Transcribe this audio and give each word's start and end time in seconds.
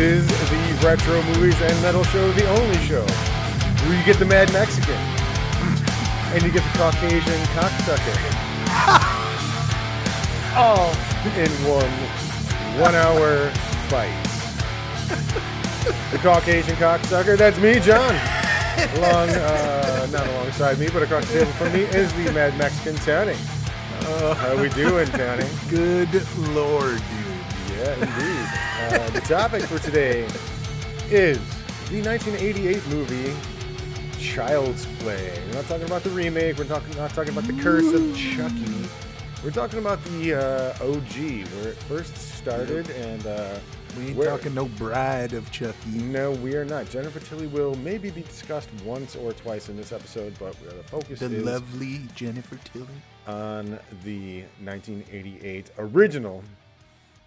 Is 0.00 0.26
the 0.26 0.86
Retro 0.86 1.22
Movies 1.24 1.60
and 1.60 1.82
Metal 1.82 2.02
Show, 2.04 2.32
the 2.32 2.48
only 2.58 2.78
show 2.86 3.04
where 3.84 3.98
you 3.98 4.02
get 4.06 4.18
the 4.18 4.24
Mad 4.24 4.50
Mexican 4.50 4.94
and 6.32 6.42
you 6.42 6.50
get 6.50 6.62
the 6.72 6.78
Caucasian 6.78 7.40
cocksucker. 7.52 8.16
All 10.56 10.88
in 11.36 11.50
one 11.68 11.92
one 12.80 12.94
hour 12.94 13.50
fight. 13.90 14.16
the 16.10 16.18
Caucasian 16.18 16.76
cocksucker, 16.76 17.36
that's 17.36 17.58
me, 17.58 17.78
John. 17.78 18.14
Along, 18.96 19.28
uh, 19.28 20.08
not 20.10 20.26
alongside 20.28 20.78
me, 20.78 20.88
but 20.90 21.02
across 21.02 21.26
the 21.26 21.40
table 21.40 21.52
from 21.52 21.74
me 21.74 21.80
is 21.80 22.10
the 22.14 22.32
Mad 22.32 22.56
Mexican 22.56 22.96
Tony. 23.04 23.36
How 24.34 24.56
we 24.56 24.70
doing, 24.70 25.06
Tony? 25.10 25.44
Good 25.68 26.26
lord. 26.54 27.02
Yeah, 27.80 27.94
indeed. 27.94 29.00
Uh, 29.00 29.10
the 29.10 29.20
topic 29.20 29.62
for 29.62 29.78
today 29.78 30.24
is 31.10 31.38
the 31.88 32.02
1988 32.02 32.86
movie 32.88 33.34
Child's 34.18 34.86
Play. 34.98 35.32
We're 35.48 35.54
not 35.54 35.64
talking 35.66 35.86
about 35.86 36.02
the 36.02 36.10
remake. 36.10 36.58
We're 36.58 36.64
talking 36.64 36.94
not 36.96 37.10
talking 37.14 37.32
about 37.32 37.44
the 37.46 37.54
Curse 37.62 37.92
of 37.94 38.14
Chucky. 38.16 38.88
We're 39.42 39.50
talking 39.50 39.78
about 39.78 40.02
the 40.04 40.34
uh, 40.34 40.84
OG, 40.84 41.46
where 41.56 41.68
it 41.70 41.76
first 41.88 42.14
started, 42.36 42.90
and 42.90 43.26
uh, 43.26 43.58
We 43.96 44.08
ain't 44.08 44.16
where- 44.16 44.28
talking 44.28 44.52
no 44.54 44.66
bride 44.66 45.32
of 45.32 45.50
Chucky. 45.50 45.88
No, 45.92 46.32
we 46.32 46.54
are 46.56 46.66
not. 46.66 46.90
Jennifer 46.90 47.20
Tilly 47.20 47.46
will 47.46 47.74
maybe 47.76 48.10
be 48.10 48.20
discussed 48.20 48.68
once 48.84 49.16
or 49.16 49.32
twice 49.32 49.70
in 49.70 49.78
this 49.78 49.92
episode, 49.92 50.34
but 50.38 50.54
uh, 50.68 50.74
the 50.76 50.82
focus 50.82 51.20
The 51.20 51.34
is 51.34 51.44
lovely 51.44 52.02
Jennifer 52.14 52.58
Tilly. 52.74 52.86
on 53.26 53.78
the 54.04 54.42
1988 54.62 55.70
original 55.78 56.44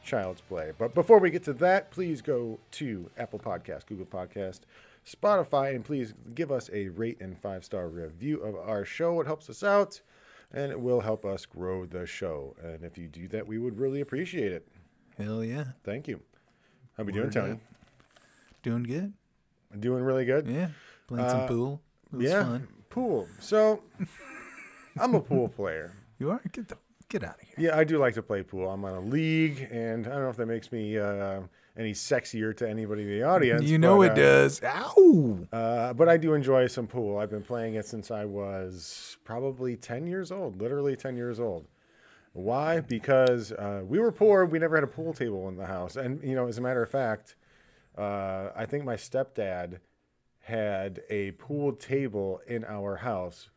Child's 0.03 0.41
Play. 0.41 0.71
But 0.77 0.93
before 0.93 1.19
we 1.19 1.29
get 1.31 1.43
to 1.43 1.53
that, 1.53 1.91
please 1.91 2.21
go 2.21 2.59
to 2.71 3.09
Apple 3.17 3.39
Podcast, 3.39 3.85
Google 3.87 4.05
Podcast, 4.05 4.61
Spotify, 5.05 5.75
and 5.75 5.83
please 5.83 6.13
give 6.35 6.51
us 6.51 6.69
a 6.73 6.89
rate 6.89 7.17
and 7.21 7.37
five 7.37 7.63
star 7.65 7.87
review 7.87 8.39
of 8.41 8.55
our 8.55 8.85
show. 8.85 9.19
It 9.21 9.27
helps 9.27 9.49
us 9.49 9.63
out, 9.63 10.01
and 10.53 10.71
it 10.71 10.79
will 10.79 11.01
help 11.01 11.25
us 11.25 11.45
grow 11.45 11.85
the 11.85 12.05
show. 12.05 12.55
And 12.63 12.83
if 12.83 12.97
you 12.97 13.07
do 13.07 13.27
that, 13.29 13.47
we 13.47 13.57
would 13.57 13.77
really 13.77 14.01
appreciate 14.01 14.51
it. 14.51 14.67
Hell 15.17 15.43
yeah. 15.43 15.65
Thank 15.83 16.07
you. 16.07 16.21
How 16.97 17.03
we 17.03 17.11
doing, 17.11 17.29
Tony? 17.31 17.53
up. 17.53 17.59
Doing 18.61 18.83
good. 18.83 19.13
Doing 19.79 20.03
really 20.03 20.25
good. 20.25 20.47
Yeah. 20.47 20.69
Playing 21.07 21.25
Uh, 21.25 21.29
some 21.29 21.47
pool. 21.47 21.81
Yeah, 22.17 22.43
fun. 22.43 22.67
pool. 22.89 23.27
So, 23.39 23.81
I'm 24.99 25.15
a 25.15 25.19
pool 25.21 25.49
player. 25.49 25.93
You 26.19 26.29
are? 26.31 26.41
Get 26.51 26.67
the 26.67 26.77
get 27.09 27.23
out 27.23 27.35
of 27.35 27.41
here. 27.41 27.42
Yeah, 27.57 27.77
I 27.77 27.83
do 27.83 27.97
like 27.97 28.15
to 28.15 28.23
play 28.23 28.43
pool. 28.43 28.69
I'm 28.69 28.83
on 28.85 28.93
a 28.93 28.99
league, 28.99 29.67
and 29.71 30.07
I 30.07 30.11
don't 30.11 30.23
know 30.23 30.29
if 30.29 30.37
that 30.37 30.47
makes 30.47 30.71
me 30.71 30.97
uh, 30.97 31.41
any 31.77 31.93
sexier 31.93 32.55
to 32.57 32.69
anybody 32.69 33.03
in 33.03 33.09
the 33.09 33.23
audience. 33.23 33.63
you 33.63 33.77
know 33.77 33.97
but, 33.97 34.05
it 34.05 34.11
uh, 34.11 34.15
does. 34.15 34.61
Ow! 34.63 35.47
Uh, 35.51 35.93
but 35.93 36.09
I 36.09 36.17
do 36.17 36.33
enjoy 36.33 36.67
some 36.67 36.87
pool. 36.87 37.17
I've 37.17 37.29
been 37.29 37.43
playing 37.43 37.75
it 37.75 37.85
since 37.85 38.11
I 38.11 38.25
was 38.25 39.17
probably 39.23 39.75
10 39.75 40.07
years 40.07 40.31
old, 40.31 40.61
literally 40.61 40.95
10 40.95 41.15
years 41.15 41.39
old. 41.39 41.67
Why? 42.33 42.79
Because 42.79 43.51
uh, 43.51 43.83
we 43.85 43.99
were 43.99 44.11
poor. 44.11 44.45
We 44.45 44.57
never 44.57 44.75
had 44.75 44.83
a 44.83 44.88
pool 44.88 45.13
table 45.13 45.47
in 45.49 45.55
the 45.55 45.67
house. 45.67 45.95
And, 45.95 46.23
you 46.23 46.35
know, 46.35 46.47
as 46.47 46.57
a 46.57 46.61
matter 46.61 46.81
of 46.81 46.89
fact, 46.89 47.35
uh, 47.95 48.49
I 48.55 48.65
think 48.65 48.83
my 48.83 48.95
stepdad 48.95 49.79
had 50.39 51.01
a 51.09 51.31
pool 51.31 51.73
table 51.73 52.41
in 52.47 52.65
our 52.65 52.97
house 52.97 53.49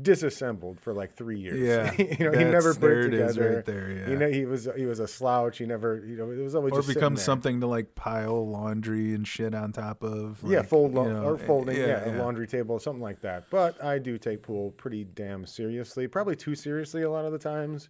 disassembled 0.00 0.80
for 0.80 0.92
like 0.92 1.14
three 1.16 1.38
years. 1.38 1.58
Yeah, 1.60 1.92
you 2.18 2.30
know, 2.30 2.38
he 2.38 2.44
never 2.44 2.74
put 2.74 2.90
it 2.92 3.10
together. 3.10 3.56
right 3.56 3.64
there, 3.64 3.90
yeah. 3.92 4.08
You 4.10 4.16
know, 4.18 4.28
he 4.30 4.44
was 4.46 4.68
he 4.76 4.86
was 4.86 5.00
a 5.00 5.08
slouch. 5.08 5.58
He 5.58 5.66
never, 5.66 6.02
you 6.06 6.16
know, 6.16 6.30
it 6.30 6.38
was 6.42 6.54
always 6.54 6.72
Or 6.72 6.82
becomes 6.82 7.22
something 7.22 7.60
to 7.60 7.66
like 7.66 7.94
pile 7.94 8.48
laundry 8.48 9.14
and 9.14 9.26
shit 9.26 9.54
on 9.54 9.72
top 9.72 10.02
of. 10.02 10.42
yeah, 10.46 10.62
fold 10.62 10.94
you 10.94 11.02
know, 11.04 11.24
or 11.24 11.38
folding, 11.38 11.76
yeah, 11.76 12.04
yeah. 12.06 12.16
a 12.16 12.22
laundry 12.22 12.46
table, 12.46 12.78
something 12.78 13.02
like 13.02 13.20
that. 13.20 13.44
But 13.50 13.82
I 13.84 13.98
do 13.98 14.18
take 14.18 14.42
pool 14.42 14.70
pretty 14.72 15.04
damn 15.04 15.46
seriously, 15.46 16.08
probably 16.08 16.36
too 16.36 16.54
seriously 16.54 17.02
a 17.02 17.10
lot 17.10 17.24
of 17.24 17.32
the 17.32 17.38
times, 17.38 17.88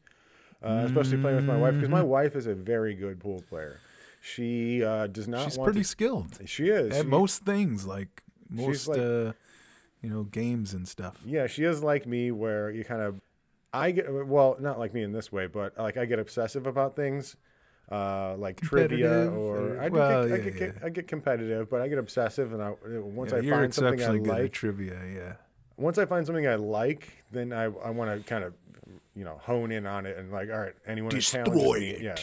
uh, 0.63 0.85
especially 0.87 1.19
playing 1.19 1.37
with 1.37 1.45
my 1.47 1.57
wife 1.57 1.75
because 1.75 1.85
Mm-hmm. 1.89 1.93
my 1.99 2.03
wife 2.03 2.35
is 2.37 2.47
a 2.47 2.55
very 2.55 2.95
good 2.95 3.21
pool 3.21 3.43
player. 3.49 3.79
She 4.21 4.85
uh, 4.85 5.09
does 5.09 5.27
not 5.27 5.45
She's 5.45 5.59
pretty 5.59 5.81
to- 5.81 5.85
skilled 5.85 6.39
She 6.47 6.69
is. 6.69 6.93
at 6.97 7.03
She- 7.03 7.09
most 7.09 7.45
things, 7.45 7.87
like 7.87 8.23
most, 8.51 8.87
like- 8.89 8.99
uh, 9.01 9.33
you 10.03 10.11
know, 10.11 10.25
games 10.25 10.75
and 10.75 10.87
stuff. 10.87 11.21
Yeah, 11.25 11.47
she 11.47 11.65
is 11.65 11.83
like 11.83 12.07
me, 12.07 12.31
where 12.33 12.71
you 12.71 12.85
kind 12.85 13.01
of, 13.03 13.21
I 13.73 13.91
get 13.93 14.13
well, 14.27 14.57
not 14.61 14.79
like 14.79 14.93
me 14.93 15.03
in 15.03 15.13
this 15.13 15.31
way, 15.33 15.47
but 15.47 15.79
like 15.79 15.97
I 15.97 16.05
get 16.05 16.19
obsessive 16.19 16.67
about 16.67 16.97
things, 16.97 17.37
uh, 17.91 18.37
like 18.37 18.61
trivia 18.61 19.31
or 19.31 19.59
or- 19.77 19.81
I, 19.81 19.89
well, 19.89 20.29
get, 20.29 20.35
I, 20.35 20.43
yeah, 20.45 20.51
get, 20.51 20.75
yeah. 20.77 20.87
I 20.87 20.89
get 20.91 21.09
competitive, 21.09 21.71
but 21.71 21.81
I 21.81 21.89
get 21.89 21.99
obsessive, 21.99 22.53
and 22.53 22.63
I 22.63 22.75
once 23.01 23.33
Yeah, 23.33 23.39
I 23.39 23.51
find 23.51 23.73
something 23.75 23.93
I 23.93 23.95
exceptionally 23.95 24.19
good 24.21 24.31
at 24.35 24.43
like, 24.43 24.53
trivia. 24.53 24.99
Yeah. 25.15 25.33
once 25.77 25.99
I 25.99 26.05
find 26.07 26.27
something 26.27 26.47
I 26.47 26.57
like, 26.57 27.25
then 27.31 27.53
I 27.53 27.65
I 27.65 27.91
want 27.91 28.11
to 28.17 28.29
kind 28.29 28.45
of, 28.45 28.55
you 29.15 29.25
know, 29.25 29.39
hone 29.43 29.71
in 29.73 29.87
on 29.87 30.05
it 30.07 30.17
and 30.19 30.31
like, 30.33 30.51
all 30.51 30.59
right, 30.59 30.75
anyone 30.87 31.11
Destroy 31.11 31.79
me- 31.79 31.91
it. 31.91 32.03
yeah. 32.03 32.17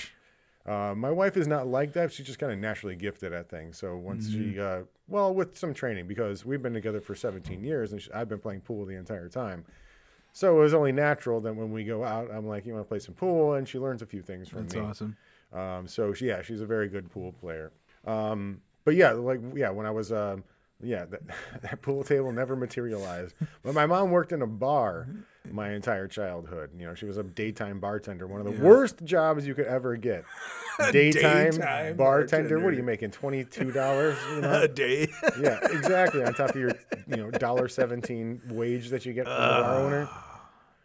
Uh, 0.69 0.93
my 0.95 1.09
wife 1.09 1.35
is 1.35 1.47
not 1.47 1.65
like 1.67 1.93
that. 1.93 2.11
She's 2.13 2.27
just 2.27 2.37
kind 2.37 2.51
of 2.53 2.59
naturally 2.59 2.95
gifted 2.95 3.33
at 3.33 3.49
things. 3.49 3.77
So 3.77 3.97
once 3.97 4.29
Mm-hmm. 4.29 4.53
she, 4.53 4.59
uh, 4.59 4.81
well, 5.07 5.33
with 5.33 5.57
some 5.57 5.73
training, 5.73 6.07
because 6.07 6.45
we've 6.45 6.61
been 6.61 6.73
together 6.75 7.01
for 7.01 7.15
17 7.15 7.63
years 7.63 7.91
and 7.91 7.99
she, 8.01 8.11
I've 8.11 8.29
been 8.29 8.39
playing 8.39 8.61
pool 8.61 8.85
the 8.85 8.95
entire 8.95 9.29
time. 9.29 9.65
So 10.31 10.57
it 10.57 10.61
was 10.61 10.75
only 10.75 10.91
natural 10.91 11.41
that 11.41 11.55
when 11.55 11.71
we 11.71 11.83
go 11.83 12.03
out, 12.03 12.29
I'm 12.31 12.45
like, 12.47 12.67
you 12.67 12.73
want 12.73 12.85
to 12.85 12.87
play 12.89 12.99
some 12.99 13.15
pool? 13.15 13.53
And 13.53 13.67
she 13.67 13.79
learns 13.79 14.03
a 14.03 14.05
few 14.05 14.21
things 14.21 14.47
from 14.47 14.61
That's 14.67 14.75
me. 14.75 14.81
That's 14.81 15.01
awesome. 15.01 15.17
Um, 15.51 15.87
so 15.87 16.13
she, 16.13 16.27
yeah, 16.27 16.43
she's 16.43 16.61
a 16.61 16.67
very 16.67 16.87
good 16.87 17.09
pool 17.09 17.31
player. 17.31 17.71
Um, 18.05 18.61
but 18.85 18.93
yeah, 18.95 19.11
like 19.13 19.41
yeah, 19.55 19.71
when 19.71 19.87
I 19.87 19.91
was 19.91 20.11
um, 20.11 20.43
yeah, 20.81 21.05
that, 21.05 21.21
that 21.63 21.81
pool 21.81 22.03
table 22.03 22.31
never 22.31 22.55
materialized. 22.55 23.33
But 23.63 23.73
my 23.73 23.87
mom 23.87 24.11
worked 24.11 24.31
in 24.31 24.43
a 24.43 24.47
bar 24.47 25.07
my 25.51 25.71
entire 25.73 26.07
childhood. 26.07 26.71
You 26.77 26.85
know, 26.85 26.95
she 26.95 27.05
was 27.05 27.17
a 27.17 27.23
daytime 27.23 27.79
bartender, 27.79 28.27
one 28.27 28.45
of 28.45 28.45
the 28.45 28.63
worst 28.63 29.03
jobs 29.03 29.45
you 29.47 29.55
could 29.55 29.65
ever 29.65 29.95
get. 29.95 30.25
Daytime, 30.91 31.51
Daytime 31.51 31.97
bartender. 31.97 32.59
What 32.59 32.73
are 32.73 32.77
you 32.77 32.83
making? 32.83 33.11
Twenty 33.11 33.43
two 33.43 33.71
dollars? 33.71 34.17
You 34.33 34.41
know? 34.41 34.61
A 34.61 34.67
day. 34.67 35.09
yeah, 35.41 35.59
exactly. 35.71 36.23
On 36.23 36.33
top 36.33 36.51
of 36.51 36.55
your 36.55 36.71
you 37.07 37.17
know 37.17 37.31
dollar 37.31 37.67
seventeen 37.67 38.41
wage 38.49 38.89
that 38.89 39.05
you 39.05 39.11
get 39.13 39.25
from 39.25 39.33
the 39.33 39.39
bar 39.39 39.75
owner. 39.75 40.09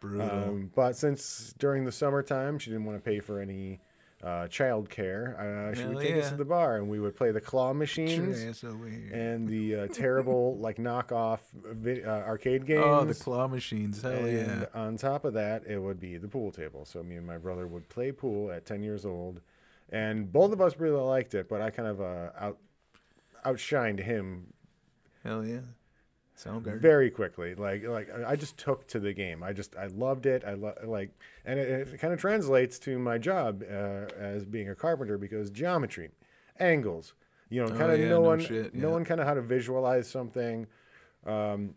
Brutal. 0.01 0.29
Um, 0.29 0.71
but 0.75 0.97
since 0.97 1.55
during 1.57 1.85
the 1.85 1.91
summertime 1.91 2.59
she 2.59 2.71
didn't 2.71 2.85
want 2.85 2.97
to 2.97 3.09
pay 3.09 3.19
for 3.21 3.39
any 3.39 3.79
uh, 4.25 4.47
child 4.47 4.89
care, 4.89 5.35
uh, 5.37 5.75
she 5.75 5.83
would 5.83 5.97
Hell 5.97 6.01
take 6.01 6.23
us 6.23 6.29
to 6.29 6.35
the 6.35 6.45
bar 6.45 6.77
and 6.77 6.89
we 6.89 6.99
would 6.99 7.15
play 7.15 7.31
the 7.31 7.39
claw 7.39 7.73
machines 7.73 8.41
Your 8.41 8.49
ass 8.49 8.63
over 8.63 8.87
here. 8.87 9.11
and 9.13 9.47
the 9.47 9.75
uh, 9.75 9.87
terrible 9.93 10.57
like 10.57 10.77
knockoff 10.77 11.39
vi- 11.53 12.03
uh, 12.03 12.23
arcade 12.23 12.65
games. 12.65 12.83
Oh, 12.83 13.05
the 13.05 13.13
claw 13.13 13.47
machines. 13.47 14.01
Hell 14.01 14.11
and 14.11 14.61
yeah. 14.61 14.65
on 14.73 14.97
top 14.97 15.25
of 15.25 15.33
that, 15.33 15.67
it 15.67 15.77
would 15.77 15.99
be 15.99 16.17
the 16.17 16.27
pool 16.27 16.51
table. 16.51 16.85
So 16.85 17.03
me 17.03 17.17
and 17.17 17.27
my 17.27 17.37
brother 17.37 17.67
would 17.67 17.87
play 17.87 18.11
pool 18.11 18.51
at 18.51 18.65
10 18.65 18.81
years 18.81 19.05
old, 19.05 19.41
and 19.89 20.31
both 20.31 20.51
of 20.51 20.59
us 20.59 20.79
really 20.79 21.01
liked 21.01 21.35
it. 21.35 21.47
But 21.47 21.61
I 21.61 21.69
kind 21.69 21.87
of 21.87 22.01
uh, 22.01 22.29
out 22.39 22.57
outshined 23.45 23.99
him 23.99 24.47
Hell 25.23 25.45
yeah. 25.45 25.59
Soundgarden. 26.37 26.79
very 26.81 27.09
quickly. 27.09 27.55
Like 27.55 27.83
like 27.87 28.09
I 28.25 28.35
just 28.35 28.57
took 28.57 28.87
to 28.87 28.99
the 28.99 29.13
game. 29.13 29.41
I 29.43 29.53
just 29.53 29.75
I 29.77 29.87
loved 29.87 30.25
it. 30.25 30.43
I 30.45 30.53
lo- 30.53 30.73
like, 30.83 31.11
and 31.45 31.57
it, 31.59 31.87
it 31.93 31.99
kind 31.99 32.13
of 32.13 32.19
translates 32.19 32.77
to 32.79 32.99
my 32.99 33.17
job 33.17 33.63
uh, 33.63 34.07
as 34.17 34.43
being 34.45 34.69
a 34.69 34.75
carpenter 34.75 35.17
because 35.17 35.49
geometry, 35.49 36.09
angles, 36.59 37.13
you 37.49 37.61
know, 37.63 37.71
Oh, 37.73 37.77
kind 37.77 37.91
of 37.91 37.99
yeah, 37.99 38.09
no 38.09 38.15
no 38.15 38.21
one 38.21 38.39
shit, 38.41 38.71
yeah. 38.73 38.81
knowing 38.81 39.05
kind 39.05 39.21
of 39.21 39.27
how 39.27 39.33
to 39.33 39.41
visualize 39.41 40.09
something, 40.09 40.67
um, 41.25 41.73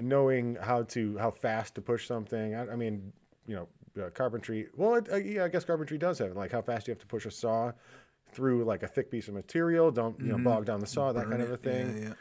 knowing 0.00 0.56
how 0.60 0.82
to 0.84 1.16
how 1.18 1.30
fast 1.30 1.74
to 1.76 1.80
push 1.82 2.06
something. 2.06 2.54
I, 2.54 2.72
I 2.72 2.76
mean, 2.76 3.12
you 3.46 3.56
know, 3.56 3.68
uh, 4.04 4.10
carpentry. 4.10 4.68
Well, 4.76 4.96
it, 4.96 5.08
uh, 5.12 5.16
yeah, 5.16 5.44
I 5.44 5.48
guess 5.48 5.64
carpentry 5.64 5.98
does 5.98 6.18
have 6.18 6.30
it. 6.30 6.36
Like 6.36 6.52
how 6.52 6.62
fast 6.62 6.86
you 6.88 6.92
have 6.92 7.00
to 7.00 7.06
push 7.06 7.26
a 7.26 7.30
saw 7.30 7.72
through 8.32 8.64
like 8.64 8.82
a 8.82 8.88
thick 8.88 9.10
piece 9.10 9.28
of 9.28 9.34
material. 9.34 9.90
Don't 9.90 10.18
you 10.20 10.26
know 10.26 10.38
bog 10.38 10.64
down 10.66 10.80
the 10.80 10.86
saw, 10.86 11.12
that 11.12 11.20
Mm-hmm. 11.26 11.30
Burn 11.30 11.38
kind 11.40 11.52
of 11.52 11.60
a 11.60 11.62
thing 11.62 12.02
yeah. 12.02 12.12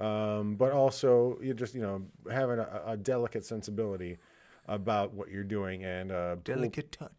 Um, 0.00 0.54
but 0.56 0.72
also 0.72 1.38
you 1.42 1.54
just 1.54 1.74
you 1.74 1.82
know 1.82 2.02
having 2.30 2.58
a, 2.58 2.82
a 2.86 2.96
delicate 2.96 3.44
sensibility 3.44 4.18
about 4.66 5.14
what 5.14 5.30
you're 5.30 5.42
doing 5.44 5.84
and 5.84 6.12
uh, 6.12 6.36
pool- 6.36 6.54
Delicate 6.54 6.92
touch. 6.92 7.10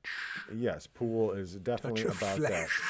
yes, 0.54 0.88
pool 0.88 1.32
is 1.32 1.56
definitely 1.56 2.04
about 2.04 2.38
flesh. 2.38 2.82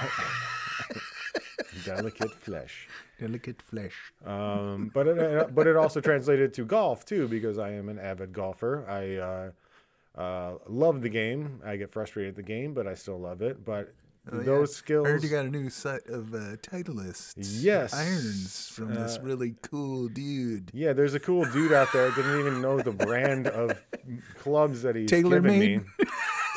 that. 0.00 1.02
delicate 1.84 2.32
flesh. 2.32 2.88
Delicate 3.20 3.62
flesh. 3.62 3.94
Um, 4.24 4.90
but 4.92 5.06
it, 5.06 5.54
but 5.54 5.66
it 5.66 5.76
also 5.76 6.00
translated 6.00 6.52
to 6.54 6.64
golf 6.64 7.04
too 7.04 7.28
because 7.28 7.58
I 7.58 7.70
am 7.72 7.88
an 7.88 7.98
avid 7.98 8.32
golfer. 8.32 8.84
I 8.88 9.16
uh, 9.16 10.20
uh, 10.20 10.58
love 10.68 11.02
the 11.02 11.08
game. 11.08 11.60
I 11.64 11.76
get 11.76 11.92
frustrated 11.92 12.30
at 12.30 12.36
the 12.36 12.42
game, 12.42 12.74
but 12.74 12.86
I 12.86 12.94
still 12.94 13.18
love 13.18 13.40
it. 13.40 13.64
But 13.64 13.94
Oh, 14.32 14.38
yeah. 14.38 14.42
those 14.44 14.74
skills. 14.74 15.06
I 15.06 15.10
heard 15.10 15.22
you 15.22 15.28
got 15.28 15.44
a 15.44 15.50
new 15.50 15.70
set 15.70 16.06
of 16.08 16.34
uh, 16.34 16.56
Titleists. 16.56 17.34
Yes. 17.36 17.94
Irons 17.94 18.68
from 18.74 18.94
this 18.94 19.16
Uh, 19.18 19.22
really 19.22 19.54
cool 19.62 20.08
dude. 20.08 20.70
Yeah, 20.74 20.92
there's 20.92 21.14
a 21.14 21.20
cool 21.20 21.44
dude 21.44 21.72
out 21.72 21.92
there 21.92 22.10
that 22.10 22.16
didn't 22.16 22.40
even 22.40 22.60
know 22.60 22.80
the 22.80 22.90
brand 22.90 23.46
of 23.46 23.80
clubs 24.38 24.82
that 24.82 24.96
he's 24.96 25.08
Tailor 25.08 25.40
given 25.40 25.58
made? 25.58 25.80
me. 25.82 25.86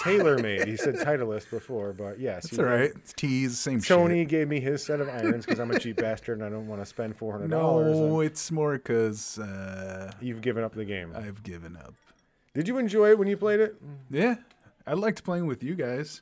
TaylorMade. 0.01 0.66
He 0.66 0.77
said 0.77 0.95
Titleist 0.95 1.50
before, 1.50 1.92
but 1.92 2.19
yes, 2.19 2.45
It's 2.45 2.56
he 2.56 2.62
all 2.62 2.69
did. 2.69 2.71
right. 2.71 2.92
It's 2.95 3.12
teas, 3.13 3.60
same 3.60 3.81
Tony 3.81 4.22
shit. 4.22 4.30
gave 4.30 4.48
me 4.48 4.62
his 4.62 4.81
set 4.83 5.01
of 5.01 5.10
irons 5.10 5.45
because 5.45 5.60
I'm 5.60 5.72
a 5.72 5.80
cheap 5.80 5.98
bastard 5.98 6.38
and 6.39 6.48
I 6.48 6.50
don't 6.50 6.68
want 6.68 6.81
to 6.81 6.86
spend 6.86 7.18
four 7.18 7.33
hundred 7.33 7.51
dollars. 7.51 7.98
No, 8.00 8.22
it's 8.22 8.50
more 8.50 8.77
because 8.77 9.38
uh, 9.39 10.12
You've 10.22 10.39
given 10.42 10.63
up 10.63 10.74
the 10.74 10.86
game. 10.86 11.12
I've 11.15 11.44
given 11.44 11.75
up. 11.75 11.94
Did 12.54 12.68
you 12.68 12.77
enjoy 12.77 13.10
it 13.10 13.19
when 13.19 13.27
you 13.27 13.36
played 13.36 13.60
it? 13.60 13.75
Yeah, 14.10 14.36
I 14.88 14.94
liked 14.94 15.24
playing 15.25 15.48
with 15.48 15.63
you 15.63 15.75
guys. 15.75 16.22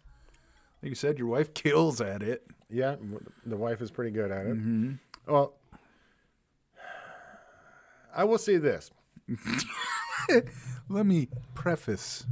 Like 0.82 0.90
you 0.90 0.96
said, 0.96 1.18
your 1.18 1.28
wife 1.28 1.54
kills 1.54 2.02
at 2.02 2.22
it. 2.22 2.46
Yeah, 2.70 2.96
the 3.46 3.58
wife 3.58 3.82
is 3.82 3.92
pretty 3.92 4.12
good 4.12 4.32
at 4.32 4.46
it. 4.46 4.56
Mm-hmm. 4.58 4.94
Well, 5.26 5.54
I 8.16 8.24
will 8.24 8.38
say 8.38 8.58
this. 8.58 8.92
Let 10.90 11.06
me 11.06 11.30
preface. 11.54 12.26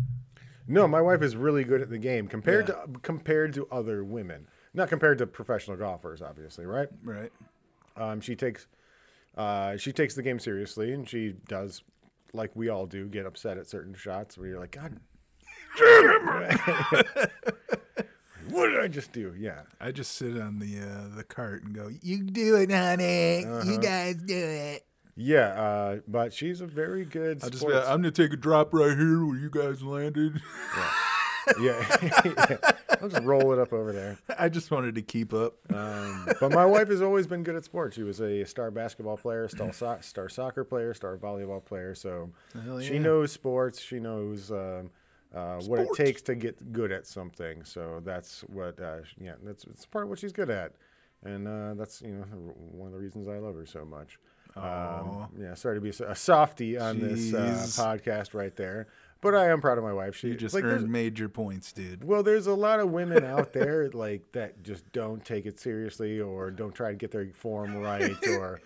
No, 0.67 0.87
my 0.87 1.01
wife 1.01 1.21
is 1.21 1.35
really 1.35 1.63
good 1.63 1.81
at 1.81 1.89
the 1.89 1.97
game 1.97 2.27
compared 2.27 2.67
to 2.67 2.87
compared 3.01 3.53
to 3.53 3.67
other 3.71 4.03
women. 4.03 4.47
Not 4.73 4.89
compared 4.89 5.19
to 5.19 5.27
professional 5.27 5.77
golfers, 5.77 6.21
obviously, 6.21 6.65
right? 6.65 6.89
Right. 7.03 7.31
Um, 7.95 8.19
she 8.19 8.35
takes 8.35 8.67
uh, 9.37 9.77
she 9.77 9.93
takes 9.93 10.15
the 10.15 10.23
game 10.23 10.39
seriously, 10.39 10.93
and 10.93 11.07
she 11.07 11.35
does, 11.47 11.83
like 12.33 12.51
we 12.55 12.69
all 12.69 12.85
do, 12.85 13.07
get 13.07 13.25
upset 13.25 13.57
at 13.57 13.67
certain 13.67 13.93
shots 13.93 14.37
where 14.37 14.47
you're 14.47 14.59
like, 14.59 14.71
God 14.71 14.99
damn 15.77 16.43
it! 16.43 17.31
What 18.55 18.67
did 18.69 18.79
I 18.79 18.87
just 18.87 19.11
do? 19.11 19.33
Yeah, 19.37 19.61
I 19.79 19.91
just 19.91 20.13
sit 20.13 20.37
on 20.39 20.59
the 20.59 20.79
uh, 20.79 21.15
the 21.15 21.23
cart 21.23 21.63
and 21.63 21.73
go, 21.75 21.89
"You 22.01 22.23
do 22.23 22.55
it, 22.57 22.71
honey. 22.71 23.45
Uh-huh. 23.45 23.69
You 23.71 23.79
guys 23.79 24.15
do 24.15 24.35
it." 24.35 24.83
yeah. 25.15 25.47
Uh, 25.49 25.99
but 26.07 26.33
she's 26.33 26.61
a 26.61 26.65
very 26.65 27.05
good. 27.05 27.43
I'll 27.43 27.49
just 27.49 27.61
sports- 27.61 27.87
I'm 27.87 28.01
gonna 28.01 28.11
take 28.11 28.33
a 28.33 28.37
drop 28.37 28.73
right 28.73 28.97
here 28.97 29.25
where 29.25 29.37
you 29.37 29.49
guys 29.49 29.81
landed. 29.83 30.41
yeah. 31.61 32.57
I'll 33.01 33.09
just 33.09 33.23
roll 33.25 33.51
it 33.53 33.59
up 33.59 33.73
over 33.73 33.91
there. 33.91 34.17
I 34.39 34.49
just 34.49 34.71
wanted 34.71 34.95
to 34.95 35.01
keep 35.01 35.33
up. 35.33 35.55
Um, 35.71 36.27
but 36.39 36.51
my 36.51 36.65
wife 36.65 36.87
has 36.87 37.01
always 37.01 37.27
been 37.27 37.43
good 37.43 37.55
at 37.55 37.65
sports. 37.65 37.95
She 37.95 38.03
was 38.03 38.21
a 38.21 38.45
star 38.45 38.71
basketball 38.71 39.17
player, 39.17 39.47
star, 39.47 39.71
so- 39.73 39.97
star 40.01 40.29
soccer 40.29 40.63
player, 40.63 40.93
star 40.93 41.17
volleyball 41.17 41.63
player. 41.63 41.93
So 41.93 42.31
Hell 42.65 42.79
she 42.79 42.97
knows 42.99 43.31
sports. 43.31 43.81
She 43.81 43.99
knows 43.99 44.49
um, 44.51 44.89
uh, 45.35 45.59
what 45.65 45.79
it 45.79 45.89
takes 45.95 46.21
to 46.23 46.35
get 46.35 46.71
good 46.71 46.91
at 46.91 47.05
something. 47.05 47.63
So 47.63 48.01
that's 48.03 48.41
what, 48.41 48.79
uh, 48.79 48.97
yeah, 49.19 49.33
that's 49.43 49.65
it's 49.65 49.85
part 49.85 50.05
of 50.05 50.09
what 50.09 50.19
she's 50.19 50.31
good 50.33 50.49
at, 50.49 50.71
and 51.23 51.47
uh, 51.47 51.73
that's 51.75 52.01
you 52.01 52.13
know 52.13 52.23
one 52.71 52.87
of 52.87 52.93
the 52.93 52.99
reasons 52.99 53.27
I 53.27 53.37
love 53.37 53.55
her 53.55 53.65
so 53.65 53.83
much. 53.85 54.17
Um, 54.55 55.27
yeah, 55.37 55.53
sorry 55.53 55.75
to 55.75 55.81
be 55.81 55.89
a 55.89 56.15
softy 56.15 56.77
on 56.77 56.99
this 57.01 57.33
uh, 57.33 57.65
podcast 57.83 58.33
right 58.33 58.55
there, 58.55 58.87
but 59.19 59.35
I 59.35 59.49
am 59.49 59.59
proud 59.59 59.77
of 59.77 59.83
my 59.83 59.91
wife. 59.91 60.15
She 60.15 60.29
You 60.29 60.35
just 60.35 60.55
like, 60.55 60.63
earned 60.63 60.89
major 60.89 61.27
points, 61.27 61.73
dude. 61.73 62.05
well, 62.05 62.23
there's 62.23 62.47
a 62.47 62.53
lot 62.53 62.79
of 62.79 62.89
women 62.89 63.25
out 63.25 63.51
there 63.51 63.89
like 63.93 64.31
that 64.31 64.63
just 64.63 64.89
don't 64.93 65.25
take 65.25 65.45
it 65.45 65.59
seriously 65.59 66.21
or 66.21 66.51
don't 66.51 66.73
try 66.73 66.91
to 66.91 66.95
get 66.95 67.11
their 67.11 67.27
form 67.33 67.75
right 67.75 68.15
or 68.29 68.61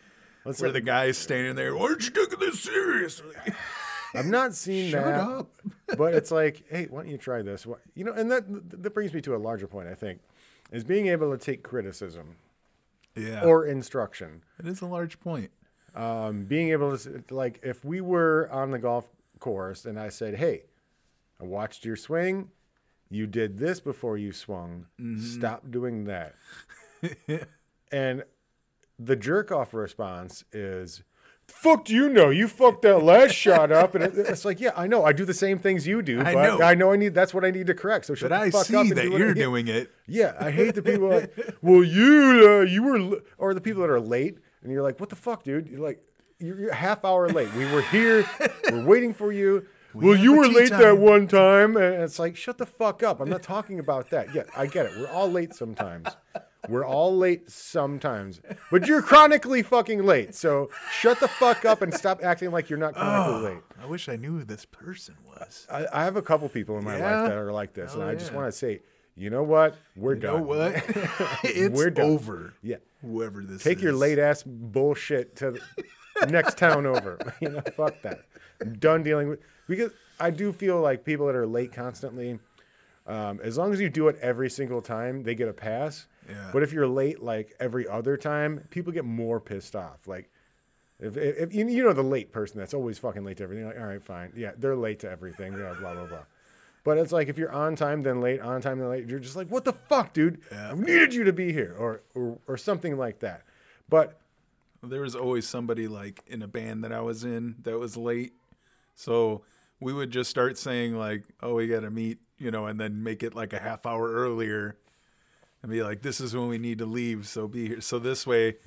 let's 0.45 0.61
Where 0.61 0.69
say, 0.69 0.73
the 0.73 0.81
guy's 0.81 1.17
standing 1.17 1.55
there, 1.55 1.75
why 1.75 1.85
aren't 1.85 2.03
you 2.03 2.11
taking 2.11 2.39
this 2.39 2.59
seriously? 2.59 3.35
I've 4.13 4.27
not 4.27 4.53
seen 4.53 4.91
Shut 4.91 5.05
that, 5.05 5.19
up. 5.19 5.49
But 5.97 6.13
it's 6.13 6.31
like, 6.31 6.63
hey, 6.69 6.87
why 6.89 7.01
don't 7.01 7.11
you 7.11 7.17
try 7.17 7.41
this? 7.41 7.65
Why- 7.65 7.77
You 7.95 8.03
know, 8.05 8.13
and 8.13 8.29
that 8.31 8.43
that 8.83 8.93
brings 8.93 9.13
me 9.13 9.21
to 9.21 9.35
a 9.35 9.37
larger 9.37 9.67
point. 9.67 9.87
I 9.87 9.95
think 9.95 10.19
is 10.71 10.83
being 10.83 11.07
able 11.07 11.31
to 11.31 11.37
take 11.43 11.63
criticism 11.63 12.35
Yeah. 13.15 13.43
or 13.43 13.65
instruction. 13.65 14.43
it 14.59 14.67
is 14.67 14.81
a 14.81 14.85
large 14.85 15.19
point. 15.19 15.51
Um, 15.95 16.45
being 16.45 16.69
able 16.69 16.95
to 16.97 17.23
like, 17.31 17.59
if 17.63 17.83
we 17.83 17.99
were 18.01 18.47
on 18.51 18.69
the 18.71 18.77
golf 18.79 19.09
course 19.39 19.85
and 19.85 19.99
I 19.99 20.09
said, 20.09 20.35
hey, 20.35 20.63
I 21.41 21.45
watched 21.45 21.83
your 21.85 21.95
swing. 21.95 22.51
You 23.09 23.25
did 23.25 23.57
this 23.57 23.79
before 23.79 24.17
you 24.19 24.31
swung. 24.31 24.85
Stop 25.19 25.71
doing 25.71 26.03
that. 26.05 26.35
and 27.91 28.23
the 28.99 29.15
jerk 29.15 29.51
off 29.51 29.73
response 29.73 30.43
is, 30.51 31.01
"Fuck 31.49 31.85
do 31.85 31.93
you 31.93 32.09
know? 32.09 32.29
You 32.29 32.47
fucked 32.47 32.81
that 32.83 32.99
last 33.03 33.33
shot 33.33 33.71
up." 33.71 33.95
And 33.95 34.03
it, 34.03 34.13
it's 34.17 34.45
like, 34.45 34.59
yeah, 34.59 34.71
I 34.75 34.87
know. 34.87 35.03
I 35.05 35.13
do 35.13 35.25
the 35.25 35.33
same 35.33 35.59
things 35.59 35.85
you 35.87 36.01
do, 36.01 36.21
I 36.21 36.33
but 36.33 36.57
know. 36.57 36.61
I 36.65 36.75
know 36.75 36.91
I 36.91 36.95
need. 36.95 37.13
That's 37.13 37.33
what 37.33 37.43
I 37.43 37.51
need 37.51 37.67
to 37.67 37.73
correct. 37.73 38.05
So 38.05 38.15
shut 38.15 38.29
But 38.29 38.39
I 38.41 38.49
fuck 38.51 38.61
up 38.61 38.65
see 38.67 38.91
that 38.91 39.03
do 39.03 39.17
you're 39.17 39.33
doing 39.33 39.67
it. 39.67 39.91
yeah, 40.07 40.35
I 40.39 40.51
hate 40.51 40.75
the 40.75 40.81
people 40.81 41.09
like, 41.09 41.35
well, 41.61 41.83
you 41.83 42.47
uh, 42.49 42.61
you 42.61 42.83
were, 42.83 42.97
l-" 42.97 43.19
or 43.37 43.53
the 43.53 43.61
people 43.61 43.81
that 43.81 43.89
are 43.89 43.99
late, 43.99 44.37
and 44.63 44.71
you're 44.71 44.83
like, 44.83 44.99
what 44.99 45.09
the 45.09 45.15
fuck, 45.15 45.43
dude? 45.43 45.67
You're 45.69 45.81
like, 45.81 46.01
you're, 46.39 46.73
half 46.73 47.03
hour 47.03 47.27
late. 47.29 47.53
We 47.53 47.65
were 47.71 47.81
here, 47.81 48.25
we're 48.71 48.85
waiting 48.85 49.13
for 49.13 49.31
you. 49.31 49.65
well, 49.93 50.15
you 50.15 50.35
were 50.35 50.47
late 50.47 50.69
that 50.69 50.97
one 50.99 51.27
time, 51.27 51.75
and 51.75 52.03
it's 52.03 52.19
like, 52.19 52.37
shut 52.37 52.57
the 52.59 52.65
fuck 52.65 53.01
up. 53.03 53.19
I'm 53.19 53.29
not 53.29 53.41
talking 53.43 53.79
about 53.79 54.11
that. 54.11 54.33
Yeah, 54.35 54.43
I 54.55 54.67
get 54.67 54.85
it. 54.85 54.91
We're 54.97 55.09
all 55.09 55.29
late 55.29 55.53
sometimes. 55.53 56.07
We're 56.67 56.85
all 56.85 57.15
late 57.15 57.49
sometimes, 57.49 58.41
but 58.69 58.85
you're 58.85 59.01
chronically 59.01 59.63
fucking 59.63 60.03
late. 60.03 60.35
So 60.35 60.69
shut 60.91 61.19
the 61.21 61.27
fuck 61.29 61.63
up 61.63 61.81
and 61.81 61.93
stop 61.93 62.21
acting 62.21 62.51
like 62.51 62.69
you're 62.69 62.79
not 62.79 62.95
chronically 62.95 63.53
late. 63.53 63.63
I 63.81 63.85
wish 63.85 64.09
I 64.09 64.17
knew 64.17 64.39
who 64.39 64.43
this 64.43 64.65
person 64.65 65.15
was. 65.25 65.65
I, 65.71 65.85
I 65.93 66.03
have 66.03 66.17
a 66.17 66.21
couple 66.21 66.49
people 66.49 66.77
in 66.77 66.83
my 66.83 66.97
Yeah? 66.97 67.21
life 67.21 67.29
that 67.29 67.37
are 67.37 67.53
like 67.53 67.73
this, 67.73 67.93
and 67.93 68.01
Hell 68.01 68.11
I 68.11 68.15
just 68.15 68.33
want 68.33 68.47
to 68.47 68.51
say, 68.51 68.81
you 69.15 69.29
know 69.29 69.43
what? 69.43 69.75
We're 69.95 70.15
You 70.15 70.19
done. 70.21 70.37
know 70.37 70.43
what? 70.43 70.73
it's 71.43 71.75
We're 71.75 71.89
done. 71.91 72.05
over. 72.09 72.53
Yeah. 72.61 72.77
Whoever 73.01 73.41
this 73.41 73.63
Take 73.63 73.77
is. 73.77 73.83
your 73.85 73.93
late 73.93 74.19
ass 74.19 74.43
bullshit 74.45 75.37
to 75.37 75.57
the 76.19 76.25
next 76.27 76.57
town 76.57 76.85
over. 76.85 77.17
You 77.39 77.49
know, 77.49 77.61
fuck 77.77 78.01
that. 78.01 78.25
I'm 78.59 78.73
done 78.77 79.03
dealing 79.03 79.29
with 79.29 79.39
because 79.69 79.91
I 80.19 80.29
do 80.31 80.51
feel 80.51 80.81
like 80.81 81.05
people 81.05 81.27
that 81.27 81.35
are 81.35 81.47
late 81.47 81.71
constantly, 81.71 82.39
um, 83.07 83.39
as 83.41 83.57
long 83.57 83.71
as 83.71 83.79
you 83.79 83.89
do 83.89 84.09
it 84.09 84.17
every 84.21 84.49
single 84.49 84.81
time, 84.81 85.23
they 85.23 85.35
get 85.35 85.47
a 85.47 85.53
pass. 85.53 86.07
Yeah. 86.29 86.49
But 86.53 86.63
if 86.63 86.71
you're 86.73 86.87
late 86.87 87.21
like 87.21 87.55
every 87.59 87.87
other 87.87 88.17
time, 88.17 88.67
people 88.69 88.93
get 88.93 89.05
more 89.05 89.39
pissed 89.39 89.75
off. 89.75 90.07
Like 90.07 90.29
if, 90.99 91.17
if, 91.17 91.37
if 91.37 91.53
you, 91.53 91.83
know 91.83 91.93
the 91.93 92.03
late 92.03 92.31
person 92.31 92.59
that's 92.59 92.73
always 92.73 92.99
fucking 92.99 93.23
late 93.23 93.37
to 93.37 93.43
everything, 93.43 93.65
like, 93.65 93.79
all 93.79 93.85
right, 93.85 94.03
fine. 94.03 94.33
Yeah, 94.35 94.51
they're 94.57 94.75
late 94.75 94.99
to 94.99 95.09
everything. 95.09 95.53
Yeah, 95.53 95.73
blah 95.79 95.93
blah 95.93 96.05
blah. 96.05 96.23
But 96.83 96.97
it's 96.97 97.11
like 97.11 97.27
if 97.27 97.37
you're 97.37 97.51
on 97.51 97.75
time 97.75 98.03
then 98.03 98.21
late, 98.21 98.39
on 98.41 98.61
time 98.61 98.79
then 98.79 98.89
late, 98.89 99.07
you're 99.07 99.19
just 99.19 99.35
like, 99.35 99.49
what 99.49 99.65
the 99.65 99.73
fuck, 99.73 100.13
dude? 100.13 100.41
Yeah. 100.51 100.71
I 100.71 100.73
needed 100.75 101.13
you 101.13 101.23
to 101.25 101.33
be 101.33 101.51
here, 101.53 101.75
or 101.77 102.01
or, 102.15 102.39
or 102.47 102.57
something 102.57 102.97
like 102.97 103.19
that. 103.19 103.43
But 103.89 104.19
There 104.83 105.01
was 105.01 105.15
always 105.15 105.47
somebody 105.47 105.87
like 105.87 106.23
in 106.27 106.41
a 106.41 106.47
band 106.47 106.83
that 106.83 106.91
I 106.93 107.01
was 107.01 107.23
in 107.23 107.55
that 107.63 107.77
was 107.79 107.97
late. 107.97 108.33
So 108.95 109.43
we 109.79 109.93
would 109.93 110.11
just 110.11 110.29
start 110.29 110.57
saying 110.57 110.95
like, 110.95 111.23
"Oh, 111.41 111.55
we 111.55 111.67
got 111.67 111.81
to 111.81 111.91
meet," 111.91 112.19
you 112.37 112.51
know, 112.51 112.65
and 112.65 112.79
then 112.79 113.03
make 113.03 113.23
it 113.23 113.33
like 113.35 113.53
a 113.53 113.59
half 113.59 113.85
hour 113.85 114.11
earlier 114.11 114.77
and 115.61 115.71
be 115.71 115.83
like, 115.83 116.01
"This 116.01 116.19
is 116.21 116.35
when 116.35 116.47
we 116.47 116.57
need 116.57 116.77
to 116.79 116.85
leave, 116.85 117.27
so 117.27 117.47
be 117.47 117.67
here." 117.67 117.81
So 117.81 117.99
this 117.99 118.25
way 118.27 118.57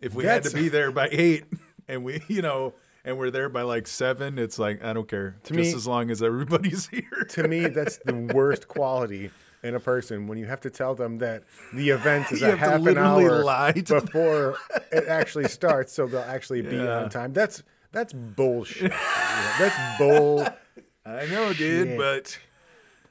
if 0.00 0.14
we 0.14 0.24
had 0.24 0.44
to 0.44 0.50
be 0.50 0.68
there 0.68 0.92
by 0.92 1.08
8 1.10 1.44
and 1.88 2.04
we, 2.04 2.22
you 2.28 2.40
know, 2.42 2.72
and 3.04 3.18
we're 3.18 3.30
there 3.32 3.48
by 3.48 3.62
like 3.62 3.86
7, 3.88 4.38
it's 4.38 4.56
like, 4.58 4.84
I 4.84 4.92
don't 4.92 5.08
care. 5.08 5.36
To 5.44 5.54
just 5.54 5.70
me- 5.72 5.76
as 5.76 5.86
long 5.88 6.10
as 6.10 6.22
everybody's 6.22 6.86
here. 6.90 7.26
to 7.30 7.48
me, 7.48 7.66
that's 7.66 7.96
the 8.04 8.14
worst 8.32 8.68
quality 8.68 9.30
in 9.64 9.74
a 9.74 9.80
person 9.80 10.28
when 10.28 10.38
you 10.38 10.46
have 10.46 10.60
to 10.60 10.70
tell 10.70 10.94
them 10.94 11.18
that 11.18 11.42
the 11.74 11.90
event 11.90 12.30
is 12.30 12.40
You 12.42 12.46
a 12.46 12.50
have 12.50 12.58
to 12.60 12.64
half 12.66 12.74
an 12.78 12.84
literally 12.84 13.24
hour 13.24 13.42
lie 13.42 13.72
to 13.72 13.82
them. 13.82 14.04
before 14.04 14.56
it 14.92 15.08
actually 15.08 15.48
starts, 15.48 15.92
so 15.92 16.06
they'll 16.06 16.20
actually 16.20 16.62
be 16.62 16.76
Yeah. 16.76 17.00
on 17.02 17.10
time. 17.10 17.32
That's 17.32 17.64
that's 17.90 18.12
bullshit. 18.12 18.82
You 18.82 18.88
know, 18.90 19.52
that's 19.58 19.98
bull. 19.98 20.46
I 21.04 21.26
know, 21.26 21.52
dude, 21.54 21.88
Shit. 21.88 21.98
but 21.98 22.38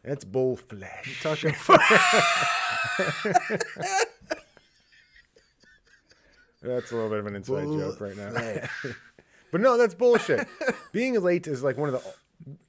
That's 0.07 0.23
bull 0.23 0.55
flesh. 0.55 1.19
talking 1.21 1.53
That's 6.61 6.91
a 6.91 6.95
little 6.95 7.09
bit 7.09 7.19
of 7.19 7.27
an 7.27 7.35
inside 7.35 7.65
joke 7.65 7.99
right 7.99 8.15
now. 8.15 8.31
but 9.51 9.59
no, 9.61 9.77
that's 9.77 9.93
bullshit. 9.93 10.47
Being 10.93 11.21
late 11.21 11.45
is 11.45 11.61
like 11.61 11.77
one 11.77 11.93
of 11.93 12.01
the 12.01 12.13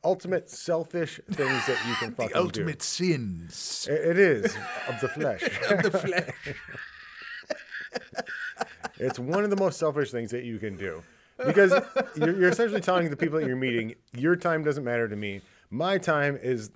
ultimate 0.03 0.51
selfish 0.51 1.21
things 1.31 1.67
that 1.67 1.79
you 1.87 1.95
can 1.95 2.11
fucking 2.13 2.29
do. 2.29 2.35
the 2.35 2.41
ultimate 2.41 2.83
sins 2.83 3.85
do. 3.87 3.93
It- 3.95 4.09
it 4.11 4.19
is 4.19 4.57
of 4.89 5.01
the 5.01 5.09
flesh. 5.09 5.43
of 5.71 5.83
the 5.85 5.91
flesh. 5.93 6.55
It's 8.97 9.19
one 9.21 9.45
of 9.45 9.51
the 9.51 9.57
most 9.57 9.79
selfish 9.79 10.11
things 10.11 10.33
that 10.33 10.43
you 10.45 10.59
can 10.59 10.77
do 10.77 11.05
because 11.47 11.71
you're, 12.17 12.37
you're 12.37 12.49
essentially 12.51 12.81
telling 12.81 13.11
the 13.11 13.17
people 13.17 13.39
that 13.39 13.47
you're 13.47 13.55
meeting, 13.57 13.95
your 14.13 14.35
time 14.35 14.65
doesn't 14.65 14.83
matter 14.83 15.07
to 15.09 15.15
me. 15.15 15.41
My 15.71 15.99
time 15.99 16.37
is 16.43 16.71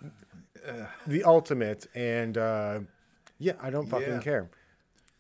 the 1.07 1.25
ultimate, 1.25 1.87
and 1.95 2.37
uh, 2.39 2.81
yeah, 3.39 3.53
I 3.61 3.71
don't 3.71 3.87
fucking 3.89 4.09
Yeah. 4.09 4.19
care. 4.21 4.51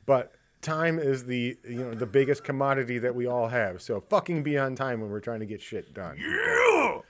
But 0.07 0.33
time 0.61 0.99
is 0.99 1.25
the 1.25 1.57
you 1.69 1.79
know 1.85 1.95
the 1.95 2.07
biggest 2.07 2.45
commodity 2.45 2.99
that 2.99 3.15
we 3.15 3.27
all 3.27 3.49
have. 3.49 3.83
So 3.83 4.01
fucking 4.01 4.43
be 4.43 4.59
on 4.59 4.75
time 4.75 5.01
when 5.01 5.11
we're 5.11 5.21
trying 5.21 5.41
to 5.41 5.47
get 5.47 5.61
shit 5.61 5.93
done. 5.95 6.17
Yeah. 6.19 7.01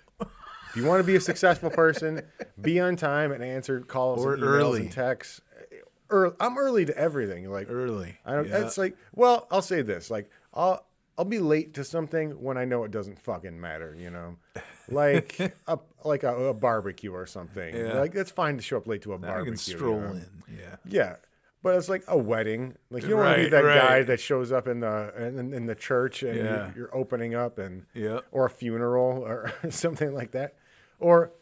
If 0.71 0.77
you 0.77 0.87
want 0.87 1.01
to 1.01 1.07
be 1.07 1.17
a 1.17 1.21
successful 1.21 1.69
person, 1.69 2.23
be 2.61 2.81
on 2.81 2.97
time 2.97 3.31
and 3.31 3.45
answer 3.45 3.81
calls 3.81 4.25
Or 4.25 4.35
and 4.35 4.43
emails 4.43 4.47
early. 4.47 4.81
and 4.83 4.93
texts. 4.93 5.41
Early, 6.09 6.35
I'm 6.41 6.57
early 6.57 6.87
to 6.87 6.97
everything. 6.97 7.51
Like 7.51 7.69
Early. 7.71 8.17
I 8.25 8.33
don't. 8.35 8.49
Yeah. 8.49 8.65
It's 8.65 8.79
like, 8.79 8.97
well, 9.15 9.47
I'll 9.51 9.61
say 9.63 9.83
this: 9.83 10.11
like, 10.11 10.31
I'll 10.55 10.87
I'll 11.19 11.25
be 11.27 11.39
late 11.41 11.75
to 11.75 11.85
something 11.85 12.31
when 12.43 12.57
I 12.57 12.65
know 12.65 12.85
it 12.85 12.91
doesn't 12.91 13.19
fucking 13.21 13.61
matter, 13.61 13.95
you 13.99 14.11
know, 14.11 14.37
like 14.89 15.39
a 15.67 15.79
like 16.05 16.23
a, 16.23 16.35
a 16.47 16.55
barbecue 16.55 17.13
or 17.13 17.27
something. 17.27 17.77
Yeah. 17.77 18.01
Like 18.01 18.15
it's 18.15 18.31
fine 18.31 18.57
to 18.57 18.63
show 18.63 18.79
up 18.79 18.87
late 18.87 19.03
to 19.03 19.13
a 19.13 19.17
I 19.17 19.19
barbecue. 19.19 19.41
I 19.41 19.45
can 19.45 19.53
you 19.53 19.57
stroll 19.57 20.01
know? 20.01 20.13
in. 20.13 20.27
Yeah. 20.59 20.77
Yeah, 20.87 21.17
but 21.63 21.77
it's 21.77 21.89
like 21.89 22.05
a 22.09 22.17
wedding. 22.17 22.77
Like 22.91 23.03
you 23.03 23.11
don't 23.11 23.19
want 23.19 23.31
to 23.37 23.37
be 23.37 23.43
Right, 23.43 23.51
that 23.51 23.89
guy 23.89 24.03
that 24.05 24.21
shows 24.21 24.53
up 24.53 24.67
in 24.69 24.81
the 24.81 25.13
in, 25.39 25.53
in 25.53 25.67
the 25.67 25.75
church 25.75 26.23
and 26.23 26.37
Yeah. 26.37 26.45
you're, 26.45 26.73
you're 26.77 26.97
opening 26.97 27.35
up 27.35 27.59
and 27.59 27.85
Yeah. 27.95 28.21
or 28.31 28.47
a 28.47 28.51
funeral 28.51 29.19
or 29.25 29.53
something 29.71 30.15
like 30.15 30.31
that, 30.33 30.55
or 30.99 31.33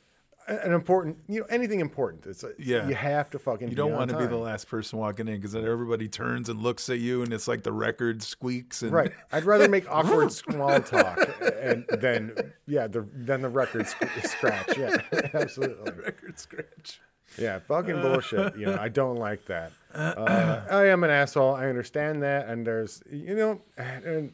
an 0.50 0.72
important 0.72 1.16
you 1.28 1.40
know 1.40 1.46
anything 1.48 1.80
important. 1.80 2.26
It's 2.26 2.44
Yeah. 2.58 2.86
you 2.88 2.94
have 2.94 3.30
to 3.30 3.38
fucking. 3.38 3.68
You 3.68 3.76
don't 3.76 3.92
want 3.92 4.10
to 4.10 4.18
be 4.18 4.26
the 4.26 4.36
last 4.36 4.68
person 4.68 4.98
walking 4.98 5.28
in 5.28 5.36
because 5.36 5.52
then 5.52 5.64
everybody 5.64 6.08
turns 6.08 6.48
and 6.48 6.60
looks 6.60 6.88
at 6.90 6.98
you, 6.98 7.22
and 7.22 7.32
it's 7.32 7.46
like 7.48 7.62
the 7.62 7.72
record 7.72 8.22
squeaks. 8.22 8.82
And 8.82 8.92
Right. 8.92 9.12
I'd 9.32 9.44
rather 9.44 9.68
make 9.68 9.84
awkward 9.90 10.32
small 10.32 10.80
talk 10.80 11.18
and 11.60 11.84
then 11.98 12.34
yeah 12.66 12.86
the 12.86 13.06
than 13.14 13.42
the 13.42 13.48
record 13.48 13.86
sc- 13.86 14.04
scratch. 14.24 14.76
Yeah, 14.76 14.96
absolutely. 15.34 15.92
record 15.92 16.38
scratch. 16.38 17.00
Yeah, 17.38 17.60
fucking 17.60 18.00
bullshit. 18.02 18.56
You 18.56 18.66
know, 18.66 18.76
I 18.80 18.88
don't 18.88 19.16
like 19.16 19.46
that. 19.46 19.70
Uh, 19.94 20.62
I 20.68 20.86
am 20.86 21.04
an 21.04 21.10
asshole. 21.10 21.54
I 21.54 21.66
understand 21.68 22.22
that, 22.24 22.48
and 22.48 22.66
there's 22.66 23.02
you 23.10 23.34
know, 23.36 23.60
and 23.78 24.32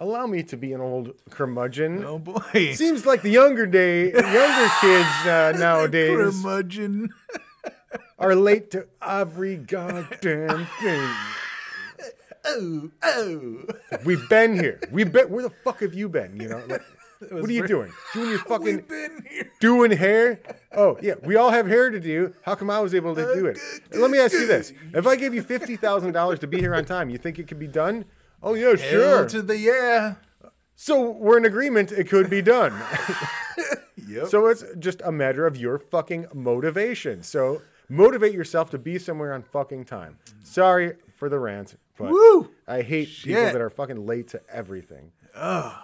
allow 0.00 0.26
me 0.26 0.42
to 0.42 0.56
be 0.56 0.72
an 0.72 0.80
old 0.80 1.12
curmudgeon. 1.30 2.04
Oh 2.04 2.18
boy. 2.18 2.72
Seems 2.74 3.06
like 3.06 3.22
the 3.22 3.30
younger 3.30 3.66
day, 3.66 4.12
younger 4.12 4.68
kids 4.80 5.26
uh, 5.26 5.52
nowadays 5.56 6.16
Curmudgeon. 6.16 7.10
are 8.18 8.34
late 8.34 8.70
to 8.72 8.86
every 9.06 9.56
goddamn 9.56 10.66
thing. 10.80 11.10
Oh, 12.44 12.90
oh. 13.02 13.64
We've 14.04 14.26
been 14.28 14.54
here. 14.54 14.80
We've 14.90 15.12
been. 15.12 15.28
Where 15.28 15.42
the 15.42 15.50
fuck 15.50 15.80
have 15.80 15.92
you 15.92 16.08
been? 16.08 16.40
You 16.40 16.48
know, 16.48 16.62
like, 16.68 16.82
what 17.30 17.50
are 17.50 17.52
you 17.52 17.66
doing? 17.66 17.92
Doing 18.14 18.30
your 18.30 18.38
fucking 18.38 18.64
We've 18.64 18.88
been 18.88 19.26
here. 19.28 19.52
doing 19.60 19.92
hair? 19.92 20.40
Oh 20.74 20.96
yeah, 21.02 21.14
we 21.22 21.36
all 21.36 21.50
have 21.50 21.66
hair 21.66 21.90
to 21.90 22.00
do. 22.00 22.32
How 22.42 22.54
come 22.54 22.70
I 22.70 22.80
was 22.80 22.94
able 22.94 23.14
to 23.14 23.34
do 23.34 23.44
it? 23.44 23.58
And 23.92 24.00
let 24.00 24.10
me 24.10 24.18
ask 24.18 24.32
you 24.32 24.46
this: 24.46 24.72
If 24.94 25.06
I 25.06 25.16
gave 25.16 25.34
you 25.34 25.42
fifty 25.42 25.76
thousand 25.76 26.12
dollars 26.12 26.38
to 26.38 26.46
be 26.46 26.58
here 26.58 26.74
on 26.74 26.86
time, 26.86 27.10
you 27.10 27.18
think 27.18 27.38
it 27.38 27.46
could 27.46 27.58
be 27.58 27.66
done? 27.66 28.06
Oh 28.42 28.54
yeah, 28.54 28.76
Hell 28.76 28.78
sure. 28.78 29.28
to 29.28 29.42
the 29.42 29.56
yeah. 29.58 30.14
So 30.76 31.10
we're 31.10 31.36
in 31.38 31.44
agreement. 31.44 31.92
It 31.92 32.08
could 32.08 32.30
be 32.30 32.42
done. 32.42 32.74
Yep. 34.08 34.26
so 34.28 34.46
it's 34.48 34.64
just 34.80 35.02
a 35.04 35.12
matter 35.12 35.46
of 35.46 35.56
your 35.56 35.78
fucking 35.78 36.26
motivation. 36.34 37.22
So 37.22 37.62
motivate 37.88 38.32
yourself 38.32 38.70
to 38.70 38.78
be 38.78 38.98
somewhere 38.98 39.32
on 39.32 39.42
fucking 39.42 39.84
time. 39.84 40.18
Sorry 40.42 40.94
for 41.14 41.28
the 41.28 41.38
rant, 41.38 41.76
but 41.96 42.10
Woo! 42.10 42.50
I 42.66 42.82
hate 42.82 43.08
people 43.22 43.42
that 43.42 43.60
are 43.60 43.70
fucking 43.70 44.04
late 44.06 44.26
to 44.28 44.40
everything. 44.52 45.12
Oh. 45.36 45.78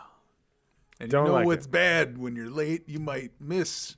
And 0.99 1.09
Don't 1.11 1.27
you 1.27 1.29
know 1.29 1.35
like 1.37 1.47
what's 1.47 1.67
it. 1.67 1.71
bad 1.73 2.19
when 2.19 2.35
you're 2.35 2.51
late? 2.51 2.89
You 2.89 2.99
might 2.99 3.31
miss 3.39 3.95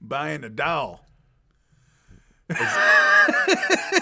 buying 0.00 0.44
a 0.44 0.48
doll. 0.48 1.04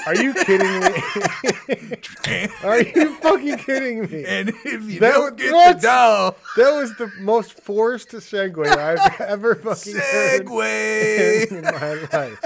Are 0.06 0.14
you 0.14 0.32
kidding 0.34 0.80
me? 0.80 2.46
Are 2.64 2.80
you 2.80 3.14
fucking 3.16 3.58
kidding 3.58 4.02
me? 4.10 4.24
And 4.24 4.50
if 4.50 4.64
you 4.84 5.00
That 5.00 5.14
don't 5.14 5.32
was- 5.34 5.42
get 5.42 5.52
what? 5.52 5.76
the 5.80 5.82
doll, 5.82 6.36
That 6.56 6.74
was 6.74 6.94
the 6.96 7.10
most 7.20 7.52
forced 7.60 8.10
segue 8.10 8.66
I've 8.66 9.20
ever 9.20 9.54
fucking 9.56 9.96
heard 9.96 10.46
segue. 10.46 11.50
in 11.52 11.62
my 11.62 12.18
life. 12.18 12.44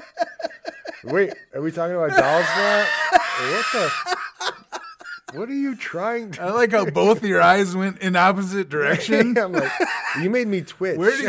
Wait, 1.05 1.33
are 1.55 1.61
we 1.61 1.71
talking 1.71 1.97
about 1.97 2.11
dolls 2.11 2.47
now? 2.57 2.87
What 3.13 3.67
the? 3.73 3.91
What 5.39 5.49
are 5.49 5.55
you 5.55 5.77
trying 5.77 6.33
to? 6.33 6.43
I 6.43 6.51
like 6.51 6.73
how 6.73 6.85
both 6.87 7.23
your 7.23 7.41
eyes 7.41 7.77
went 7.77 7.99
in 8.01 8.17
opposite 8.17 8.69
direction. 8.71 9.39
I'm 9.39 9.53
like, 9.53 9.71
you 10.21 10.29
made 10.29 10.49
me 10.49 10.63
twitch. 10.63 10.99
Where 10.99 11.11
do 11.13 11.23
you 11.23 11.29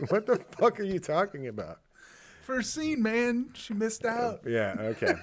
like, 0.00 0.10
what 0.12 0.26
the 0.26 0.36
fuck 0.36 0.78
are 0.80 0.84
you 0.84 0.98
talking 0.98 1.46
about? 1.48 1.78
first 2.42 2.74
scene, 2.74 3.00
man? 3.02 3.50
She 3.54 3.72
missed 3.72 4.04
out. 4.04 4.40
Yeah, 4.46 4.74
okay. 4.78 5.14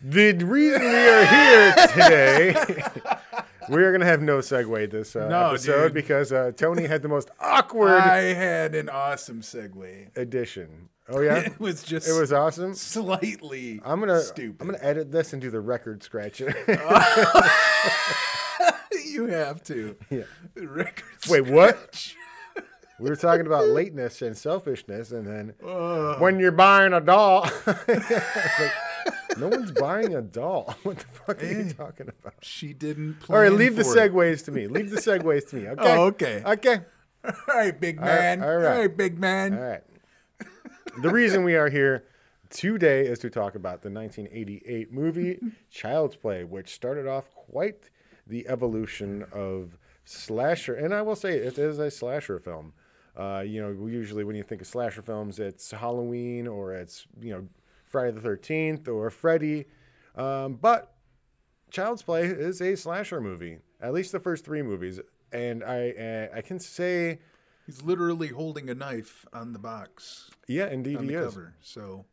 the 0.00 0.32
reason 0.34 0.80
we 0.80 0.86
are 0.88 1.24
here 1.26 1.74
today, 1.88 2.54
we 3.68 3.82
are 3.82 3.90
going 3.90 4.00
to 4.00 4.06
have 4.06 4.22
no 4.22 4.38
segue 4.38 4.90
this 4.90 5.14
uh, 5.16 5.28
No, 5.28 5.50
episode 5.50 5.84
dude. 5.88 5.94
because 5.94 6.32
uh, 6.32 6.52
Tony 6.56 6.86
had 6.86 7.02
the 7.02 7.08
most 7.08 7.30
awkward 7.40 7.90
I 8.00 8.32
had 8.34 8.74
an 8.74 8.88
awesome 8.88 9.42
segue. 9.42 10.16
edition. 10.16 10.88
Oh 11.08 11.20
yeah, 11.20 11.36
It 11.46 11.60
was 11.60 11.84
just 11.84 12.08
it 12.08 12.18
was 12.18 12.32
awesome. 12.32 12.74
slightly 12.74 13.80
I'm 13.84 14.00
gonna 14.00 14.20
stupid. 14.20 14.56
I'm 14.60 14.66
gonna 14.66 14.82
edit 14.82 15.12
this 15.12 15.32
and 15.32 15.40
do 15.40 15.50
the 15.50 15.60
record 15.60 16.02
scratcher. 16.02 16.52
You 19.16 19.26
have 19.26 19.62
to. 19.64 19.96
Yeah. 20.10 20.22
Wait, 21.28 21.46
what? 21.46 22.14
we 23.00 23.10
were 23.10 23.16
talking 23.16 23.46
about 23.46 23.66
lateness 23.68 24.22
and 24.22 24.36
selfishness, 24.36 25.10
and 25.10 25.26
then 25.26 25.54
Uh, 25.64 26.16
when 26.18 26.38
you're 26.38 26.52
buying 26.52 26.92
a 26.92 27.00
doll, 27.00 27.48
like, 27.66 28.72
no 29.38 29.48
one's 29.48 29.72
buying 29.72 30.14
a 30.14 30.22
doll. 30.22 30.74
What 30.82 30.98
the 30.98 31.04
fuck 31.06 31.42
are 31.42 31.46
you 31.46 31.70
talking 31.72 32.08
about? 32.08 32.34
she 32.42 32.72
didn't. 32.72 33.16
All 33.28 33.38
right, 33.38 33.52
leave 33.52 33.76
the 33.76 33.84
for 33.84 33.98
it. 33.98 34.12
segues 34.12 34.44
to 34.44 34.52
me. 34.52 34.66
Leave 34.66 34.90
the 34.90 35.00
segues 35.00 35.48
to 35.50 35.56
me. 35.56 35.68
Okay. 35.68 35.96
Oh, 35.96 36.04
okay. 36.06 36.42
Okay. 36.44 36.80
All 37.24 37.32
right, 37.48 37.78
big 37.78 38.00
man. 38.00 38.42
all 38.42 38.48
all, 38.48 38.56
right. 38.56 38.78
right. 38.78 38.96
big 38.96 39.18
man. 39.18 39.54
All 39.54 39.60
right. 39.60 39.82
The 41.02 41.10
reason 41.10 41.44
we 41.44 41.56
are 41.56 41.68
here 41.68 42.04
today 42.48 43.06
is 43.06 43.18
to 43.18 43.28
talk 43.28 43.54
about 43.54 43.82
the 43.82 43.90
1988 43.90 44.92
movie 44.92 45.38
Child's 45.70 46.16
Play, 46.16 46.44
which 46.44 46.72
started 46.72 47.06
off 47.06 47.30
quite 47.34 47.90
the 48.26 48.46
evolution 48.48 49.24
of 49.32 49.78
slasher. 50.04 50.74
And 50.74 50.94
I 50.94 51.02
will 51.02 51.16
say 51.16 51.34
it 51.34 51.58
is 51.58 51.78
a 51.78 51.90
slasher 51.90 52.38
film. 52.38 52.72
Uh, 53.16 53.42
you 53.46 53.62
know, 53.62 53.86
usually 53.86 54.24
when 54.24 54.36
you 54.36 54.42
think 54.42 54.60
of 54.60 54.66
slasher 54.66 55.02
films, 55.02 55.38
it's 55.38 55.70
Halloween 55.70 56.46
or 56.46 56.74
it's 56.74 57.06
you 57.20 57.32
know 57.32 57.48
Friday 57.84 58.12
the 58.12 58.20
13th 58.20 58.88
or 58.88 59.10
Freddy. 59.10 59.64
Um, 60.14 60.54
but 60.54 60.94
Child's 61.70 62.02
Play 62.02 62.24
is 62.24 62.60
a 62.60 62.76
slasher 62.76 63.20
movie. 63.20 63.58
At 63.80 63.92
least 63.92 64.12
the 64.12 64.20
first 64.20 64.44
three 64.44 64.62
movies, 64.62 65.00
and 65.32 65.62
I 65.64 65.90
uh, 65.90 66.36
I 66.36 66.40
can 66.42 66.58
say 66.58 67.18
He's 67.66 67.82
literally 67.82 68.28
holding 68.28 68.70
a 68.70 68.74
knife 68.74 69.26
on 69.32 69.52
the 69.52 69.58
box 69.58 70.30
yeah, 70.46 70.68
indeed 70.68 70.98
on 70.98 71.04
he 71.04 71.14
the 71.14 71.20
is. 71.20 71.34
cover. 71.34 71.54
So 71.60 72.04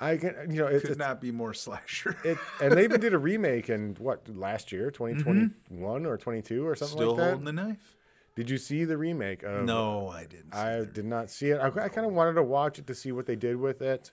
I 0.00 0.16
can, 0.16 0.34
you 0.50 0.58
know, 0.58 0.66
it's, 0.68 0.82
could 0.82 0.90
it's 0.92 0.98
not 0.98 1.20
be 1.20 1.32
more 1.32 1.52
slasher. 1.54 2.16
it, 2.24 2.38
and 2.62 2.72
they 2.74 2.84
even 2.84 3.00
did 3.00 3.14
a 3.14 3.18
remake 3.30 3.68
in 3.68 3.96
what 3.98 4.28
last 4.36 4.70
year, 4.72 4.90
2021 4.92 6.06
or 6.06 6.16
22 6.16 6.66
or 6.66 6.76
something 6.76 6.96
Mm-hmm. 6.98 7.02
Still 7.02 7.08
like 7.10 7.16
that. 7.16 7.22
Still 7.22 7.30
holding 7.30 7.44
the 7.44 7.52
knife? 7.52 7.94
Did 8.36 8.48
you 8.50 8.58
see 8.58 8.84
the 8.84 8.96
remake? 8.96 9.42
Of, 9.42 9.64
No, 9.64 10.08
I 10.08 10.24
didn't. 10.24 10.52
see 10.54 10.58
I 10.60 10.84
did 10.84 11.04
not 11.04 11.30
see 11.30 11.50
it. 11.50 11.56
I, 11.58 11.66
I 11.66 11.88
kind 11.88 12.06
of 12.06 12.12
wanted 12.12 12.34
to 12.34 12.42
watch 12.44 12.78
it 12.78 12.86
to 12.86 12.94
see 12.94 13.10
what 13.10 13.26
they 13.26 13.34
did 13.34 13.56
with 13.56 13.82
it, 13.82 14.12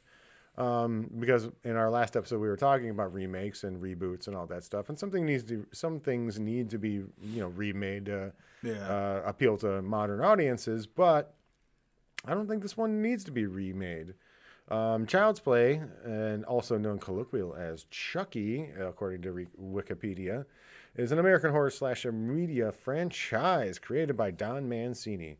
um, 0.57 1.11
because 1.19 1.49
in 1.63 1.75
our 1.75 1.91
last 1.91 2.15
episode 2.15 2.39
we 2.39 2.47
were 2.47 2.57
talking 2.57 2.89
about 2.89 3.13
remakes 3.13 3.63
and 3.63 3.79
reboots 3.79 4.25
and 4.27 4.35
all 4.35 4.47
that 4.47 4.63
stuff, 4.63 4.89
and 4.89 4.97
something 4.97 5.23
needs 5.25 5.43
to, 5.43 5.67
some 5.71 5.99
things 5.99 6.39
need 6.39 6.71
to 6.71 6.79
be, 6.79 6.93
you 7.21 7.39
know, 7.41 7.49
remade 7.49 8.05
to 8.07 8.33
Yeah. 8.63 8.73
uh, 8.89 9.21
appeal 9.27 9.57
to 9.57 9.83
modern 9.83 10.21
audiences, 10.21 10.87
but 10.87 11.35
I 12.25 12.33
don't 12.33 12.47
think 12.47 12.63
this 12.63 12.75
one 12.75 13.03
needs 13.03 13.23
to 13.25 13.31
be 13.31 13.45
remade. 13.45 14.15
Um, 14.67 15.05
Child's 15.05 15.39
Play, 15.39 15.81
and 16.03 16.43
also 16.45 16.77
known 16.77 16.97
colloquial 16.99 17.53
as 17.55 17.85
Chucky, 17.91 18.69
according 18.79 19.21
to 19.23 19.31
Re- 19.31 19.47
Wikipedia, 19.61 20.45
is 20.95 21.11
an 21.11 21.19
American 21.19 21.51
horror 21.51 21.69
slasher 21.69 22.11
media 22.11 22.71
franchise 22.71 23.77
created 23.77 24.17
by 24.17 24.31
Don 24.31 24.67
Mancini. 24.67 25.37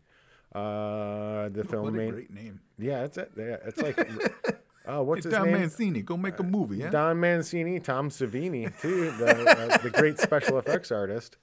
Uh, 0.54 1.50
the 1.50 1.64
film 1.68 1.84
what 1.86 1.94
a 1.94 1.98
main, 1.98 2.12
great 2.12 2.32
name. 2.32 2.62
yeah, 2.78 3.04
it's 3.04 3.18
a, 3.18 3.28
yeah, 3.36 3.58
it's 3.66 3.82
like, 3.82 3.98
oh, 4.86 5.02
what's 5.04 5.26
Hey, 5.26 5.30
his 5.30 5.38
Don 5.38 5.48
name? 5.52 5.60
Mancini, 5.62 6.02
go 6.02 6.16
make 6.18 6.40
a 6.40 6.44
movie, 6.44 6.78
yeah? 6.78 6.90
Don 6.92 7.20
Mancini, 7.20 7.80
Tom 7.80 8.10
Savini, 8.10 8.72
too, 8.80 9.12
the, 9.18 9.28
uh, 9.74 9.78
the 9.80 9.90
great 9.90 10.20
special 10.20 10.58
effects 10.60 10.92
artist. 10.92 11.38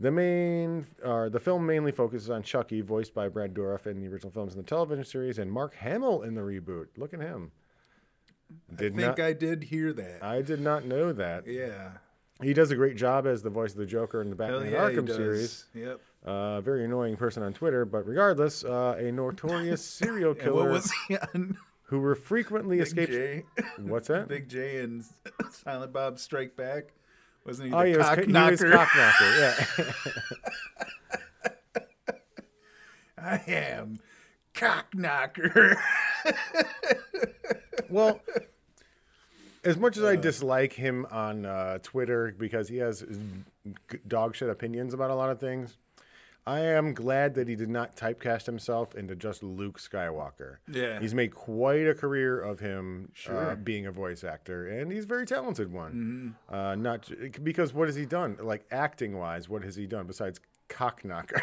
The 0.00 0.10
main, 0.10 0.86
or 1.04 1.30
the 1.30 1.38
film 1.38 1.66
mainly 1.66 1.92
focuses 1.92 2.28
on 2.28 2.42
Chucky, 2.42 2.80
voiced 2.80 3.14
by 3.14 3.28
Brad 3.28 3.54
Dourif 3.54 3.86
in 3.86 4.00
the 4.00 4.08
original 4.08 4.32
films 4.32 4.54
and 4.54 4.64
the 4.64 4.68
television 4.68 5.04
series, 5.04 5.38
and 5.38 5.50
Mark 5.50 5.76
Hamill 5.76 6.22
in 6.22 6.34
the 6.34 6.40
reboot. 6.40 6.88
Look 6.96 7.14
at 7.14 7.20
him. 7.20 7.52
I 8.72 8.76
think 8.76 8.96
not, 8.96 9.20
I 9.20 9.32
did 9.32 9.64
hear 9.64 9.92
that. 9.92 10.22
I 10.22 10.42
did 10.42 10.60
not 10.60 10.84
know 10.84 11.12
that. 11.12 11.46
yeah. 11.46 11.90
He 12.42 12.52
does 12.52 12.72
a 12.72 12.76
great 12.76 12.96
job 12.96 13.26
as 13.26 13.42
the 13.42 13.50
voice 13.50 13.72
of 13.72 13.78
the 13.78 13.86
Joker 13.86 14.20
in 14.20 14.28
the 14.28 14.36
Batman 14.36 14.72
yeah, 14.72 14.78
Arkham 14.78 15.08
series. 15.08 15.66
Yep. 15.72 16.00
Uh, 16.24 16.60
very 16.60 16.84
annoying 16.84 17.16
person 17.16 17.42
on 17.44 17.52
Twitter, 17.52 17.84
but 17.84 18.06
regardless, 18.06 18.64
uh, 18.64 18.96
a 18.98 19.12
notorious 19.12 19.84
serial 19.84 20.34
killer 20.34 20.68
was 20.68 20.90
he 21.06 21.16
on? 21.16 21.56
who 21.84 22.00
were 22.00 22.14
frequently 22.14 22.78
Big 22.78 22.86
escaped. 22.86 23.12
J. 23.12 23.44
What's 23.78 24.08
that? 24.08 24.26
Big 24.28 24.48
Jay 24.48 24.80
and 24.80 25.04
Silent 25.50 25.92
Bob 25.92 26.18
Strike 26.18 26.56
Back. 26.56 26.94
Wasn't 27.46 27.68
he 27.68 27.74
Oh, 27.74 27.84
was, 27.98 28.06
cock 28.06 28.18
was 28.18 28.28
knocker? 28.28 28.70
cock 28.72 28.88
knocker. 28.96 29.38
Yeah. 29.38 29.92
I 33.18 33.42
am 33.48 34.00
cock 34.54 34.86
knocker. 34.94 35.76
Well, 37.90 38.20
as 39.62 39.76
much 39.76 39.98
as 39.98 40.04
I 40.04 40.16
dislike 40.16 40.72
him 40.72 41.06
on 41.12 41.44
uh, 41.44 41.78
Twitter 41.82 42.34
because 42.36 42.66
he 42.66 42.78
has 42.78 43.04
dog 44.08 44.34
shit 44.34 44.48
opinions 44.48 44.94
about 44.94 45.10
a 45.10 45.14
lot 45.14 45.30
of 45.30 45.38
things, 45.38 45.76
I 46.46 46.60
am 46.60 46.92
glad 46.92 47.34
that 47.36 47.48
he 47.48 47.56
did 47.56 47.70
not 47.70 47.96
typecast 47.96 48.44
himself 48.44 48.94
into 48.94 49.16
just 49.16 49.42
Luke 49.42 49.78
Skywalker. 49.80 50.56
Yeah. 50.70 51.00
He's 51.00 51.14
made 51.14 51.34
quite 51.34 51.86
a 51.86 51.94
career 51.94 52.38
of 52.38 52.60
him 52.60 53.12
uh, 53.30 53.54
being 53.54 53.86
a 53.86 53.92
voice 53.92 54.24
actor, 54.24 54.68
and 54.68 54.92
he's 54.92 55.04
a 55.04 55.06
very 55.06 55.24
talented 55.24 55.72
one. 55.72 56.36
Mm-hmm. 56.50 56.54
Uh, 56.54 56.74
not 56.74 57.10
because 57.42 57.72
what 57.72 57.88
has 57.88 57.96
he 57.96 58.04
done? 58.04 58.36
Like 58.42 58.66
acting 58.70 59.16
wise, 59.16 59.48
what 59.48 59.62
has 59.62 59.74
he 59.74 59.86
done 59.86 60.06
besides 60.06 60.38
cockknocker? 60.68 61.40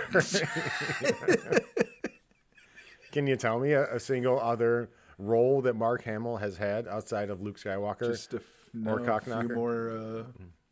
Can 3.11 3.27
you 3.27 3.35
tell 3.35 3.59
me 3.59 3.73
a, 3.73 3.95
a 3.95 3.99
single 3.99 4.39
other 4.39 4.89
role 5.17 5.61
that 5.63 5.75
Mark 5.75 6.03
Hamill 6.03 6.37
has 6.37 6.57
had 6.57 6.87
outside 6.87 7.29
of 7.29 7.41
Luke 7.41 7.57
Skywalker? 7.59 8.07
Just 8.07 8.33
a, 8.33 8.37
f- 8.37 8.43
Or 8.85 8.99
a 8.99 9.03
Cockknocker? 9.03 9.47
few 9.47 9.55
more, 9.55 9.89
uh, 9.89 10.23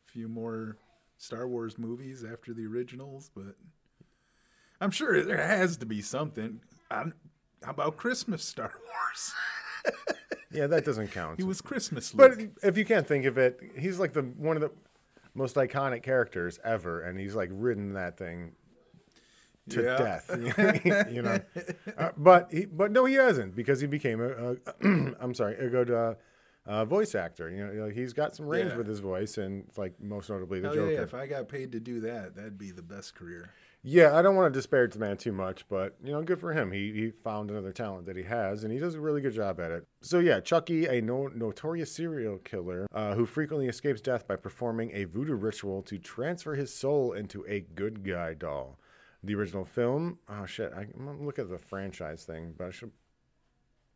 few 0.05 0.27
more 0.29 0.77
Star 1.17 1.48
Wars 1.48 1.77
movies 1.77 2.24
after 2.24 2.53
the 2.53 2.65
originals, 2.65 3.29
but 3.36 3.55
I'm 4.81 4.91
sure 4.91 5.21
there 5.24 5.45
has 5.45 5.77
to 5.77 5.86
be 5.86 6.01
something. 6.01 6.62
I'm, 6.89 7.13
how 7.63 7.71
about 7.71 7.98
Christmas 7.98 8.43
Star 8.43 8.71
Wars? 8.86 9.33
yeah, 10.51 10.67
that 10.67 10.86
doesn't 10.86 11.09
count. 11.12 11.38
He 11.38 11.43
was 11.43 11.62
Christmas 11.62 12.12
But 12.12 12.39
if 12.63 12.77
you 12.77 12.86
can't 12.86 13.07
think 13.07 13.25
of 13.25 13.38
it, 13.38 13.59
he's 13.77 14.00
like 14.00 14.13
the 14.13 14.21
one 14.21 14.55
of 14.55 14.62
the 14.62 14.71
most 15.36 15.55
iconic 15.55 16.03
characters 16.03 16.59
ever, 16.63 17.01
and 17.01 17.19
he's 17.19 17.36
like 17.36 17.50
ridden 17.51 17.93
that 17.93 18.17
thing 18.17 18.53
to 19.69 19.83
Yeah. 19.83 19.98
death. 19.98 21.05
you 21.12 21.21
know, 21.21 21.41
uh, 21.98 22.09
but 22.17 22.51
he, 22.51 22.65
but 22.65 22.91
no, 22.91 23.05
he 23.05 23.15
hasn't 23.15 23.55
because 23.55 23.81
he 23.81 23.88
became 23.88 24.21
a, 24.21 24.51
a 24.53 24.55
I'm 25.19 25.33
sorry, 25.33 25.55
a 25.57 25.69
good 25.69 25.91
uh, 25.91 26.15
uh, 26.65 26.86
voice 26.86 27.15
actor. 27.15 27.50
You 27.50 27.67
know, 27.67 27.89
he's 27.89 28.13
got 28.13 28.36
some 28.36 28.48
range 28.48 28.71
Yeah. 28.71 28.77
with 28.77 28.88
his 28.88 29.00
voice, 29.00 29.38
and 29.38 29.65
like 29.77 30.00
most 30.01 30.29
notably 30.29 30.62
the 30.62 30.67
Hell 30.69 30.75
Joker. 30.75 30.91
yeah, 30.93 31.01
if 31.01 31.13
I 31.13 31.27
got 31.27 31.48
paid 31.50 31.71
to 31.74 31.79
do 31.79 32.00
that, 32.01 32.36
that'd 32.36 32.57
be 32.57 32.71
the 32.71 32.81
best 32.81 33.13
career. 33.15 33.50
Yeah, 33.81 34.17
I 34.17 34.21
don't 34.21 34.36
want 34.36 34.53
to 34.53 34.57
disparage 34.57 34.93
the 34.93 35.00
man 35.00 35.15
too 35.15 35.31
much, 35.31 35.65
but 35.69 35.95
you 36.03 36.12
know, 36.12 36.21
good 36.21 36.39
for 36.39 36.51
him. 36.51 36.71
He 36.71 36.91
he 36.91 37.12
found 37.24 37.50
another 37.50 37.71
talent 37.71 38.07
that 38.07 38.17
he 38.17 38.24
has, 38.24 38.63
and 38.63 38.74
he 38.74 38.79
does 38.79 38.95
a 38.95 39.00
really 39.00 39.21
good 39.21 39.33
job 39.33 39.59
at 39.62 39.71
it. 39.71 39.88
So 40.01 40.19
yeah, 40.19 40.41
Chucky, 40.41 40.86
a 40.86 41.01
no, 41.01 41.27
notorious 41.27 41.91
serial 41.91 42.39
killer 42.39 42.88
uh, 42.93 43.15
who 43.15 43.25
frequently 43.25 43.67
escapes 43.67 44.01
death 44.01 44.27
by 44.27 44.36
performing 44.36 44.91
a 44.93 45.05
voodoo 45.05 45.36
ritual 45.36 45.81
to 45.83 45.98
transfer 45.98 46.55
his 46.55 46.74
soul 46.74 47.13
into 47.13 47.45
a 47.48 47.62
good 47.62 48.03
guy 48.03 48.33
doll. 48.33 48.79
The 49.24 49.36
original 49.36 49.63
film. 49.63 50.19
Oh 50.27 50.45
shit, 50.45 50.74
I, 50.75 50.81
I'm 50.81 51.05
gonna 51.05 51.24
look 51.24 51.39
at 51.39 51.50
the 51.50 51.57
franchise 51.57 52.25
thing, 52.25 52.55
but 52.57 52.67
I 52.67 52.71
should 52.71 52.91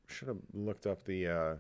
should 0.08 0.30
have 0.30 0.40
looked 0.54 0.88
up 0.88 1.04
the 1.04 1.28
uh, 1.28 1.56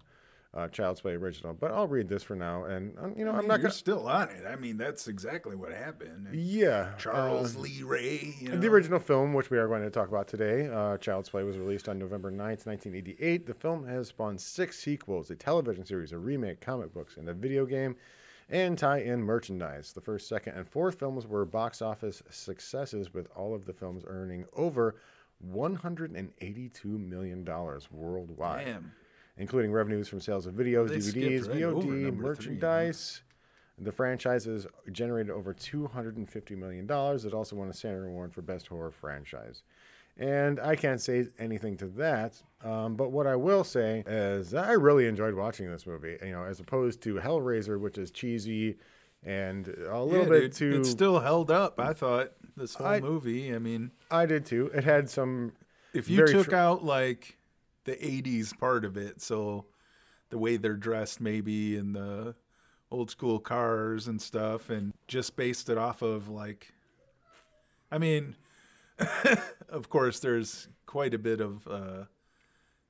uh, 0.55 0.67
Child's 0.67 1.01
Play 1.01 1.13
original. 1.13 1.53
But 1.53 1.71
I'll 1.71 1.87
read 1.87 2.07
this 2.07 2.21
for 2.23 2.35
now, 2.35 2.65
and 2.65 2.97
uh, 2.97 3.09
you 3.17 3.25
know, 3.25 3.31
I 3.31 3.35
I'm 3.35 3.39
mean, 3.41 3.47
not 3.47 3.59
you're 3.59 3.63
gonna. 3.69 3.73
still 3.73 4.07
on 4.07 4.29
it. 4.29 4.43
I 4.47 4.55
mean, 4.55 4.77
that's 4.77 5.07
exactly 5.07 5.55
what 5.55 5.71
happened. 5.71 6.27
Yeah, 6.33 6.93
Charles 6.97 7.55
uh, 7.55 7.59
Lee 7.59 7.81
Ray. 7.83 8.35
You 8.39 8.49
know? 8.49 8.57
The 8.57 8.67
original 8.67 8.99
film, 8.99 9.33
which 9.33 9.49
we 9.49 9.57
are 9.57 9.67
going 9.67 9.81
to 9.81 9.89
talk 9.89 10.09
about 10.09 10.27
today, 10.27 10.67
uh, 10.67 10.97
Child's 10.97 11.29
Play, 11.29 11.43
was 11.43 11.57
released 11.57 11.89
on 11.89 11.97
November 11.97 12.31
9th, 12.31 12.65
1988. 12.67 13.45
The 13.47 13.53
film 13.53 13.87
has 13.87 14.09
spawned 14.09 14.39
six 14.41 14.79
sequels, 14.79 15.29
a 15.31 15.35
television 15.35 15.85
series, 15.85 16.11
a 16.11 16.17
remake, 16.17 16.61
comic 16.61 16.93
books, 16.93 17.17
and 17.17 17.27
a 17.29 17.33
video 17.33 17.65
game, 17.65 17.95
and 18.49 18.77
tie 18.77 18.99
in 18.99 19.23
merchandise. 19.23 19.93
The 19.93 20.01
first, 20.01 20.27
second, 20.27 20.53
and 20.55 20.67
fourth 20.67 20.99
films 20.99 21.25
were 21.25 21.45
box 21.45 21.81
office 21.81 22.21
successes, 22.29 23.13
with 23.13 23.29
all 23.35 23.55
of 23.55 23.65
the 23.65 23.73
films 23.73 24.03
earning 24.05 24.45
over 24.53 24.95
$182 25.45 26.85
million 26.85 27.45
worldwide, 27.91 28.65
Damn. 28.65 28.91
Including 29.37 29.71
revenues 29.71 30.07
from 30.07 30.19
sales 30.21 30.45
of 30.45 30.53
videos, 30.53 30.89
They 30.89 30.97
DVDs, 30.97 31.47
right 31.49 31.57
VOD, 31.57 31.61
number 31.61 31.81
three, 31.83 32.11
merchandise. 32.11 33.21
The 33.79 33.91
franchise 33.91 34.45
has 34.45 34.67
generated 34.91 35.31
over 35.31 35.53
$250 35.53 36.57
million. 36.57 36.85
It 36.85 37.33
also 37.33 37.55
won 37.55 37.69
a 37.69 37.73
Saturn 37.73 38.07
Award 38.07 38.31
for 38.33 38.41
Best 38.43 38.67
Horror 38.67 38.91
Franchise. 38.91 39.63
And 40.15 40.59
I 40.59 40.75
can't 40.75 41.01
say 41.01 41.25
anything 41.39 41.75
to 41.77 41.87
that, 41.87 42.39
um, 42.63 42.95
but 42.95 43.11
what 43.11 43.25
I 43.25 43.35
will 43.35 43.63
say 43.63 44.03
is 44.05 44.53
I 44.53 44.73
really 44.73 45.07
enjoyed 45.07 45.33
watching 45.33 45.71
this 45.71 45.87
movie. 45.87 46.17
You 46.23 46.33
know, 46.33 46.43
as 46.43 46.59
opposed 46.59 47.01
to 47.01 47.15
Hellraiser, 47.15 47.79
which 47.79 47.97
is 47.97 48.11
cheesy 48.11 48.77
and 49.23 49.67
a 49.89 50.03
little 50.03 50.25
Yeah, 50.25 50.29
bit 50.29 50.41
dude, 50.41 50.53
too. 50.53 50.79
It 50.81 50.85
still 50.85 51.19
held 51.19 51.49
up. 51.49 51.79
I 51.79 51.93
thought 51.93 52.33
this 52.55 52.75
whole 52.75 52.85
I- 52.85 52.99
movie. 52.99 53.55
I 53.55 53.57
mean, 53.57 53.89
I 54.11 54.27
did 54.27 54.45
too. 54.45 54.69
It 54.75 54.83
had 54.83 55.09
some. 55.09 55.53
if 55.95 56.07
you 56.11 56.27
took 56.27 56.49
tr- 56.49 56.55
out 56.55 56.85
like 56.85 57.35
the 57.85 57.93
'80s 57.95 58.57
part 58.57 58.85
of 58.85 58.97
it, 58.97 59.21
so 59.21 59.65
the 60.29 60.37
way 60.37 60.57
they're 60.57 60.75
dressed, 60.75 61.19
maybe, 61.21 61.75
and 61.77 61.95
the 61.95 62.35
old 62.91 63.09
school 63.11 63.39
cars 63.39 64.07
and 64.07 64.21
stuff, 64.21 64.69
and 64.69 64.93
just 65.07 65.35
based 65.35 65.69
it 65.69 65.77
off 65.77 66.01
of 66.01 66.29
like, 66.29 66.73
I 67.91 67.97
mean, 67.97 68.35
of 69.69 69.89
course, 69.89 70.19
there's 70.19 70.67
quite 70.85 71.13
a 71.13 71.17
bit 71.19 71.41
of, 71.41 71.67
uh, 71.67 72.03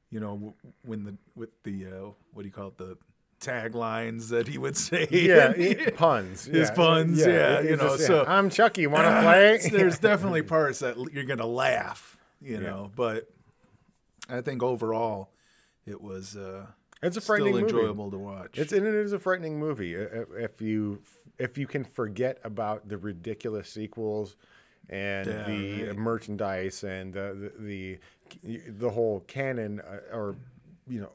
you 0.10 0.20
know, 0.20 0.54
when 0.84 1.04
the 1.06 1.16
with 1.36 1.50
the 1.64 1.86
uh, 1.88 2.10
what 2.34 2.44
do 2.44 2.48
you 2.48 2.52
call 2.52 2.68
it 2.68 2.78
the 2.78 2.98
taglines 3.42 4.30
that 4.30 4.48
he 4.48 4.58
would 4.58 4.78
say 4.88 5.08
Yeah, 5.12 5.52
it- 5.58 5.96
puns. 5.98 6.46
His 6.46 6.70
yeah. 6.70 6.76
puns, 6.76 7.20
yeah, 7.20 7.60
it- 7.60 7.70
you 7.72 7.76
know, 7.78 7.98
so- 7.98 8.26
I'm 8.28 8.50
Chucky. 8.50 8.88
Want 8.88 9.06
to 9.06 9.22
play? 9.22 9.60
there's 9.70 10.00
definitely 10.00 10.44
parts 10.44 10.80
that 10.80 10.96
you're 11.12 11.26
gonna 11.26 11.46
laugh, 11.46 12.18
you 12.42 12.54
Yeah. 12.56 12.60
know. 12.62 12.92
But 12.96 13.30
I 14.30 14.42
think 14.42 14.64
overall, 14.64 15.32
it 15.86 16.02
was 16.02 16.36
uh, 16.36 16.68
It's 17.02 17.18
a 17.18 17.22
still 17.22 17.36
frightening 17.36 17.54
movie. 17.62 17.66
enjoyable 17.76 18.12
to 18.12 18.18
watch. 18.18 18.58
It's 18.58 18.72
and 18.74 18.86
it 18.86 18.94
is 18.96 19.14
a 19.14 19.20
frightening 19.20 19.60
movie. 19.60 19.94
If 19.94 20.62
you 20.62 21.02
if 21.40 21.58
you 21.58 21.68
can 21.68 21.84
forget 21.84 22.40
about 22.44 22.88
the 22.88 22.98
ridiculous 22.98 23.70
sequels 23.70 24.36
and 24.90 25.28
Yeah, 25.28 25.44
the 25.46 25.84
right. 25.88 25.98
merchandise 25.98 26.84
and 26.84 27.14
the 27.14 27.52
the 27.60 28.00
the, 28.44 28.62
the 28.70 28.90
whole 28.90 29.22
canon 29.22 29.82
uh, 29.82 30.16
or 30.16 30.36
you 30.88 31.02
know 31.02 31.12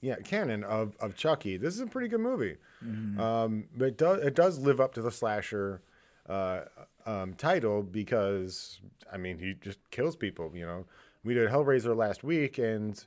yeah 0.00 0.16
canon 0.16 0.62
of 0.64 0.96
of 1.00 1.16
Chucky, 1.16 1.56
this 1.56 1.74
is 1.74 1.80
a 1.80 1.86
pretty 1.86 2.08
good 2.08 2.20
movie. 2.20 2.56
Mm-hmm. 2.84 3.20
Um, 3.20 3.64
but 3.76 3.86
it 3.88 3.96
does 3.98 4.22
it 4.22 4.34
does 4.34 4.58
live 4.58 4.80
up 4.80 4.94
to 4.94 5.02
the 5.02 5.10
slasher. 5.10 5.82
Uh, 6.28 6.60
um, 7.06 7.34
title 7.34 7.82
because 7.82 8.78
I 9.12 9.16
mean 9.16 9.38
he 9.38 9.54
just 9.60 9.78
kills 9.90 10.14
people. 10.14 10.52
You 10.54 10.64
know, 10.66 10.86
we 11.24 11.34
did 11.34 11.48
Hellraiser 11.50 11.96
last 11.96 12.24
week, 12.24 12.58
and 12.58 13.02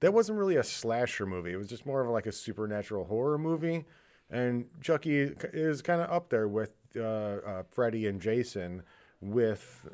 that 0.00 0.12
wasn't 0.12 0.38
really 0.38 0.56
a 0.56 0.64
slasher 0.64 1.26
movie. 1.26 1.52
It 1.52 1.56
was 1.56 1.68
just 1.68 1.86
more 1.86 2.00
of 2.00 2.08
like 2.10 2.26
a 2.26 2.32
supernatural 2.32 3.04
horror 3.04 3.38
movie. 3.38 3.84
And 4.30 4.66
Chucky 4.80 5.18
is 5.18 5.82
kind 5.82 6.00
of 6.00 6.10
up 6.10 6.30
there 6.30 6.48
with 6.48 6.72
uh, 6.96 7.00
uh, 7.02 7.62
Freddy 7.70 8.06
and 8.06 8.20
Jason 8.20 8.82
with 9.20 9.88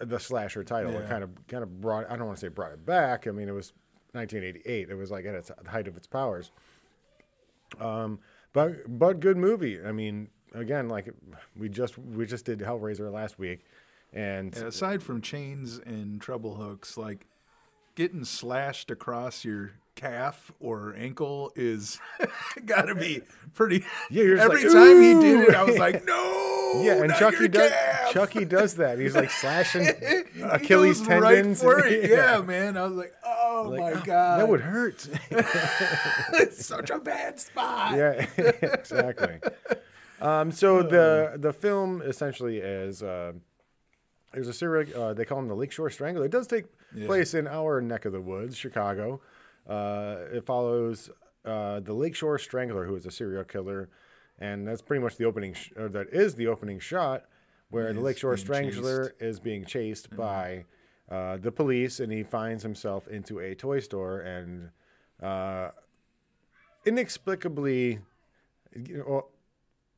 the 0.00 0.18
slasher 0.18 0.64
title. 0.64 0.92
It 0.92 1.08
kind 1.08 1.22
of 1.22 1.30
kind 1.48 1.62
of 1.62 1.80
brought. 1.80 2.10
I 2.10 2.16
don't 2.16 2.26
want 2.26 2.38
to 2.38 2.40
say 2.40 2.48
brought 2.48 2.72
it 2.72 2.84
back. 2.84 3.26
I 3.26 3.30
mean, 3.30 3.48
it 3.48 3.52
was 3.52 3.72
1988. 4.12 4.90
It 4.90 4.94
was 4.94 5.10
like 5.10 5.24
at 5.26 5.34
its 5.34 5.50
the 5.62 5.70
height 5.70 5.88
of 5.88 5.96
its 5.96 6.06
powers. 6.06 6.50
Um, 7.80 8.20
but 8.52 8.98
but 8.98 9.20
good 9.20 9.36
movie. 9.36 9.82
I 9.84 9.92
mean, 9.92 10.28
again, 10.54 10.88
like 10.88 11.12
we 11.56 11.68
just 11.68 11.98
we 11.98 12.26
just 12.26 12.44
did 12.44 12.60
Hellraiser 12.60 13.12
last 13.12 13.38
week, 13.38 13.64
and 14.14 14.54
Yeah, 14.56 14.64
aside 14.68 15.02
from 15.02 15.20
chains 15.20 15.78
and 15.84 16.20
treble 16.20 16.54
hooks, 16.54 16.96
like 16.96 17.26
getting 17.96 18.24
slashed 18.24 18.90
across 18.90 19.44
your 19.44 19.72
calf 19.96 20.50
or 20.58 20.92
ankle 20.96 21.52
is 21.54 22.00
gotta 22.66 22.94
be 22.94 23.20
pretty. 23.54 23.84
Yeah, 24.10 24.24
you're 24.24 24.38
every 24.38 24.64
like, 24.64 24.72
time 24.72 25.00
he 25.02 25.14
did 25.20 25.48
it, 25.50 25.54
I 25.54 25.62
was 25.64 25.78
like, 25.78 26.04
no. 26.04 26.82
yeah, 26.82 27.02
and 27.02 27.12
Chucky 27.14 27.46
does 27.46 27.70
calf!" 27.70 28.12
Chucky 28.12 28.44
does 28.44 28.74
that. 28.76 28.98
He's 28.98 29.14
like 29.14 29.30
slashing 29.30 29.86
Achilles 30.42 31.00
tendons. 31.00 31.62
Right 31.64 31.92
it. 31.92 32.10
Yeah, 32.14 32.40
man. 32.40 32.76
I 32.76 32.82
was 32.82 32.94
like, 32.94 33.12
oh 33.24 33.68
Like, 33.70 33.80
my 33.80 33.92
"Oh, 33.92 34.02
god, 34.04 34.40
that 34.40 34.48
would 34.48 34.60
hurt. 34.62 35.08
it's 35.30 36.64
such 36.66 36.90
a 36.90 36.98
bad 36.98 37.38
spot. 37.38 37.96
yeah, 37.96 38.26
exactly. 38.36 39.38
Um, 40.20 40.50
so 40.50 40.82
the 40.82 41.34
the 41.36 41.52
film 41.52 42.02
essentially 42.02 42.58
is 42.58 43.02
uh, 43.02 43.32
there's 44.34 44.48
a 44.48 44.52
serial. 44.52 45.02
Uh, 45.02 45.14
they 45.14 45.24
call 45.24 45.38
him 45.38 45.48
the 45.48 45.54
Lakeshore 45.54 45.90
Strangler. 45.90 46.24
It 46.26 46.30
does 46.32 46.46
take 46.46 46.66
Yeah. 46.94 47.06
place 47.06 47.34
in 47.34 47.46
our 47.46 47.80
neck 47.80 48.04
of 48.04 48.12
the 48.12 48.20
woods, 48.20 48.56
Chicago. 48.56 49.20
Uh, 49.66 50.16
it 50.32 50.44
follows 50.44 51.10
uh, 51.44 51.80
the 51.80 51.92
Lakeshore 51.92 52.38
Strangler, 52.38 52.84
who 52.86 52.96
is 52.96 53.06
a 53.06 53.10
serial 53.10 53.44
killer, 53.44 53.88
and 54.38 54.66
that's 54.66 54.82
pretty 54.82 55.02
much 55.02 55.16
the 55.16 55.24
opening. 55.24 55.54
Sh- 55.54 55.72
or 55.76 55.88
that 55.90 56.08
is 56.10 56.34
the 56.34 56.46
opening 56.48 56.78
shot 56.78 57.24
where 57.70 57.92
the 57.92 58.00
Lakeshore 58.00 58.36
Strangler 58.36 59.14
is 59.20 59.40
being 59.40 59.64
chased 59.64 60.14
by 60.16 60.64
uh, 61.10 61.36
the 61.38 61.50
police, 61.52 62.00
and 62.00 62.12
he 62.12 62.22
finds 62.22 62.62
himself 62.62 63.08
into 63.08 63.38
a 63.40 63.54
toy 63.54 63.80
store 63.80 64.20
and. 64.20 64.70
Uh, 65.22 65.70
inexplicably, 66.86 67.98
you 68.74 68.98
know, 68.98 69.04
well, 69.08 69.30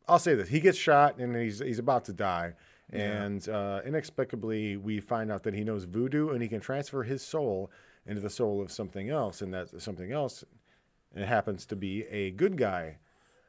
I'll 0.09 0.19
say 0.19 0.35
this: 0.35 0.49
he 0.49 0.61
gets 0.61 0.79
shot 0.79 1.19
and 1.19 1.35
he's 1.35 1.59
he's 1.59 1.79
about 1.79 2.05
to 2.05 2.13
die, 2.13 2.55
and 2.93 3.49
uh, 3.49 3.81
inexplicably 3.85 4.77
we 4.77 5.01
find 5.01 5.31
out 5.31 5.43
that 5.45 5.55
he 5.55 5.65
knows 5.65 5.85
voodoo 5.85 6.31
and 6.31 6.43
he 6.43 6.49
can 6.49 6.61
transfer 6.61 7.03
his 7.03 7.23
soul 7.23 7.71
into 8.07 8.21
the 8.21 8.31
soul 8.31 8.63
of 8.63 8.71
something 8.71 9.11
else, 9.11 9.43
and 9.43 9.53
that 9.53 9.81
something 9.83 10.13
else 10.13 10.45
it 11.15 11.27
happens 11.27 11.67
to 11.67 11.77
be 11.77 12.05
a 12.05 12.31
good 12.31 12.57
guy. 12.57 12.99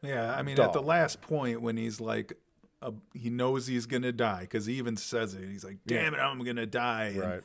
Yeah, 0.01 0.33
I 0.35 0.41
mean, 0.41 0.59
at 0.59 0.73
the 0.73 0.81
last 0.81 1.21
point 1.21 1.61
when 1.61 1.77
he's 1.77 1.99
like, 1.99 2.33
uh, 2.81 2.91
he 3.13 3.29
knows 3.29 3.67
he's 3.67 3.85
gonna 3.85 4.11
die 4.11 4.41
because 4.41 4.65
he 4.65 4.75
even 4.75 4.95
says 4.95 5.33
it. 5.33 5.47
He's 5.47 5.63
like, 5.63 5.77
"Damn 5.85 6.13
it, 6.13 6.19
I'm 6.19 6.43
gonna 6.43 6.65
die." 6.65 7.05
And 7.05 7.19
Right. 7.19 7.41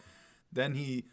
Then 0.52 0.74
he 0.74 1.04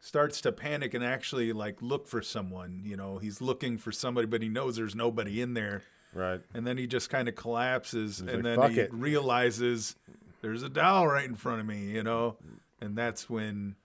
starts 0.00 0.40
to 0.40 0.52
panic 0.52 0.94
and 0.94 1.04
actually 1.04 1.52
like 1.52 1.82
look 1.82 2.08
for 2.08 2.22
someone. 2.22 2.82
You 2.84 2.96
know, 2.96 3.18
he's 3.18 3.40
looking 3.40 3.76
for 3.78 3.92
somebody, 3.92 4.26
but 4.26 4.42
he 4.42 4.48
knows 4.48 4.76
there's 4.76 4.94
nobody 4.94 5.40
in 5.42 5.54
there. 5.54 5.82
Right. 6.14 6.40
And 6.54 6.66
then 6.66 6.78
he 6.78 6.86
just 6.86 7.10
kind 7.10 7.28
of 7.28 7.34
collapses, 7.34 8.20
and 8.20 8.32
like, 8.32 8.42
then 8.42 8.56
"Fuck 8.56 8.70
he 8.72 8.80
it." 8.80 8.92
realizes 8.92 9.96
there's 10.42 10.62
a 10.62 10.68
doll 10.68 11.06
right 11.06 11.26
in 11.26 11.34
front 11.34 11.60
of 11.60 11.66
me. 11.66 11.90
You 11.90 12.02
know, 12.02 12.36
and 12.80 12.96
that's 12.96 13.28
when 13.28 13.76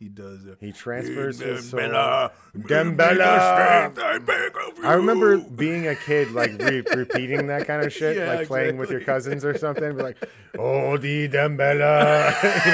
he 0.00 0.08
does 0.08 0.46
it. 0.46 0.56
He 0.60 0.72
transfers 0.72 1.38
his 1.40 1.68
soul. 1.68 1.78
Strength 1.80 1.94
I 3.98 4.18
beg 4.18 4.52
of 4.56 4.84
I 4.84 4.94
remember 4.94 5.36
being 5.38 5.86
a 5.86 5.94
kid, 5.94 6.32
like 6.32 6.52
re- 6.58 6.82
repeating 6.94 7.48
that 7.48 7.66
kind 7.66 7.84
of 7.84 7.92
shit, 7.92 8.16
Yeah, 8.16 8.32
like 8.34 8.48
playing 8.48 8.78
with 8.78 8.90
your 8.90 9.02
cousins 9.02 9.44
or 9.44 9.56
something. 9.58 9.96
Be 9.96 10.02
like, 10.02 10.16
"Oh, 10.58 10.96
the 10.96 11.28
Damballa," 11.28 12.32
you 12.66 12.72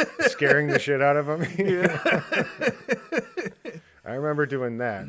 know, 0.00 0.04
scaring 0.28 0.68
the 0.68 0.78
shit 0.78 1.02
out 1.02 1.18
of 1.18 1.26
them. 1.26 1.42
I 4.06 4.14
remember 4.14 4.46
doing 4.46 4.78
that. 4.78 5.04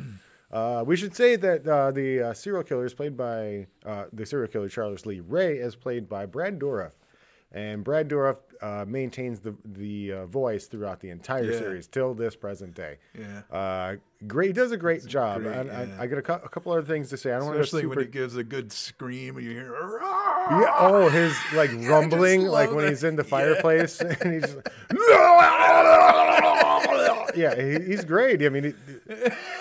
Uh, 0.52 0.82
we 0.86 0.96
should 0.96 1.14
say 1.14 1.36
that 1.36 1.66
uh, 1.66 1.90
the 1.92 2.20
uh, 2.20 2.34
serial 2.34 2.62
killer 2.64 2.84
is 2.84 2.94
played 2.94 3.16
by 3.16 3.66
uh, 3.86 4.04
the 4.12 4.26
serial 4.26 4.48
killer 4.48 4.68
Charles 4.68 5.06
Lee 5.06 5.20
Ray 5.20 5.58
is 5.58 5.76
played 5.76 6.08
by 6.08 6.26
Brad 6.26 6.58
Dourif, 6.58 6.92
and 7.52 7.84
Brad 7.84 8.08
Dourif 8.08 8.38
uh, 8.60 8.84
maintains 8.86 9.40
the 9.40 9.54
the 9.64 10.12
uh, 10.12 10.26
voice 10.26 10.66
throughout 10.66 11.00
the 11.00 11.10
entire 11.10 11.50
Yeah. 11.52 11.58
series 11.58 11.86
till 11.86 12.14
this 12.14 12.34
present 12.36 12.74
day. 12.74 12.98
Yeah. 13.18 13.42
Uh, 13.56 13.96
great, 14.26 14.48
he 14.48 14.52
does 14.52 14.72
a 14.72 14.76
great 14.76 15.06
job. 15.06 15.42
great, 15.42 15.56
and 15.56 15.68
yeah. 15.68 15.96
I, 15.98 16.02
I 16.02 16.06
got 16.08 16.18
a, 16.18 16.22
cou- 16.22 16.44
a 16.44 16.48
couple 16.48 16.72
other 16.72 16.82
things 16.82 17.08
to 17.10 17.16
say. 17.16 17.32
I 17.32 17.36
don't 17.38 17.46
want 17.46 17.56
to 17.56 17.60
Especially 17.62 17.82
super. 17.82 17.96
when 17.96 18.04
he 18.06 18.10
gives 18.10 18.36
a 18.36 18.44
good 18.44 18.72
scream 18.72 19.36
and 19.36 19.46
you 19.46 19.52
hear, 19.52 19.72
yeah, 19.72 20.74
oh, 20.78 21.08
his 21.08 21.34
like 21.54 21.70
rumbling, 21.88 22.42
like 22.46 22.72
when 22.72 22.88
he's 22.88 23.04
in 23.04 23.14
the 23.16 23.24
fireplace, 23.24 24.00
and 24.00 24.32
he's 24.34 24.42
just 24.42 24.56
yeah, 27.36 27.54
he, 27.54 27.84
he's 27.84 28.04
great. 28.04 28.42
I 28.42 28.48
mean, 28.48 28.74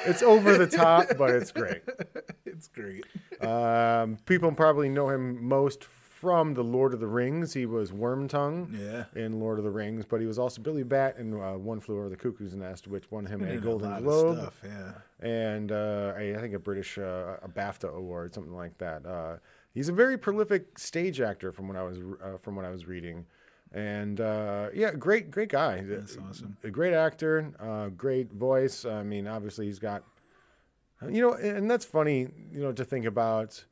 it's 0.10 0.22
over 0.24 0.58
the 0.58 0.68
top, 0.68 1.08
but 1.18 1.30
it's 1.32 1.52
great. 1.52 1.82
it's 2.46 2.68
great. 2.68 3.06
Um, 3.42 4.18
people 4.26 4.52
probably 4.52 4.90
know 4.90 5.10
him 5.10 5.44
most 5.44 5.84
from 5.86 6.54
the 6.54 6.64
Lord 6.64 6.94
of 6.94 7.00
the 7.00 7.08
Rings. 7.08 7.54
He 7.54 7.66
was 7.66 7.92
Wormtongue 7.92 8.78
Yeah. 8.78 9.06
in 9.22 9.40
Lord 9.40 9.58
of 9.58 9.64
the 9.64 9.72
Rings, 9.72 10.04
but 10.06 10.20
he 10.20 10.28
was 10.28 10.38
also 10.38 10.62
Billy 10.62 10.84
Bibbit 10.84 11.18
in 11.18 11.34
uh, 11.34 11.54
One 11.54 11.80
Flew 11.80 11.98
Over 11.98 12.10
the 12.10 12.18
Cuckoo's 12.18 12.54
Nest, 12.56 12.88
which 12.88 13.10
won 13.10 13.26
him 13.26 13.42
a 13.44 13.58
Golden 13.58 13.94
of 13.94 14.04
Globe 14.04 14.38
stuff, 14.38 14.62
yeah. 14.66 14.92
and 15.26 15.72
uh, 15.72 16.14
a, 16.18 16.36
I 16.36 16.42
think 16.42 16.54
a 16.54 16.60
British 16.60 16.98
uh, 16.98 17.38
a 17.42 17.48
BAFTA 17.48 17.94
award, 17.96 18.34
something 18.34 18.54
like 18.54 18.78
that. 18.80 19.06
Uh, 19.06 19.38
he's 19.74 19.88
a 19.88 19.94
very 19.94 20.18
prolific 20.18 20.78
stage 20.78 21.22
actor, 21.22 21.54
from 21.54 21.70
what 21.70 21.78
I 21.78 21.84
was 21.84 22.00
uh, 22.00 22.38
from 22.42 22.58
what 22.58 22.66
I 22.66 22.70
was 22.70 22.86
reading, 22.86 23.26
and 23.72 24.20
uh, 24.20 24.70
yeah, 24.74 24.92
great 24.92 25.32
great 25.32 25.50
guy. 25.50 25.84
That's 25.86 26.18
awesome. 26.18 26.58
A 26.64 26.70
great 26.70 26.94
actor, 26.94 27.54
uh, 27.60 27.90
great 27.90 28.32
voice. 28.32 28.86
I 28.86 29.04
mean, 29.04 29.28
obviously 29.28 29.68
he's 29.68 29.80
got, 29.80 30.04
you 31.08 31.22
know, 31.22 31.34
and 31.34 31.70
that's 31.70 31.86
funny, 31.86 32.28
you 32.52 32.62
know, 32.62 32.72
to 32.72 32.86
think 32.86 33.06
about. 33.06 33.66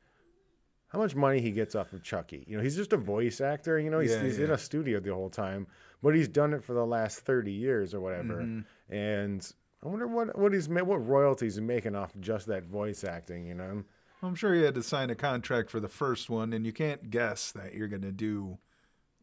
How 0.89 0.99
much 0.99 1.15
money 1.15 1.41
he 1.41 1.51
gets 1.51 1.75
off 1.75 1.91
of 1.91 2.01
Chucky? 2.01 2.45
You 2.47 2.55
know, 2.55 2.63
he's 2.63 2.77
just 2.77 2.93
a 2.93 2.97
voice 2.97 3.41
actor. 3.41 3.77
You 3.77 3.89
know, 3.89 3.99
he's, 3.99 4.11
Yeah, 4.11 4.23
he's 4.23 4.39
in 4.39 4.51
a 4.51 4.57
studio 4.57 5.01
the 5.01 5.13
whole 5.13 5.29
time, 5.29 5.67
but 6.01 6.15
he's 6.15 6.29
done 6.29 6.53
it 6.53 6.63
for 6.63 6.73
the 6.73 6.85
last 6.85 7.19
thirty 7.19 7.51
years 7.51 7.93
or 7.93 7.99
whatever. 7.99 8.35
Mm-hmm. 8.35 8.95
And 8.95 9.51
I 9.83 9.87
wonder 9.89 10.07
what 10.07 10.37
what 10.39 10.53
he's 10.53 10.69
what 10.69 11.05
royalties 11.05 11.55
he's 11.55 11.61
making 11.61 11.93
off 11.95 12.13
just 12.21 12.47
that 12.47 12.63
voice 12.63 13.03
acting. 13.03 13.45
You 13.45 13.55
know, 13.55 13.83
I'm 14.23 14.35
sure 14.35 14.53
he 14.53 14.63
had 14.63 14.75
to 14.75 14.83
sign 14.83 15.09
a 15.09 15.15
contract 15.15 15.69
for 15.69 15.81
the 15.81 15.89
first 15.89 16.29
one, 16.29 16.53
and 16.53 16.65
you 16.65 16.71
can't 16.71 17.09
guess 17.09 17.51
that 17.51 17.73
you're 17.73 17.89
going 17.89 18.03
to 18.03 18.13
do 18.13 18.57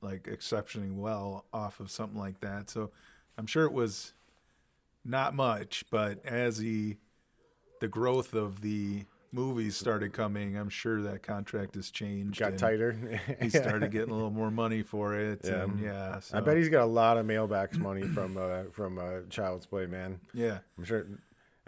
like 0.05 0.29
exceptionally 0.29 0.91
well 0.91 1.45
off 1.53 1.81
of 1.81 1.91
something 1.91 2.19
like 2.19 2.41
that. 2.41 2.71
So 2.71 2.91
I'm 3.37 3.47
sure 3.47 3.65
it 3.65 3.73
was 3.73 4.13
not 5.05 5.35
much, 5.35 5.85
but 5.91 6.25
as 6.25 6.59
he, 6.59 6.99
the 7.81 7.89
growth 7.89 8.35
of 8.35 8.61
the 8.61 9.05
movies 9.33 9.77
started 9.77 10.13
coming, 10.13 10.57
I'm 10.57 10.69
sure 10.69 11.03
that 11.03 11.23
contract 11.23 11.75
has 11.75 11.91
changed. 11.91 12.39
got 12.39 12.57
tighter. 12.57 12.97
He 13.41 13.51
started 13.51 13.91
getting 13.91 14.11
a 14.11 14.15
little 14.15 14.31
more 14.31 14.51
money 14.51 14.83
for 14.83 15.15
it. 15.17 15.41
Yeah. 15.45 15.65
And 15.65 15.81
yeah. 15.81 16.21
I 16.33 16.41
bet 16.41 16.57
he's 16.57 16.69
got 16.69 16.85
a 16.85 16.87
lot 16.87 17.19
of 17.19 17.27
mailbacks 17.27 17.77
money 17.77 18.03
from 18.03 18.37
uh, 18.37 18.65
from 18.71 18.99
uh, 18.99 19.21
Child's 19.29 19.67
Play, 19.67 19.87
man. 19.87 20.21
Yeah. 20.33 20.59
I'm 20.79 20.85
sure. 20.85 21.07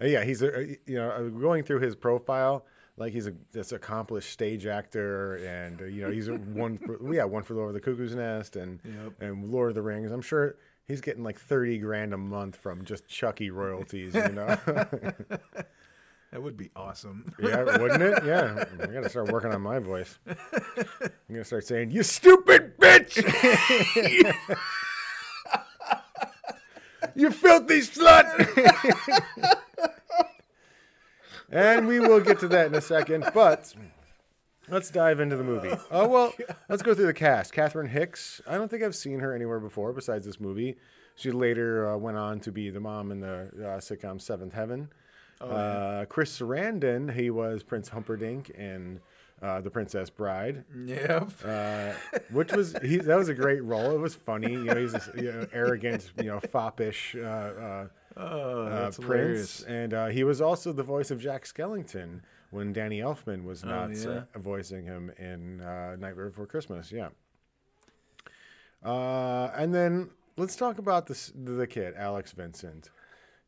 uh, 0.01 0.07
yeah, 0.07 0.25
he's 0.25 0.43
a, 0.43 0.77
you 0.87 0.97
know 0.97 1.11
uh, 1.11 1.23
going 1.29 1.65
through 1.65 1.81
his 1.81 1.97
profile. 1.97 2.65
Like 2.99 3.13
he's 3.13 3.27
a 3.27 3.35
this 3.53 3.73
accomplished 3.73 4.31
stage 4.31 4.65
actor, 4.67 5.37
and 5.37 5.83
uh, 5.83 5.85
you 5.85 6.03
know 6.03 6.11
he's 6.11 6.29
a 6.29 6.35
one 6.55 6.79
for 6.79 6.99
yeah 7.13 7.25
one 7.25 7.43
for 7.43 7.55
Lord 7.55 7.69
of 7.69 7.75
the 7.75 7.81
Cuckoo's 7.81 8.15
Nest 8.15 8.57
and 8.57 8.81
Yep. 8.85 9.13
and 9.21 9.51
Lord 9.51 9.69
of 9.71 9.75
the 9.75 9.83
Rings. 9.83 10.11
I'm 10.11 10.23
sure 10.23 10.57
he's 10.87 11.01
getting 11.03 11.23
like 11.23 11.39
thirty 11.39 11.77
grand 11.79 12.15
a 12.15 12.17
month 12.19 12.57
from 12.57 12.85
just 12.85 13.07
Chucky 13.07 13.51
royalties. 13.51 14.15
You 14.15 14.29
know, 14.29 14.57
That 16.33 16.43
would 16.43 16.57
be 16.57 16.71
awesome. 16.75 17.33
yeah, 17.43 17.63
wouldn't 17.79 18.03
it? 18.03 18.25
Yeah, 18.25 18.65
I 18.83 18.87
gotta 18.87 19.09
start 19.09 19.31
working 19.31 19.53
on 19.53 19.61
my 19.63 19.79
voice. 19.79 20.19
I'm 20.27 20.37
gonna 21.31 21.45
start 21.45 21.65
saying, 21.67 21.91
"You 21.93 22.03
stupid 22.03 22.77
bitch." 22.79 23.17
You 27.15 27.31
filthy 27.31 27.81
slut! 27.81 28.27
And 31.51 31.87
we 31.87 32.01
will 32.01 32.21
get 32.21 32.39
to 32.41 32.49
that 32.49 32.67
in 32.67 32.75
a 32.75 32.81
second, 32.81 33.25
but 33.35 33.75
let's 34.69 34.91
dive 34.91 35.21
into 35.21 35.37
the 35.37 35.45
movie. 35.45 35.73
Oh, 35.91 36.09
well, 36.09 36.33
let's 36.69 36.83
go 36.83 36.95
through 36.95 37.07
the 37.07 37.15
cast. 37.15 37.53
Catherine 37.53 37.89
Hicks, 37.89 38.41
I 38.47 38.57
don't 38.57 38.71
think 38.71 38.83
I've 38.83 38.97
seen 38.97 39.21
her 39.21 39.35
anywhere 39.35 39.61
before 39.61 39.93
besides 39.93 40.25
this 40.27 40.41
movie. 40.41 40.77
She 41.15 41.31
later 41.31 41.89
uh, 41.95 41.97
went 41.97 42.19
on 42.19 42.41
to 42.41 42.53
be 42.53 42.69
the 42.71 42.81
mom 42.81 43.11
in 43.11 43.21
the 43.21 43.51
uh, 43.57 43.79
sitcom 43.81 44.21
Seventh 44.21 44.53
Heaven. 44.53 44.89
uh, 45.41 46.05
Chris 46.09 46.39
Sarandon, 46.39 47.13
he 47.15 47.31
was 47.31 47.63
Prince 47.63 47.89
Humperdinck 47.89 48.51
in 48.51 49.01
uh, 49.43 49.61
The 49.61 49.71
Princess 49.71 50.09
Bride 50.11 50.65
Yep. 50.87 51.31
uh, 51.45 51.93
which 52.31 52.53
was 52.53 52.75
he, 52.83 52.97
that 52.97 53.17
was 53.17 53.29
a 53.29 53.35
great 53.35 53.63
role. 53.65 53.93
It 53.93 53.99
was 53.99 54.15
funny, 54.15 54.53
you 54.53 54.65
know. 54.65 54.77
He's 54.77 54.93
this 54.93 55.09
you 55.15 55.33
know, 55.33 55.47
arrogant, 55.53 56.11
you 56.17 56.25
know, 56.25 56.41
foppish 56.41 57.15
uh, 58.17 58.21
uh, 58.21 58.25
Oh, 58.25 58.63
uh, 58.63 58.69
that's 58.81 58.97
prince, 58.99 59.59
hilarious. 59.59 59.63
and 59.65 59.95
uh, 59.95 60.07
he 60.07 60.25
was 60.25 60.41
also 60.41 60.73
the 60.73 60.83
voice 60.83 61.11
of 61.11 61.21
Jack 61.21 61.45
Skellington 61.45 62.21
when 62.51 62.73
Danny 62.73 63.01
Elfman 63.01 63.45
was 63.45 63.65
Oh, 63.65 63.69
not 63.69 63.95
yeah? 63.97 64.23
uh, 64.35 64.39
voicing 64.39 64.85
him 64.87 65.11
in 65.19 65.61
uh, 65.61 65.97
Nightmare 65.99 66.27
Before 66.31 66.47
Christmas. 66.47 66.91
Yeah. 66.93 67.09
Uh, 68.85 69.51
and 69.57 69.75
then 69.75 70.11
let's 70.37 70.57
talk 70.57 70.79
about 70.79 71.07
this 71.07 71.33
the 71.35 71.67
kid 71.67 71.95
Alex 71.97 72.33
Vincent. 72.33 72.91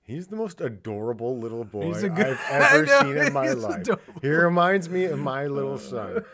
He's 0.02 0.26
the 0.28 0.36
most 0.36 0.60
adorable 0.62 1.36
little 1.38 1.64
boy 1.64 1.92
good- 1.92 2.12
I've 2.18 2.40
ever 2.50 2.86
know, 2.86 3.00
seen 3.02 3.16
in 3.18 3.32
my 3.32 3.50
life. 3.52 3.82
adorable. 3.82 4.14
He 4.22 4.30
reminds 4.30 4.88
me 4.88 5.04
of 5.04 5.18
my 5.18 5.46
little 5.46 5.78
son. 5.78 6.24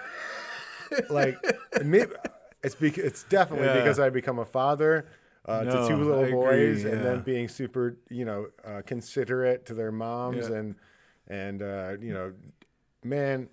like, 1.10 1.36
maybe 1.84 2.12
it's 2.62 2.76
bec- 2.76 2.98
it's 2.98 3.24
definitely 3.24 3.66
Yeah. 3.66 3.78
because 3.78 3.98
I 3.98 4.10
become 4.10 4.38
a 4.38 4.44
father 4.44 5.06
uh, 5.46 5.64
to 5.64 5.88
two 5.88 5.96
little 5.96 6.20
I 6.20 6.26
agree, 6.28 6.32
boys, 6.32 6.84
and 6.84 7.02
then 7.04 7.20
being 7.20 7.48
super, 7.48 7.98
you 8.10 8.24
know, 8.24 8.46
uh, 8.64 8.82
considerate 8.86 9.66
to 9.66 9.74
their 9.74 9.92
moms, 9.92 10.48
Yeah. 10.48 10.56
and 10.56 10.74
and 11.28 11.62
uh, 11.62 11.96
you 12.00 12.12
know, 12.14 12.32
man, 13.02 13.48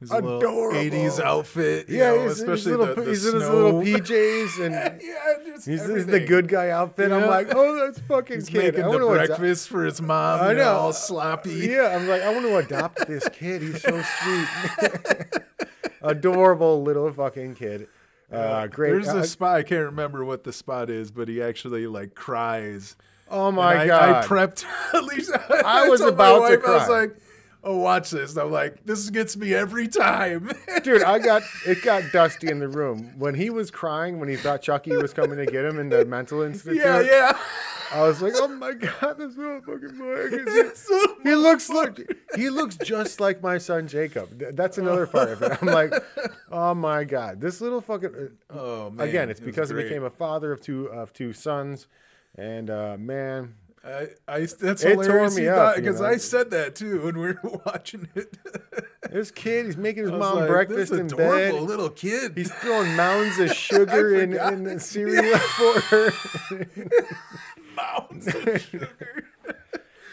His 0.00 0.10
Adorable. 0.10 0.72
80s 0.78 1.18
outfit. 1.20 1.88
You 1.88 1.98
yeah, 1.98 2.10
know, 2.10 2.22
he's, 2.22 2.30
he's 2.32 2.40
especially 2.40 2.72
little, 2.76 2.94
the, 2.94 3.00
the 3.02 3.10
he's 3.10 3.26
in 3.26 3.34
his 3.34 3.48
little 3.48 3.72
PJs, 3.82 4.64
and 4.66 5.00
yeah, 5.02 5.54
he's, 5.54 5.64
he's 5.86 6.06
the 6.06 6.20
good 6.20 6.46
guy 6.48 6.70
outfit. 6.70 7.10
I'm 7.10 7.26
like, 7.26 7.48
oh, 7.54 7.86
that's 7.86 7.98
fucking 8.00 8.36
He's 8.36 8.48
kid. 8.48 8.74
making 8.74 8.84
I 8.84 8.92
the 8.92 9.06
breakfast 9.06 9.68
for 9.68 9.84
his 9.84 10.00
mom. 10.02 10.40
I 10.40 10.50
you 10.52 10.58
know, 10.58 10.64
know. 10.64 10.78
all 10.78 10.92
sloppy. 10.92 11.54
Yeah, 11.54 11.96
I'm 11.96 12.06
like, 12.06 12.22
I 12.22 12.32
want 12.32 12.44
to 12.46 12.56
adopt 12.58 13.06
this 13.06 13.28
kid. 13.30 13.62
He's 13.62 13.82
so 13.82 14.02
sweet. 14.02 15.42
Adorable 16.02 16.82
little 16.82 17.10
fucking 17.12 17.54
kid. 17.56 17.88
Uh, 18.30 18.66
great. 18.66 18.90
There's 18.90 19.08
uh, 19.08 19.18
a 19.18 19.24
spot 19.26 19.56
I 19.56 19.62
can't 19.62 19.84
remember 19.86 20.24
what 20.24 20.44
the 20.44 20.52
spot 20.52 20.90
is, 20.90 21.10
but 21.10 21.28
he 21.28 21.40
actually 21.40 21.86
like 21.86 22.14
cries. 22.14 22.96
oh 23.30 23.50
my 23.50 23.72
And 23.72 23.82
I, 23.82 23.86
god. 23.86 24.24
I 24.24 24.26
prepped. 24.26 24.64
At 24.94 25.04
least 25.04 25.32
I 25.64 25.88
was 25.88 26.00
told 26.00 26.16
my 26.18 26.28
about 26.28 26.48
to 26.48 26.56
wife, 26.56 26.64
I 26.66 26.70
was 26.76 26.88
like, 26.88 27.16
"Oh, 27.64 27.78
watch 27.78 28.10
this." 28.10 28.36
I'm 28.36 28.50
like, 28.50 28.84
"This 28.84 29.08
gets 29.10 29.36
me 29.36 29.54
every 29.54 29.88
time." 29.88 30.50
Dude, 30.82 31.02
I 31.02 31.18
got 31.18 31.42
it 31.66 31.82
got 31.82 32.02
dusty 32.12 32.48
in 32.48 32.58
the 32.58 32.68
room 32.68 33.14
when 33.18 33.34
he 33.34 33.48
was 33.50 33.70
crying 33.70 34.20
when 34.20 34.28
he 34.28 34.36
thought 34.36 34.60
Chucky 34.62 34.94
was 34.96 35.12
coming 35.14 35.38
to 35.38 35.46
get 35.46 35.64
him 35.64 35.78
in 35.78 35.88
the 35.88 36.04
mental 36.04 36.42
institute. 36.42 36.76
yeah, 36.76 37.00
yeah. 37.00 37.38
I 37.90 38.02
was 38.02 38.20
like, 38.20 38.34
oh 38.36 38.48
my 38.48 38.72
god, 38.72 39.18
this 39.18 39.36
little 39.36 39.60
fucking 39.60 39.98
boy. 39.98 40.28
He, 41.24 41.30
he 41.30 41.34
looks 41.34 41.68
look, 41.68 42.00
he 42.34 42.50
looks 42.50 42.76
just 42.76 43.20
like 43.20 43.42
my 43.42 43.58
son 43.58 43.88
Jacob. 43.88 44.38
That's 44.54 44.78
another 44.78 45.06
part 45.08 45.30
of 45.30 45.42
it. 45.42 45.58
I'm 45.60 45.68
like, 45.68 45.92
oh 46.50 46.74
my 46.74 47.04
god, 47.04 47.40
this 47.40 47.60
little 47.60 47.80
fucking. 47.80 48.30
Oh 48.50 48.90
man. 48.90 49.08
Again, 49.08 49.30
it's 49.30 49.40
it 49.40 49.44
because 49.44 49.70
he 49.70 49.74
great. 49.74 49.88
became 49.88 50.04
a 50.04 50.10
father 50.10 50.52
of 50.52 50.60
two 50.60 50.86
of 50.86 51.12
two 51.12 51.32
sons, 51.32 51.86
and 52.36 52.70
uh, 52.70 52.96
man, 52.98 53.54
I, 53.84 54.08
I 54.26 54.38
that's 54.40 54.82
It 54.84 54.90
hilarious 54.90 55.36
me 55.36 55.48
up, 55.48 55.76
you 55.76 55.82
because. 55.82 56.00
I 56.00 56.16
said 56.16 56.50
that 56.50 56.74
too 56.74 57.02
when 57.02 57.18
we 57.18 57.28
were 57.28 57.60
watching 57.66 58.08
it. 58.14 58.36
This 59.10 59.30
kid, 59.30 59.66
he's 59.66 59.76
making 59.76 60.02
his 60.02 60.12
mom 60.12 60.36
like, 60.36 60.48
breakfast 60.48 60.92
in 60.92 61.06
bed. 61.08 61.54
little 61.54 61.88
kid. 61.88 62.32
He's 62.36 62.52
throwing 62.52 62.94
mounds 62.94 63.38
of 63.38 63.52
sugar 63.52 64.14
in, 64.20 64.34
in 64.34 64.64
the 64.64 64.80
cereal 64.80 65.38
for 65.38 65.80
her. 65.80 66.12
Mounds 67.78 68.26
of 68.28 68.60
sugar. 68.70 69.24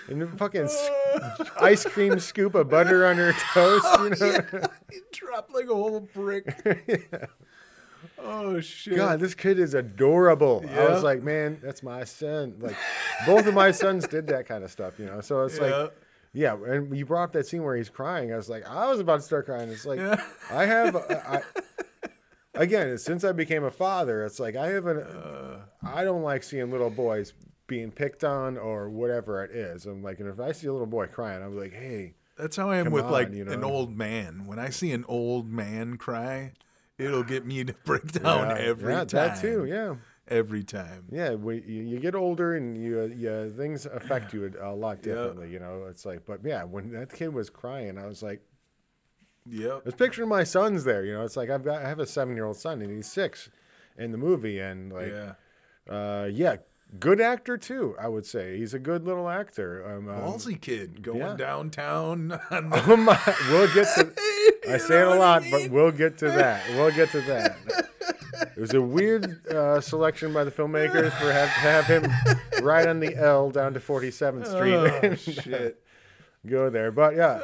And 0.08 0.22
the 0.22 0.28
fucking 0.28 0.66
s- 0.66 0.90
ice 1.60 1.84
cream 1.86 2.20
scoop 2.20 2.54
of 2.56 2.70
butter 2.70 3.06
on 3.08 3.18
her 3.18 3.34
toast. 3.54 3.86
You 4.00 4.10
know? 4.28 4.34
Yeah, 4.54 4.68
he 4.92 5.00
dropped 5.12 5.52
like 5.54 5.66
a 5.66 5.74
whole 5.76 6.02
brick. 6.02 7.30
Oh 8.20 8.60
shit! 8.60 8.96
God, 8.96 9.20
this 9.20 9.34
kid 9.36 9.60
is 9.60 9.74
adorable. 9.74 10.64
I 10.70 10.88
was 10.90 11.04
like, 11.04 11.22
man, 11.22 11.60
that's 11.62 11.84
my 11.84 12.04
son. 12.04 12.56
Like, 12.60 12.76
both 13.26 13.46
of 13.46 13.54
my 13.54 13.72
sons 13.72 14.08
did 14.08 14.28
that 14.28 14.48
kind 14.48 14.64
of 14.64 14.72
stuff, 14.72 14.98
you 15.00 15.06
know. 15.06 15.22
So 15.22 15.44
it's 15.44 15.58
Yeah. 15.58 15.64
like, 15.78 15.94
yeah. 16.34 16.56
And 16.56 16.96
you 16.96 17.06
brought 17.06 17.24
up 17.26 17.34
that 17.34 17.46
scene 17.48 17.64
where 17.64 17.76
he's 17.76 17.90
crying. 17.90 18.32
I 18.34 18.38
was 18.38 18.48
like, 18.50 18.66
I 18.68 18.88
was 18.90 19.00
about 19.00 19.18
to 19.18 19.22
start 19.22 19.46
crying. 19.46 19.70
It's 19.70 19.86
like, 19.86 20.00
Yeah. 20.00 20.24
I 20.52 20.66
have, 20.66 20.96
I, 20.96 21.42
again, 22.54 22.98
since 22.98 23.24
I 23.24 23.32
became 23.32 23.64
a 23.64 23.72
father, 23.72 24.24
it's 24.24 24.40
like 24.40 24.56
I 24.56 24.68
have 24.68 24.86
an, 24.86 25.00
Uh. 25.00 25.60
I 25.84 26.04
don't 26.04 26.24
like 26.24 26.44
seeing 26.44 26.72
little 26.72 26.90
boys 26.92 27.34
being 27.68 27.92
picked 27.92 28.24
on 28.24 28.58
or 28.58 28.90
whatever 28.90 29.44
it 29.44 29.52
is. 29.52 29.86
I'm 29.86 30.04
like, 30.04 30.20
and 30.20 30.30
if 30.30 30.40
I 30.40 30.52
see 30.52 30.68
a 30.68 30.72
little 30.72 30.88
boy 30.88 31.08
crying, 31.08 31.44
I'm 31.44 31.58
like, 31.58 31.74
hey, 31.74 32.14
That's 32.38 32.56
how 32.56 32.70
I 32.70 32.78
am 32.78 32.92
with 32.92 33.06
like 33.06 33.28
on, 33.28 33.34
you 33.34 33.50
an 33.50 33.64
old 33.64 33.98
man. 33.98 34.46
When 34.46 34.60
I 34.60 34.70
see 34.70 34.92
an 34.92 35.06
old 35.08 35.50
man 35.50 35.98
cry, 35.98 36.54
it'll 36.98 37.24
get 37.24 37.46
me 37.46 37.64
to 37.64 37.74
break 37.86 38.12
down 38.12 38.50
yeah, 38.50 38.58
every 38.58 38.94
yeah, 38.94 39.00
time. 39.00 39.08
that 39.08 39.42
too, 39.42 39.66
yeah. 39.66 39.96
Every 40.28 40.64
time. 40.64 41.06
Yeah, 41.12 41.36
we, 41.36 41.62
you, 41.62 41.84
you 41.84 42.00
get 42.00 42.16
older 42.16 42.56
and 42.56 42.76
you, 42.82 43.04
you 43.04 43.54
things 43.56 43.86
affect 43.86 44.34
you 44.34 44.52
a 44.60 44.74
lot 44.74 45.04
differently. 45.04 45.52
You 45.52 45.60
know, 45.60 45.86
it's 45.88 46.04
like, 46.04 46.26
but 46.26 46.40
yeah, 46.44 46.64
when 46.64 46.92
that 46.94 47.14
kid 47.14 47.32
was 47.32 47.52
crying, 47.52 48.00
I 48.00 48.08
was 48.08 48.24
like, 48.24 48.42
I 49.48 49.52
Yep. 49.52 49.86
was 49.86 49.94
picturing 49.94 50.30
my 50.30 50.44
son's 50.44 50.84
there. 50.84 51.06
You 51.06 51.14
know, 51.14 51.24
it's 51.24 51.38
like 51.38 51.52
I've 51.52 51.64
got 51.64 51.84
I 51.84 51.88
have 51.88 52.00
a 52.00 52.08
seven 52.08 52.36
year 52.36 52.46
old 52.46 52.58
son 52.58 52.82
and 52.82 52.90
he's 52.90 53.06
six 53.06 53.50
in 53.96 54.12
the 54.12 54.18
movie, 54.18 54.60
and 54.60 54.92
like, 54.92 55.14
yeah. 55.14 55.34
uh, 55.88 56.26
yeah, 56.26 56.56
good 57.00 57.22
actor 57.22 57.58
too. 57.58 57.96
I 58.00 58.08
would 58.08 58.26
say 58.26 58.58
he's 58.58 58.74
a 58.74 58.80
good 58.80 59.06
little 59.06 59.30
actor. 59.30 59.86
Um, 59.86 60.10
um, 60.10 60.22
Ballsy 60.22 60.60
kid 60.60 61.02
going 61.02 61.20
yeah. 61.20 61.36
downtown. 61.36 62.40
Oh 62.88 62.96
my, 62.98 63.20
we'll 63.50 63.74
get 63.74 63.88
to. 63.96 64.12
I 64.70 64.78
say 64.78 65.02
it 65.02 65.08
a 65.08 65.16
lot, 65.16 65.44
I 65.44 65.52
but 65.52 65.70
we'll 65.70 65.92
get 65.92 66.18
to 66.20 66.26
that. 66.28 66.64
We'll 66.70 66.92
get 66.92 67.10
to 67.12 67.22
that. 67.22 67.58
It 68.56 68.60
was 68.60 68.74
a 68.74 68.82
weird 68.82 69.46
uh, 69.48 69.82
selection 69.82 70.34
by 70.34 70.44
the 70.44 70.52
filmmakers 70.52 71.12
for 71.14 71.32
have, 71.32 71.54
to 71.54 71.60
have 71.60 71.86
him 71.86 72.12
right 72.64 72.88
on 72.88 73.00
the 73.00 73.16
L 73.16 73.50
down 73.50 73.74
to 73.74 73.80
47th 73.80 74.48
Street. 74.48 74.74
Oh, 74.74 74.86
and 74.86 75.20
shit. 75.20 75.82
Go 76.46 76.70
there, 76.70 76.92
but 76.92 77.16
yeah, 77.16 77.42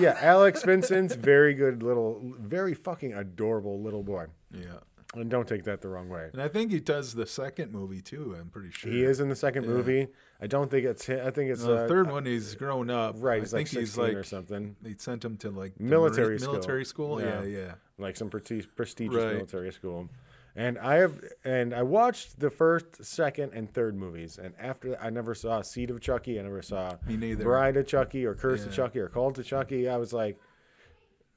yeah. 0.00 0.18
Alex 0.20 0.64
Vincent's 0.64 1.14
very 1.14 1.54
good 1.54 1.82
little, 1.82 2.20
very 2.40 2.74
fucking 2.74 3.12
adorable 3.14 3.80
little 3.80 4.02
boy. 4.02 4.26
Yeah. 4.52 4.80
And 5.14 5.30
don't 5.30 5.46
take 5.46 5.64
that 5.64 5.82
the 5.82 5.88
wrong 5.88 6.08
way. 6.08 6.30
And 6.32 6.40
I 6.40 6.48
think 6.48 6.70
he 6.72 6.80
does 6.80 7.14
the 7.14 7.26
second 7.26 7.70
movie 7.70 8.00
too. 8.00 8.34
I'm 8.40 8.48
pretty 8.48 8.70
sure. 8.70 8.90
He 8.90 9.02
is 9.04 9.20
in 9.20 9.28
the 9.28 9.36
second 9.36 9.66
movie. 9.66 10.08
I 10.40 10.46
don't 10.46 10.70
think 10.70 10.86
it's. 10.86 11.06
I 11.08 11.30
think 11.30 11.50
it's 11.50 11.62
No, 11.62 11.74
the 11.76 11.84
uh, 11.84 11.88
third 11.88 12.10
one, 12.10 12.24
he's 12.24 12.54
grown 12.54 12.88
up. 12.88 13.16
right. 13.18 13.36
I 13.36 13.40
He's 13.40 13.52
like 13.52 13.68
think 13.68 13.80
he's 13.80 13.90
16 13.92 14.04
like 14.04 14.14
or 14.16 14.22
something. 14.24 14.74
they 14.80 14.94
sent 14.96 15.22
him 15.22 15.36
to 15.38 15.50
like 15.50 15.78
Military 15.78 16.38
school. 16.38 16.54
military 16.54 16.84
school. 16.86 17.20
Yeah, 17.20 17.42
Yeah. 17.42 17.58
yeah. 17.58 17.74
like 17.98 18.16
some 18.16 18.30
prestigious 18.30 19.14
Right. 19.22 19.34
military 19.34 19.70
school. 19.72 20.08
And 20.56 20.78
I 20.78 20.94
have 20.96 21.18
and 21.44 21.74
I 21.74 21.82
watched 21.82 22.40
the 22.40 22.48
first, 22.50 23.04
second, 23.04 23.52
and 23.52 23.70
third 23.70 23.94
movies. 23.94 24.38
And 24.38 24.54
after 24.58 24.90
that, 24.90 25.04
I 25.04 25.10
never 25.10 25.34
saw 25.34 25.60
Seed 25.62 25.90
of 25.90 26.00
Chucky. 26.00 26.38
I 26.38 26.42
never 26.42 26.62
saw. 26.62 26.96
Bride 27.38 27.76
of 27.76 27.86
Chucky 27.86 28.24
or 28.24 28.34
Curse 28.34 28.64
of 28.64 28.72
Chucky 28.72 28.98
or 28.98 29.08
Cult 29.08 29.34
to 29.36 29.42
Chucky. 29.44 29.88
I 29.90 29.96
was 29.98 30.12
like, 30.14 30.38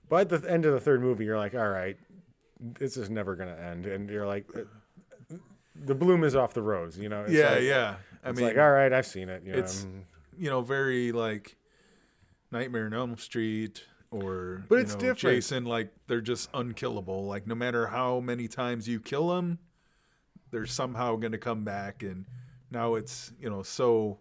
by 0.07 0.23
the 0.23 0.43
end 0.49 0.65
of 0.65 0.73
the 0.73 0.79
third 0.79 1.01
movie, 1.01 1.25
you're 1.25 1.37
like, 1.37 1.55
all 1.55 1.69
right, 1.69 1.97
this 2.59 2.97
is 2.97 3.09
never 3.09 3.35
gonna 3.35 3.55
end. 3.55 3.85
And 3.85 4.09
you're 4.09 4.27
like, 4.27 4.45
uh, 4.55 4.61
the 5.75 5.95
bloom 5.95 6.23
is 6.23 6.35
off 6.35 6.53
the 6.53 6.61
rose. 6.61 6.97
You 6.97 7.09
know? 7.09 7.23
It's 7.23 7.33
yeah, 7.33 7.49
like, 7.51 7.61
yeah. 7.63 7.95
I 8.23 8.29
It's 8.29 8.37
mean, 8.39 8.47
like, 8.47 8.57
all 8.57 8.71
right, 8.71 8.91
I've 8.91 9.05
seen 9.05 9.29
it. 9.29 9.43
You 9.43 9.51
know? 9.53 9.57
it's- 9.59 9.85
you 10.37 10.49
know, 10.49 10.61
very 10.61 11.11
like 11.13 11.55
Nightmare 12.51 12.85
on 12.87 12.93
Elm 12.93 13.17
Street 13.17 13.83
or 14.11 14.63
But 14.67 14.79
it's 14.79 14.93
know, 14.93 14.99
different. 14.99 15.35
Jason. 15.37 15.65
Like 15.65 15.93
they're 16.07 16.21
just 16.21 16.49
unkillable. 16.53 17.25
Like 17.25 17.47
no 17.47 17.55
matter 17.55 17.87
how 17.87 18.19
many 18.19 18.47
times 18.47 18.87
you 18.87 18.99
kill 18.99 19.29
them, 19.29 19.59
they're 20.51 20.65
somehow 20.65 21.15
going 21.15 21.31
to 21.31 21.37
come 21.37 21.63
back. 21.63 22.03
And 22.03 22.25
now 22.71 22.95
it's 22.95 23.31
you 23.39 23.49
know 23.49 23.63
so 23.63 24.19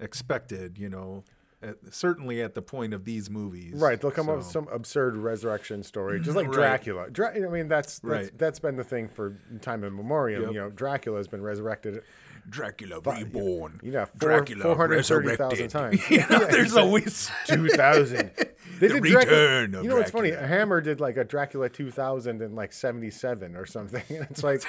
expected. 0.00 0.78
You 0.78 0.88
know, 0.88 1.24
at, 1.62 1.76
certainly 1.90 2.40
at 2.42 2.54
the 2.54 2.62
point 2.62 2.94
of 2.94 3.04
these 3.04 3.28
movies. 3.30 3.74
Right, 3.80 4.00
they'll 4.00 4.10
come 4.10 4.28
up 4.28 4.38
with 4.38 4.46
some 4.46 4.68
absurd 4.72 5.16
resurrection 5.16 5.82
story, 5.82 6.20
just 6.20 6.36
like 6.36 6.46
Right. 6.46 6.54
Dracula. 6.54 7.10
Dra- 7.10 7.34
I 7.34 7.48
mean, 7.48 7.68
that's 7.68 7.98
that's, 7.98 8.04
Right. 8.04 8.38
that's 8.38 8.58
been 8.60 8.76
the 8.76 8.84
thing 8.84 9.08
for 9.08 9.36
time 9.60 9.82
immemorial. 9.84 10.42
Yep. 10.42 10.52
You 10.52 10.58
know, 10.60 10.70
Dracula 10.70 11.16
has 11.18 11.28
been 11.28 11.42
resurrected. 11.42 12.02
Dracula 12.48 13.00
reborn. 13.00 13.78
You 13.82 13.92
know, 13.92 14.06
four, 14.06 14.30
Dracula 14.30 14.62
four 14.62 14.76
hundred 14.76 15.04
thirty 15.04 15.36
thousand 15.36 15.68
times. 15.68 16.00
you 16.10 16.18
know, 16.30 16.46
there's 16.46 16.76
always 16.76 17.30
two 17.46 17.68
thousand. 17.68 18.30
They 18.80 18.86
The 18.86 18.94
did 19.00 19.02
Dracula- 19.10 19.36
return 19.40 19.74
of 19.74 19.82
You 19.82 19.88
know 19.90 19.96
what's 19.96 20.12
funny? 20.12 20.28
Dracula. 20.30 20.48
Hammer 20.48 20.80
did 20.80 21.00
like 21.00 21.16
a 21.16 21.24
Dracula 21.24 21.68
two 21.68 21.90
thousand 21.90 22.40
in 22.42 22.54
like 22.54 22.72
seventy 22.72 23.10
seven 23.10 23.56
or 23.56 23.66
something. 23.66 24.02
it's 24.08 24.44
like, 24.44 24.62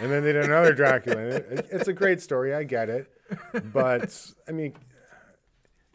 and 0.00 0.10
then 0.10 0.24
they 0.24 0.32
did 0.32 0.44
another 0.46 0.72
Dracula. 0.72 1.18
it- 1.20 1.68
it's 1.70 1.86
a 1.86 1.92
great 1.92 2.22
story. 2.22 2.54
I 2.54 2.64
get 2.64 2.88
it, 2.88 3.08
but 3.72 4.32
I 4.48 4.52
mean, 4.52 4.72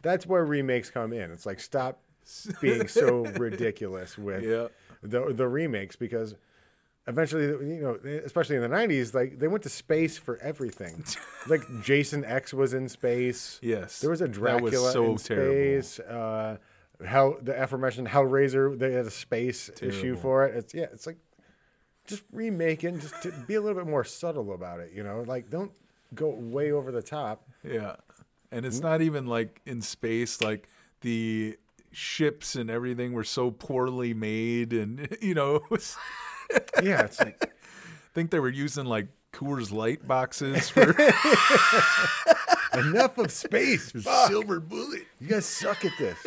that's 0.02 0.26
where 0.26 0.44
remakes 0.44 0.90
come 0.90 1.12
in. 1.12 1.30
It's 1.30 1.46
like 1.46 1.60
stop 1.60 2.00
being 2.60 2.88
so 2.88 3.24
ridiculous 3.38 4.16
with 4.18 4.44
Yeah. 4.44 4.68
the 5.02 5.32
the 5.32 5.48
remakes 5.48 5.96
because 5.96 6.34
eventually 7.06 7.44
you 7.66 7.80
know 7.80 7.94
especially 8.24 8.56
in 8.56 8.60
the 8.62 8.68
90s 8.68 9.14
like 9.14 9.38
they 9.38 9.48
went 9.48 9.62
to 9.62 9.70
space 9.70 10.18
for 10.18 10.36
everything 10.42 11.02
like 11.48 11.62
jason 11.82 12.22
x 12.26 12.52
was 12.52 12.74
in 12.74 12.86
space 12.86 13.58
Yes, 13.62 14.00
there 14.00 14.10
was 14.10 14.20
a 14.20 14.28
dracula 14.28 14.70
was 14.72 14.92
so 14.92 15.04
in 15.12 15.16
terrible. 15.16 15.54
space 15.82 16.00
uh 16.00 16.58
hell 17.06 17.38
the 17.40 17.58
aforementioned 17.62 18.08
hellraiser 18.08 18.78
they 18.78 18.92
had 18.92 19.06
a 19.06 19.10
space 19.10 19.70
issue 19.80 20.16
for 20.16 20.44
it 20.44 20.54
it's 20.54 20.74
yeah 20.74 20.86
it's 20.92 21.06
like 21.06 21.16
just 22.06 22.24
remake 22.30 22.84
it 22.84 22.88
and 22.88 23.00
just 23.00 23.22
to 23.22 23.32
be 23.46 23.54
a 23.54 23.60
little 23.62 23.78
bit 23.82 23.88
more 23.88 24.04
subtle 24.04 24.52
about 24.52 24.80
it 24.80 24.92
you 24.92 25.02
know 25.02 25.22
like 25.26 25.48
don't 25.48 25.72
go 26.14 26.28
way 26.28 26.72
over 26.72 26.92
the 26.92 27.00
top 27.02 27.48
Yeah. 27.64 27.96
And 28.50 28.64
it's 28.64 28.80
not 28.80 29.02
even 29.02 29.26
like 29.26 29.60
in 29.66 29.82
space, 29.82 30.40
like 30.40 30.68
the 31.02 31.58
ships 31.92 32.54
and 32.54 32.70
everything 32.70 33.12
were 33.12 33.24
so 33.24 33.50
poorly 33.50 34.14
made. 34.14 34.72
And, 34.72 35.16
you 35.20 35.34
know, 35.34 35.56
it 35.56 35.70
was, 35.70 35.96
yeah 36.82 37.02
it's 37.02 37.20
like 37.20 37.36
I 37.42 37.48
think 38.14 38.30
they 38.30 38.40
were 38.40 38.48
using 38.48 38.86
like 38.86 39.08
Coors 39.32 39.70
Light 39.70 40.06
boxes 40.08 40.70
for 40.70 40.94
enough 42.78 43.18
of 43.18 43.30
space 43.30 43.92
Fuck. 43.92 44.28
silver 44.28 44.60
bullet. 44.60 45.06
You 45.20 45.28
guys 45.28 45.44
suck 45.44 45.84
at 45.84 45.92
this. 45.98 46.18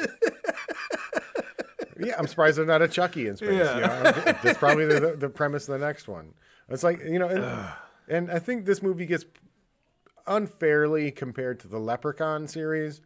yeah, 1.99 2.13
I'm 2.17 2.27
surprised 2.27 2.57
they're 2.57 2.65
not 2.65 2.83
a 2.83 2.87
Chucky 2.87 3.27
in 3.27 3.37
space. 3.37 3.49
Yeah. 3.49 3.75
You 3.75 3.81
know? 3.81 4.01
That's 4.43 4.59
probably 4.59 4.85
the, 4.85 5.15
the 5.17 5.29
premise 5.29 5.67
of 5.67 5.79
the 5.79 5.85
next 5.85 6.07
one. 6.07 6.33
It's 6.69 6.83
like, 6.83 6.99
you 7.03 7.19
know, 7.19 7.27
and, 7.27 7.71
and 8.07 8.31
I 8.31 8.39
think 8.39 8.65
this 8.65 8.81
movie 8.81 9.05
gets 9.05 9.25
unfairly 10.27 11.11
compared 11.11 11.59
to 11.61 11.67
the 11.67 11.79
Leprechaun 11.79 12.47
series 12.47 13.01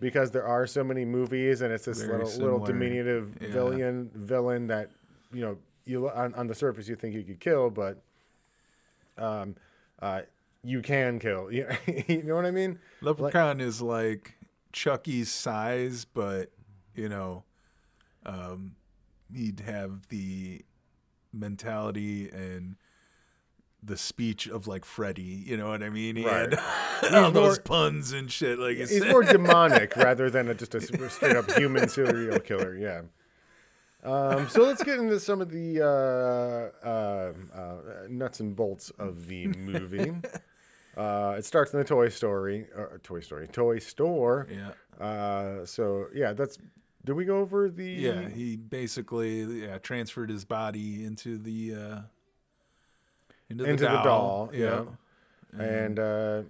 because 0.00 0.30
there 0.30 0.46
are 0.46 0.66
so 0.66 0.84
many 0.84 1.04
movies 1.04 1.62
and 1.62 1.72
it's 1.72 1.84
this 1.86 1.98
Very 2.02 2.18
little, 2.18 2.40
little 2.40 2.60
diminutive 2.60 3.36
Yeah. 3.40 3.48
villain 3.48 4.10
villain 4.14 4.66
that, 4.68 4.90
you 5.32 5.40
know, 5.42 5.58
you 5.84 6.08
on, 6.10 6.34
on 6.34 6.46
the 6.46 6.54
surface 6.54 6.88
you 6.88 6.96
think 6.96 7.14
you 7.14 7.22
could 7.22 7.40
kill, 7.40 7.70
but 7.70 8.02
um, 9.16 9.56
uh, 10.00 10.22
you 10.62 10.82
can 10.82 11.18
kill. 11.18 11.50
You 11.50 11.68
you 12.08 12.22
know 12.22 12.34
what 12.34 12.44
I 12.44 12.50
mean? 12.50 12.78
Leprechaun 13.00 13.60
is 13.60 13.80
like 13.80 14.36
Chucky's 14.72 15.30
size, 15.30 16.04
but, 16.04 16.50
you 16.94 17.08
know, 17.08 17.44
um, 18.24 18.74
he'd 19.32 19.60
have 19.60 20.08
the 20.08 20.64
mentality 21.32 22.28
and 22.30 22.76
the 23.86 23.96
speech 23.96 24.46
of 24.48 24.66
like 24.66 24.84
Freddy. 24.84 25.22
You 25.46 25.56
know 25.56 25.68
what 25.68 25.82
I 25.82 25.88
mean? 25.90 26.16
He 26.16 26.24
Right. 26.26 26.52
had 27.00 27.14
all 27.14 27.30
those 27.30 27.58
puns 27.58 28.12
and 28.12 28.30
shit. 28.30 28.58
Like 28.58 28.76
He's 28.76 29.04
more 29.10 29.22
demonic 29.22 29.96
rather 29.96 30.28
than 30.30 30.48
a, 30.48 30.54
just 30.54 30.74
a 30.74 30.80
straight 31.10 31.36
up 31.36 31.50
human 31.52 31.88
serial 31.88 32.40
killer. 32.40 32.74
Yeah. 32.74 33.02
Um, 34.04 34.48
so 34.48 34.62
let's 34.62 34.84
get 34.84 34.98
into 34.98 35.18
some 35.18 35.40
of 35.40 35.50
the 35.50 35.82
uh, 35.82 36.86
uh, 36.86 37.32
uh, 37.58 37.76
nuts 38.08 38.38
and 38.40 38.54
bolts 38.54 38.90
of 38.98 39.26
the 39.26 39.46
movie. 39.48 40.12
Uh, 40.96 41.34
it 41.36 41.44
starts 41.44 41.74
in 41.74 41.78
the 41.78 41.84
Toy 41.84 42.08
Story, 42.08 42.68
uh, 42.74 42.96
Toy 43.02 43.20
Story, 43.20 43.46
Toy 43.48 43.78
Store. 43.80 44.48
yeah. 44.50 44.70
Uh, 44.98 45.66
so 45.66 46.06
yeah, 46.14 46.32
that's. 46.32 46.56
Did 47.04 47.12
we 47.12 47.26
go 47.26 47.36
over 47.40 47.68
the? 47.68 47.84
Yeah, 47.84 48.30
he 48.30 48.56
basically 48.56 49.42
yeah 49.42 49.76
transferred 49.76 50.30
his 50.30 50.46
body 50.46 51.04
into 51.04 51.36
the 51.36 51.74
uh, 51.74 51.98
into 53.50 53.64
the 53.64 53.70
Into 53.70 53.84
the 53.84 53.88
doll. 53.90 54.04
doll, 54.04 54.50
Yeah, 54.52 54.84
yeah. 55.56 55.62
and 55.62 55.98
uh, 55.98 56.42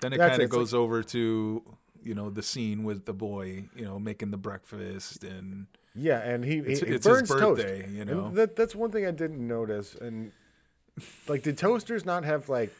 Then 0.00 0.12
it 0.12 0.18
kind 0.18 0.32
of 0.32 0.32
It's 0.32 0.38
like- 0.40 0.50
goes 0.50 0.72
over 0.74 1.02
to 1.02 1.62
you 2.02 2.14
know 2.14 2.30
the 2.30 2.42
scene 2.42 2.84
with 2.84 3.04
the 3.06 3.12
boy, 3.12 3.64
you 3.74 3.84
know, 3.84 3.98
making 3.98 4.30
the 4.30 4.36
breakfast 4.36 5.24
and 5.24 5.66
Yeah, 5.94 6.20
and 6.20 6.44
he, 6.44 6.58
It's- 6.58 6.78
he, 6.80 6.86
it's 6.86 7.04
his 7.04 7.14
burns 7.14 7.28
toast. 7.28 7.40
birthday, 7.62 7.88
you 7.90 8.04
know? 8.04 8.30
That, 8.30 8.54
that's 8.54 8.74
one 8.74 8.92
thing 8.92 9.04
I 9.04 9.10
didn't 9.10 9.44
notice. 9.46 9.96
And 9.96 10.30
like, 11.26 11.42
did 11.42 11.58
toasters 11.58 12.04
not 12.06 12.24
have 12.24 12.48
like 12.48 12.72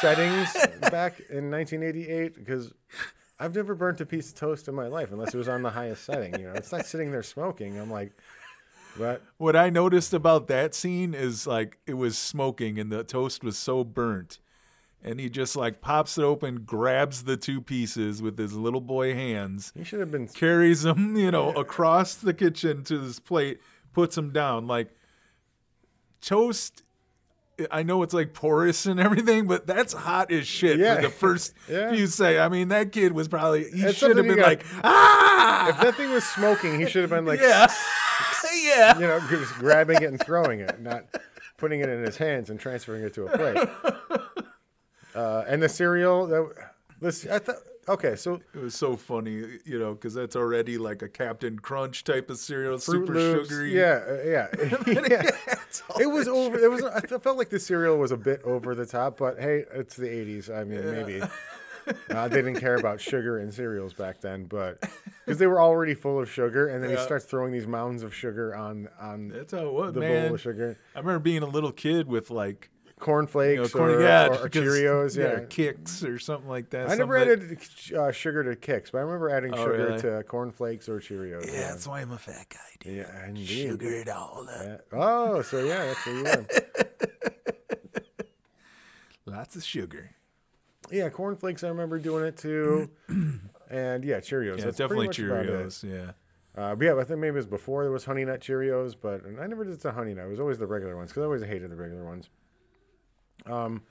settings 0.00 0.52
back 0.90 1.20
in 1.30 1.50
1988? 1.50 2.34
Because 2.34 2.72
I've 3.40 3.54
never 3.54 3.74
burnt 3.74 4.00
a 4.00 4.06
piece 4.06 4.28
of 4.28 4.34
toast 4.34 4.68
in 4.68 4.74
my 4.74 4.86
life 4.88 5.10
unless 5.12 5.34
it 5.34 5.38
was 5.38 5.48
on 5.48 5.62
the 5.62 5.70
highest 5.70 6.04
setting. 6.04 6.38
You 6.38 6.46
know, 6.48 6.52
it's 6.52 6.70
not 6.72 6.86
sitting 6.86 7.10
there 7.10 7.22
smoking. 7.22 7.78
I'm 7.78 7.90
like, 7.90 8.12
but 8.98 9.22
What 9.38 9.56
I 9.56 9.70
noticed 9.70 10.12
about 10.12 10.46
that 10.48 10.74
scene 10.74 11.14
is 11.14 11.46
like 11.46 11.78
it 11.86 11.94
was 11.94 12.16
smoking 12.18 12.78
and 12.78 12.90
the 12.92 13.04
toast 13.04 13.42
was 13.44 13.56
so 13.58 13.84
burnt. 13.84 14.38
And 15.04 15.18
he 15.18 15.28
just 15.28 15.56
like 15.56 15.80
pops 15.80 16.16
it 16.16 16.22
open, 16.22 16.62
grabs 16.64 17.24
the 17.24 17.36
two 17.36 17.60
pieces 17.60 18.22
with 18.22 18.38
his 18.38 18.52
little 18.52 18.80
boy 18.80 19.14
hands, 19.14 19.72
he 19.76 19.82
should 19.82 19.98
have 20.00 20.12
been. 20.12 20.28
carries 20.28 20.82
them, 20.82 21.16
you 21.16 21.30
know, 21.32 21.50
across 21.54 22.14
the 22.14 22.32
kitchen 22.32 22.84
to 22.84 22.98
this 22.98 23.18
plate, 23.18 23.60
puts 23.92 24.14
them 24.14 24.30
down. 24.30 24.68
Like 24.68 24.94
toast, 26.20 26.82
I 27.70 27.82
know 27.82 28.02
it's 28.02 28.14
like 28.14 28.32
porous 28.32 28.86
and 28.86 29.00
everything, 29.00 29.46
but 29.46 29.66
that's 29.66 29.92
hot 29.92 30.30
as 30.30 30.46
shit 30.46 30.78
Yeah. 30.78 30.96
for 30.96 31.02
the 31.02 31.10
first 31.10 31.54
Yeah. 31.68 31.92
few 31.92 32.06
say. 32.06 32.38
I 32.38 32.48
mean, 32.48 32.68
that 32.68 32.92
kid 32.92 33.12
was 33.12 33.26
probably 33.28 33.64
he 33.70 33.92
should 33.92 34.16
have 34.16 34.26
been 34.26 34.36
got- 34.36 34.46
like 34.46 34.64
ah 34.84 35.68
If 35.70 35.80
that 35.80 35.96
thing 35.96 36.10
was 36.12 36.24
smoking, 36.24 36.78
he 36.78 36.86
should 36.86 37.02
have 37.02 37.10
been 37.10 37.26
like, 37.26 37.40
yeah 37.42 37.66
yeah. 38.54 38.98
you 38.98 39.06
know, 39.06 39.20
just 39.28 39.54
grabbing 39.54 40.02
it 40.02 40.08
and 40.08 40.20
throwing 40.20 40.60
it, 40.60 40.80
not 40.80 41.04
putting 41.56 41.80
it 41.80 41.88
in 41.88 42.02
his 42.02 42.16
hands 42.16 42.50
and 42.50 42.58
transferring 42.58 43.02
it 43.02 43.14
to 43.14 43.26
a 43.26 43.38
plate. 43.38 43.68
Uh, 45.14 45.44
and 45.46 45.62
the 45.62 45.68
cereal, 45.68 46.26
that, 46.26 46.50
this 46.98 47.26
I 47.26 47.38
thought. 47.38 47.56
Okay, 47.88 48.14
so 48.14 48.40
It 48.54 48.62
was 48.62 48.76
so 48.76 48.96
funny, 48.96 49.58
you 49.64 49.78
know, 49.78 49.94
because 49.94 50.14
that's 50.14 50.36
already 50.36 50.78
like 50.78 51.02
a 51.02 51.08
Captain 51.08 51.58
Crunch 51.58 52.04
type 52.04 52.30
of 52.30 52.38
cereal, 52.38 52.78
Fruit 52.78 53.06
super 53.06 53.12
Loops, 53.12 53.48
sugary. 53.48 53.76
Yeah, 53.76 54.00
uh, 54.08 54.22
yeah, 54.24 54.46
yeah. 55.10 55.30
It 56.00 56.06
was 56.06 56.28
over. 56.28 56.56
It 56.58 56.70
was. 56.70 56.84
I 56.84 57.00
felt 57.00 57.36
like 57.36 57.50
the 57.50 57.58
cereal 57.58 57.98
was 57.98 58.12
a 58.12 58.16
bit 58.16 58.40
over 58.44 58.76
the 58.76 58.86
top, 58.86 59.18
but 59.18 59.40
hey, 59.40 59.64
it's 59.74 59.96
the 59.96 60.06
'80s. 60.06 60.48
I 60.48 60.62
mean, 60.62 60.90
maybe 60.92 61.22
uh, 62.10 62.28
they 62.28 62.36
didn't 62.42 62.60
care 62.60 62.76
about 62.76 63.00
sugar 63.00 63.38
and 63.38 63.52
cereals 63.52 63.92
back 63.94 64.20
then, 64.20 64.44
but 64.44 64.80
because 65.24 65.38
they 65.38 65.46
were 65.46 65.60
already 65.60 65.94
full 65.94 66.20
of 66.20 66.30
sugar, 66.30 66.68
and 66.68 66.82
then 66.82 66.90
he 66.90 66.96
starts 66.96 67.24
throwing 67.24 67.52
these 67.52 67.66
mounds 67.66 68.02
of 68.02 68.14
sugar 68.14 68.54
on 68.54 68.88
on 69.00 69.28
That's 69.28 69.52
how 69.52 69.66
it 69.66 69.72
was, 69.72 69.94
the 69.94 70.00
man. 70.00 70.26
bowl 70.28 70.34
of 70.34 70.40
sugar, 70.40 70.78
I 70.94 70.98
remember 71.00 71.20
being 71.20 71.42
a 71.42 71.46
little 71.46 71.72
kid 71.72 72.06
with 72.08 72.30
like 72.30 72.70
cornflakes 72.98 73.56
you 73.56 73.62
know, 73.62 73.68
corn, 73.68 73.90
or, 73.96 74.00
yeah, 74.02 74.26
or, 74.28 74.44
or 74.44 74.48
Cheerios. 74.48 75.16
Yeah, 75.16 75.40
Kix 75.46 76.04
or 76.08 76.20
something 76.20 76.48
like 76.48 76.70
that. 76.70 76.88
I 76.88 76.94
never 76.94 77.16
added 77.16 77.58
uh, 77.96 78.12
sugar 78.12 78.44
to 78.44 78.54
Kix, 78.54 78.92
but 78.92 78.98
I 78.98 79.00
remember 79.00 79.28
adding 79.28 79.52
Oh, 79.54 79.56
sugar 79.56 79.86
really? 79.86 80.00
to 80.02 80.22
cornflakes 80.22 80.88
or 80.88 81.00
Cheerios. 81.00 81.46
Yeah, 81.46 81.70
that's 81.70 81.88
why 81.88 82.00
I'm 82.00 82.12
a 82.12 82.18
fat 82.18 82.46
guy, 82.48 82.58
dude. 82.78 82.98
yeah, 82.98 83.26
indeed. 83.26 83.46
Sugar 83.46 83.90
it 83.92 84.08
all 84.08 84.46
up. 84.48 84.64
Yeah. 84.64 84.76
Oh, 84.92 85.42
so 85.42 85.64
yeah, 85.64 85.86
that's 85.86 86.06
where 86.06 86.14
you 86.16 86.22
were. 86.24 86.46
Lots 89.26 89.56
of 89.56 89.64
sugar. 89.64 90.12
Yeah, 90.92 91.08
cornflakes. 91.08 91.64
I 91.64 91.68
remember 91.68 91.98
doing 91.98 92.24
it 92.24 92.36
too, 92.36 92.90
and 93.70 94.04
yeah, 94.04 94.20
Cheerios. 94.20 94.58
Yeah, 94.58 94.64
That's 94.64 94.76
definitely 94.76 95.06
pretty 95.08 95.22
much 95.22 95.30
about 95.30 95.46
it. 95.46 95.66
Cheerios. 95.66 95.82
Yeah. 95.84 96.12
Uh, 96.54 96.74
but 96.74 96.84
yeah, 96.84 96.94
I 96.94 97.04
think 97.04 97.20
maybe 97.20 97.34
it 97.34 97.36
was 97.36 97.46
before 97.46 97.82
there 97.82 97.92
was 97.92 98.04
Honey 98.04 98.24
Nut 98.26 98.40
Cheerios, 98.40 98.94
but 99.00 99.22
I 99.40 99.46
never 99.46 99.64
did 99.64 99.80
the 99.80 99.92
Honey 99.92 100.12
Nut. 100.12 100.26
It 100.26 100.28
was 100.28 100.40
always 100.40 100.58
the 100.58 100.66
regular 100.66 100.96
ones 100.96 101.10
because 101.10 101.22
I 101.22 101.24
always 101.24 101.42
hated 101.42 101.70
the 101.70 101.76
regular 101.76 102.04
ones. 102.04 102.28
Um, 103.46 103.82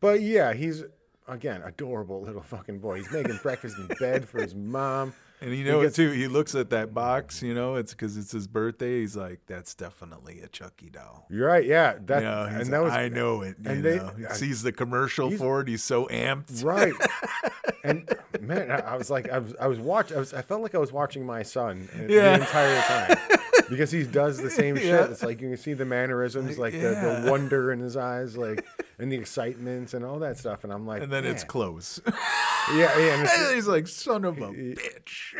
but 0.00 0.20
yeah, 0.20 0.52
he's 0.52 0.84
again 1.26 1.62
adorable 1.64 2.22
little 2.26 2.42
fucking 2.42 2.80
boy. 2.80 2.96
He's 2.96 3.10
making 3.10 3.38
breakfast 3.42 3.78
in 3.78 3.86
bed 3.98 4.28
for 4.28 4.42
his 4.42 4.54
mom. 4.54 5.14
And 5.40 5.54
you 5.56 5.64
know 5.64 5.82
it 5.82 5.94
too. 5.94 6.10
He 6.10 6.26
looks 6.26 6.54
at 6.56 6.70
that 6.70 6.92
box, 6.92 7.42
you 7.42 7.54
know, 7.54 7.76
it's 7.76 7.92
because 7.92 8.16
it's 8.16 8.32
his 8.32 8.48
birthday. 8.48 9.00
He's 9.00 9.16
like, 9.16 9.40
"That's 9.46 9.72
definitely 9.74 10.40
a 10.40 10.48
Chucky 10.48 10.90
doll." 10.90 11.26
You're 11.30 11.46
right. 11.46 11.64
Yeah, 11.64 11.94
that 12.06 12.22
You 12.22 12.28
know, 12.28 12.42
and 12.60 12.72
that 12.72 12.82
was 12.82 12.92
I 12.92 13.08
know 13.08 13.42
it. 13.42 13.54
You 13.62 13.70
and 13.70 13.84
they- 13.84 13.96
know, 13.98 14.12
he 14.18 14.26
I- 14.26 14.32
sees 14.32 14.62
the 14.62 14.72
commercial 14.72 15.30
for 15.30 15.60
it. 15.60 15.68
He's 15.68 15.84
so 15.84 16.06
amped. 16.06 16.64
right. 16.64 16.92
and 17.84 18.12
man, 18.40 18.70
I, 18.70 18.78
I 18.80 18.96
was 18.96 19.10
like, 19.10 19.30
I 19.30 19.38
was, 19.38 19.54
I 19.60 19.68
was 19.68 19.78
watching. 19.78 20.16
I 20.16 20.20
was, 20.20 20.34
I 20.34 20.42
felt 20.42 20.60
like 20.62 20.74
I 20.74 20.78
was 20.78 20.90
watching 20.92 21.24
my 21.24 21.42
son 21.44 21.88
Yeah. 22.08 22.36
the 22.36 22.40
entire 22.42 22.80
time 22.82 23.18
because 23.70 23.92
he 23.92 24.02
does 24.02 24.38
the 24.38 24.50
same 24.50 24.74
Yeah. 24.76 24.82
shit. 25.02 25.10
It's 25.12 25.22
like 25.22 25.40
you 25.40 25.48
can 25.50 25.56
see 25.56 25.74
the 25.74 25.84
mannerisms, 25.84 26.58
like 26.58 26.72
the, 26.72 26.78
yeah. 26.80 27.20
the 27.20 27.30
wonder 27.30 27.70
in 27.72 27.78
his 27.78 27.96
eyes, 27.96 28.36
like 28.36 28.64
and 28.98 29.12
the 29.12 29.16
excitement 29.16 29.94
and 29.94 30.04
all 30.04 30.18
that 30.18 30.36
stuff. 30.36 30.64
And 30.64 30.72
I'm 30.72 30.84
like, 30.84 31.02
And 31.02 31.12
then 31.12 31.24
it's 31.24 31.44
close. 31.44 32.00
yeah, 32.74 32.98
yeah. 32.98 33.54
He's 33.54 33.66
like, 33.66 33.86
"Son 33.88 34.24
of 34.24 34.38
a 34.38 34.52
bitch." 34.52 35.34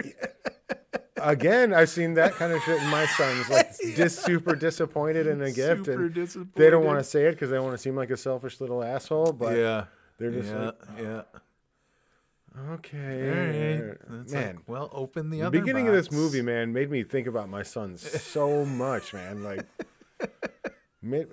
again, 1.22 1.74
I've 1.74 1.88
seen 1.88 2.14
that 2.14 2.34
kind 2.34 2.52
of 2.52 2.62
shit 2.62 2.80
in 2.80 2.88
my 2.88 3.06
sons, 3.06 3.48
like 3.48 3.70
just 3.96 4.22
super 4.22 4.54
disappointed 4.54 5.26
in 5.26 5.42
a 5.42 5.50
gift, 5.50 5.86
Super 5.86 6.04
and 6.06 6.50
they 6.54 6.70
don't 6.70 6.84
want 6.84 6.98
to 6.98 7.04
say 7.04 7.26
it 7.26 7.32
because 7.32 7.50
they 7.50 7.58
want 7.58 7.72
to 7.72 7.78
seem 7.78 7.96
like 7.96 8.10
a 8.10 8.16
selfish 8.16 8.60
little 8.60 8.82
asshole. 8.82 9.32
But 9.32 9.56
yeah. 9.56 9.84
they're 10.18 10.30
just 10.30 10.50
yeah, 10.50 10.58
like, 10.58 10.74
oh. 10.98 11.02
yeah. 11.02 12.70
okay, 12.72 13.28
right. 13.28 14.10
Man. 14.30 14.56
like, 14.56 14.68
well, 14.68 14.88
open 14.92 15.30
the 15.30 15.42
The 15.42 15.50
beginning 15.50 15.88
of 15.88 15.94
this 15.94 16.10
movie, 16.10 16.42
man, 16.42 16.72
made 16.72 16.90
me 16.90 17.02
think 17.02 17.26
about 17.26 17.48
my 17.48 17.62
sons 17.62 18.08
so 18.22 18.64
much, 18.64 19.12
man. 19.12 19.42
Like, 19.42 19.66
made, 21.02 21.28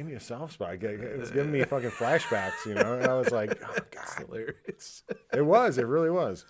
give 0.00 0.06
me 0.06 0.14
a 0.14 0.20
soft 0.20 0.54
spot. 0.54 0.82
It 0.82 1.18
was 1.18 1.30
giving 1.30 1.52
me 1.52 1.62
fucking 1.62 1.90
flashbacks, 1.90 2.64
you 2.64 2.72
know. 2.72 2.94
And 2.94 3.06
I 3.06 3.12
was 3.12 3.30
like, 3.30 3.60
oh 3.62 3.76
god, 3.90 4.26
hilarious. 4.26 5.02
it 5.30 5.44
was, 5.44 5.76
it 5.76 5.86
really 5.86 6.08
was. 6.08 6.46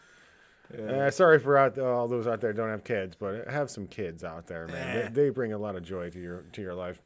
Uh, 0.72 1.10
sorry 1.10 1.40
for 1.40 1.58
out, 1.58 1.76
all 1.80 2.06
those 2.06 2.28
out 2.28 2.40
there 2.40 2.52
don't 2.52 2.68
have 2.68 2.84
kids, 2.84 3.16
but 3.18 3.48
have 3.48 3.68
some 3.68 3.88
kids 3.88 4.22
out 4.22 4.46
there, 4.46 4.68
man. 4.68 5.12
They, 5.12 5.24
they 5.24 5.30
bring 5.30 5.52
a 5.52 5.58
lot 5.58 5.74
of 5.74 5.82
joy 5.82 6.10
to 6.10 6.20
your 6.20 6.42
to 6.52 6.62
your 6.62 6.74
life. 6.74 7.02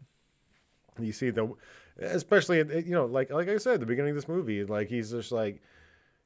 You 1.01 1.13
see 1.13 1.31
the, 1.31 1.51
especially 1.99 2.59
you 2.59 2.93
know, 2.93 3.07
like 3.07 3.31
like 3.31 3.49
I 3.49 3.57
said, 3.57 3.75
at 3.75 3.81
the 3.81 3.87
beginning 3.87 4.11
of 4.11 4.17
this 4.17 4.29
movie, 4.29 4.65
like 4.65 4.89
he's 4.91 5.13
just 5.13 5.33
like 5.33 5.63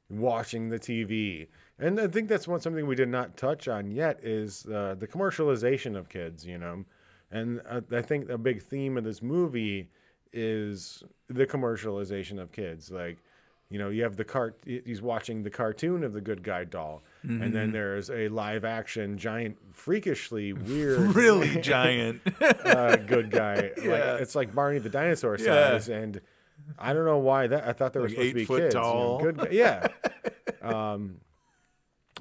watching 0.09 0.67
the 0.67 0.79
TV, 0.79 1.47
and 1.79 1.97
I 1.97 2.07
think 2.07 2.27
that's 2.27 2.45
one 2.45 2.59
something 2.59 2.85
we 2.85 2.95
did 2.95 3.07
not 3.07 3.37
touch 3.37 3.69
on 3.69 3.89
yet 3.89 4.19
is 4.21 4.65
uh, 4.65 4.95
the 4.99 5.07
commercialization 5.07 5.97
of 5.97 6.09
kids. 6.09 6.45
You 6.45 6.57
know, 6.57 6.83
and 7.31 7.61
uh, 7.69 7.79
I 7.93 8.01
think 8.01 8.29
a 8.29 8.37
big 8.37 8.61
theme 8.61 8.97
of 8.97 9.05
this 9.05 9.21
movie 9.21 9.87
is 10.33 11.03
the 11.27 11.45
commercialization 11.45 12.39
of 12.39 12.51
kids. 12.51 12.91
Like, 12.91 13.17
you 13.69 13.77
know, 13.77 13.89
you 13.89 14.01
have 14.03 14.15
the 14.15 14.23
cart. 14.25 14.57
He's 14.65 15.01
watching 15.01 15.43
the 15.43 15.49
cartoon 15.49 16.03
of 16.03 16.13
the 16.13 16.21
good 16.21 16.41
guy 16.43 16.63
doll, 16.63 17.03
and 17.23 17.41
Mm-hmm. 17.41 17.53
then 17.53 17.71
there's 17.71 18.09
a 18.09 18.27
live 18.29 18.65
action 18.65 19.17
giant, 19.17 19.57
freakishly 19.71 20.53
weird, 20.69 21.15
really 21.15 21.61
giant. 21.61 22.21
uh, 22.41 22.95
good 22.95 23.29
guy. 23.29 23.71
Yeah. 23.81 23.91
Like, 23.91 24.21
it's 24.21 24.35
like 24.35 24.55
Barney 24.55 24.79
the 24.79 24.89
dinosaur 24.89 25.37
Yeah. 25.37 25.45
size, 25.71 25.89
and 25.89 26.19
I 26.79 26.93
don't 26.93 27.05
know 27.05 27.19
why 27.19 27.47
that. 27.47 27.67
I 27.67 27.73
thought 27.73 27.93
they 27.93 27.99
were 27.99 28.07
Like 28.07 28.15
supposed 28.15 28.29
to 28.29 28.35
be 28.35 28.45
kids. 28.45 28.73
you 28.73 28.79
know, 28.79 28.83
tall. 28.85 29.19
good, 29.19 29.37
guy- 29.37 29.47
yeah. 29.51 29.87
um, 30.61 31.17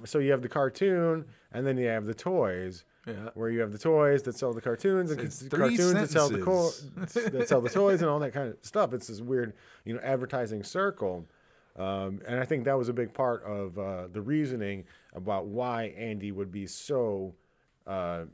so 0.04 0.18
you 0.18 0.30
have 0.32 0.42
the 0.42 0.48
cartoon, 0.48 1.24
and 1.52 1.66
then 1.66 1.76
you 1.78 1.86
have 1.88 2.04
the 2.04 2.14
toys. 2.14 2.84
Yeah. 3.08 3.30
Where 3.34 3.50
you 3.50 3.60
have 3.60 3.72
the 3.72 3.78
toys 3.78 4.22
that 4.24 4.36
sell 4.36 4.52
the 4.52 4.60
cartoons, 4.60 5.10
and 5.10 5.20
It's 5.20 5.42
cartoons 5.48 5.94
that 5.94 6.10
sell 6.10 6.28
the 6.28 6.42
co- 6.42 6.70
that 7.30 7.48
sell 7.48 7.60
the 7.60 7.70
toys 7.70 8.02
and 8.02 8.10
all 8.10 8.18
that 8.20 8.32
kind 8.32 8.48
of 8.50 8.56
stuff. 8.62 8.92
It's 8.92 9.06
this 9.08 9.20
weird, 9.20 9.54
you 9.84 9.94
know, 9.94 10.00
advertising 10.00 10.62
circle. 10.62 11.26
Um, 11.76 12.20
and 12.26 12.40
I 12.40 12.44
think 12.44 12.64
that 12.64 12.76
was 12.76 12.88
a 12.88 12.92
big 12.92 13.14
part 13.14 13.44
of 13.44 13.78
uh, 13.78 14.08
the 14.08 14.20
reasoning 14.20 14.84
about 15.12 15.46
why 15.46 15.94
Andy 15.96 16.32
would 16.32 16.50
be 16.50 16.66
so 16.66 17.34
uh, 17.86 18.24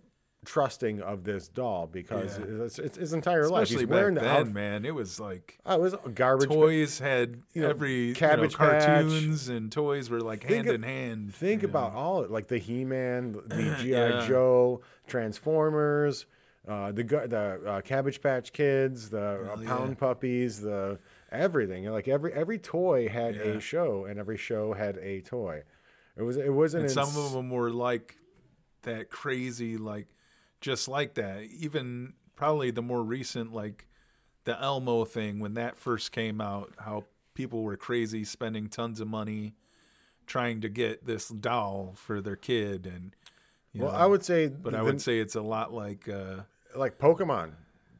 trusting 0.44 1.00
of 1.00 1.24
this 1.24 1.48
doll 1.48 1.86
because 1.86 2.38
Yeah. 2.38 2.64
it's, 2.64 2.78
it's 2.78 2.96
his 2.98 3.12
entire 3.12 3.48
life. 3.48 3.64
Especially 3.64 3.84
He's 3.84 3.88
wearing 3.90 4.14
back 4.14 4.22
the 4.24 4.28
then, 4.28 4.36
outfit. 4.40 4.54
man. 4.54 4.84
It 4.84 4.94
was 4.94 5.18
like 5.18 5.58
Oh, 5.66 5.74
it 5.74 5.80
was 5.80 5.94
garbage. 6.14 6.48
toys 6.48 6.98
had 6.98 7.42
you 7.54 7.62
know, 7.62 7.70
every 7.70 8.12
Cabbage 8.14 8.52
you 8.52 8.58
know, 8.58 8.70
Patch. 8.70 8.84
cartoons 8.86 9.48
and 9.48 9.72
toys 9.72 10.10
were 10.10 10.20
like 10.20 10.42
Think 10.42 10.52
hand 10.54 10.68
of- 10.68 10.74
in 10.76 10.82
hand. 10.82 11.34
Think 11.34 11.62
about 11.62 11.94
know. 11.94 11.98
all 11.98 12.22
it, 12.22 12.30
like 12.30 12.48
the 12.48 12.58
He-Man, 12.58 13.32
the 13.46 13.76
GI 13.80 13.88
Yeah. 13.90 14.26
Joe, 14.26 14.82
Transformers, 15.38 16.26
uh, 16.68 16.92
the 16.92 17.02
the 17.02 17.60
uh, 17.66 17.80
Cabbage 17.82 18.20
Patch 18.22 18.52
Kids, 18.52 19.10
the 19.10 19.50
uh, 19.52 19.56
yeah. 19.60 19.66
Pound 19.68 19.98
Puppies, 19.98 20.60
the 20.60 20.98
everything. 21.32 21.84
Like 21.86 22.08
every 22.08 22.32
every 22.32 22.58
toy 22.58 23.08
had 23.08 23.34
Yeah. 23.36 23.42
a 23.42 23.60
show, 23.60 24.04
and 24.04 24.18
every 24.18 24.36
show 24.38 24.72
had 24.72 24.96
a 24.98 25.20
toy. 25.20 25.62
It 26.16 26.22
was 26.22 26.36
it 26.36 26.52
wasn't 26.52 26.84
and 26.84 26.92
some 26.92 27.08
ins- 27.08 27.16
of 27.18 27.32
them 27.32 27.50
were 27.50 27.70
like 27.70 28.16
that 28.82 29.10
crazy, 29.10 29.76
like 29.76 30.06
just 30.64 30.88
like 30.88 31.12
that. 31.14 31.42
Even 31.42 32.14
probably 32.36 32.70
the 32.70 32.80
more 32.80 33.02
recent, 33.02 33.52
like 33.52 33.86
the 34.44 34.58
Elmo 34.60 35.04
thing 35.04 35.38
when 35.38 35.54
that 35.54 35.76
first 35.76 36.10
came 36.10 36.40
out, 36.40 36.72
how 36.78 37.04
people 37.34 37.62
were 37.62 37.76
crazy 37.76 38.24
spending 38.24 38.68
tons 38.68 38.98
of 38.98 39.06
money 39.06 39.54
trying 40.26 40.62
to 40.62 40.70
get 40.70 41.04
this 41.04 41.28
doll 41.28 41.92
for 41.96 42.22
their 42.22 42.36
kid 42.36 42.86
and 42.86 43.14
you 43.72 43.82
Well, 43.82 43.92
know, 43.92 43.98
I 43.98 44.06
would 44.06 44.24
say, 44.24 44.48
but 44.48 44.74
I 44.74 44.80
would 44.80 45.02
say 45.02 45.18
it's 45.18 45.34
a 45.34 45.42
lot 45.42 45.74
like 45.74 46.08
uh 46.08 46.44
like 46.74 46.98
Pokemon. 46.98 47.52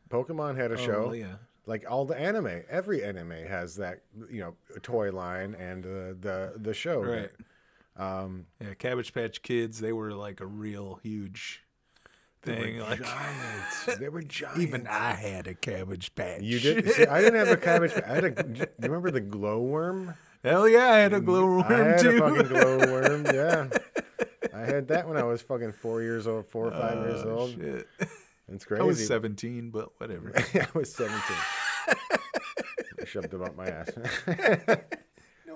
Pokemon 0.08 0.56
had 0.56 0.70
a 0.70 0.74
oh, 0.74 0.86
show. 0.86 1.12
yeah 1.12 1.36
like 1.66 1.84
all 1.90 2.06
the 2.06 2.16
anime. 2.16 2.62
Every 2.70 3.04
anime 3.04 3.30
has 3.30 3.76
that 3.76 4.00
you 4.30 4.40
know 4.40 4.54
toy 4.82 5.10
line 5.12 5.54
and 5.54 5.84
uh, 5.84 6.14
the 6.18 6.54
the 6.56 6.72
show. 6.72 7.02
Right. 7.02 7.30
Um, 7.96 8.46
yeah, 8.60 8.74
Cabbage 8.74 9.12
Patch 9.12 9.42
Kids. 9.42 9.80
They 9.80 9.92
were 9.92 10.12
like 10.12 10.40
a 10.40 10.46
real 10.46 11.00
huge 11.02 11.63
thing. 12.44 12.78
Like 12.80 13.02
giants. 13.02 13.96
they 13.98 14.08
were 14.08 14.22
giants. 14.22 14.60
even 14.60 14.86
I 14.86 15.12
had 15.12 15.46
a 15.46 15.54
Cabbage 15.54 16.14
Patch. 16.14 16.42
You 16.42 16.60
did. 16.60 16.90
See, 16.92 17.06
I 17.06 17.20
didn't 17.20 17.38
have 17.46 17.48
a 17.48 17.56
cabbage. 17.56 17.92
Patch. 17.94 18.04
I 18.04 18.14
had 18.14 18.24
a. 18.24 18.30
Do 18.30 18.60
you 18.60 18.66
remember 18.82 19.10
the 19.10 19.20
glowworm? 19.20 20.14
Hell 20.42 20.68
yeah, 20.68 20.90
I 20.90 20.98
had 20.98 21.14
a 21.14 21.20
glowworm 21.20 21.64
I 21.64 21.72
had 21.72 21.98
too. 22.00 22.22
a 22.22 22.28
fucking 22.28 22.48
glowworm. 22.48 23.24
Yeah, 23.34 23.68
I 24.54 24.60
had 24.60 24.88
that 24.88 25.08
when 25.08 25.16
I 25.16 25.22
was 25.24 25.40
fucking 25.42 25.72
four 25.72 26.02
years 26.02 26.26
old, 26.26 26.46
four 26.48 26.66
or 26.68 26.70
five 26.70 26.98
years 26.98 27.22
Oh, 27.24 27.30
old. 27.38 27.50
shit. 27.52 27.88
It's 28.52 28.64
crazy. 28.66 28.82
I 28.82 28.84
was 28.84 29.06
17, 29.06 29.70
but 29.70 29.88
whatever. 29.98 30.32
I 30.54 30.66
was 30.74 30.92
seventeen. 30.94 31.36
I 31.88 33.04
shoved 33.06 33.32
him 33.32 33.42
up 33.42 33.56
my 33.56 33.66
ass. 33.66 33.90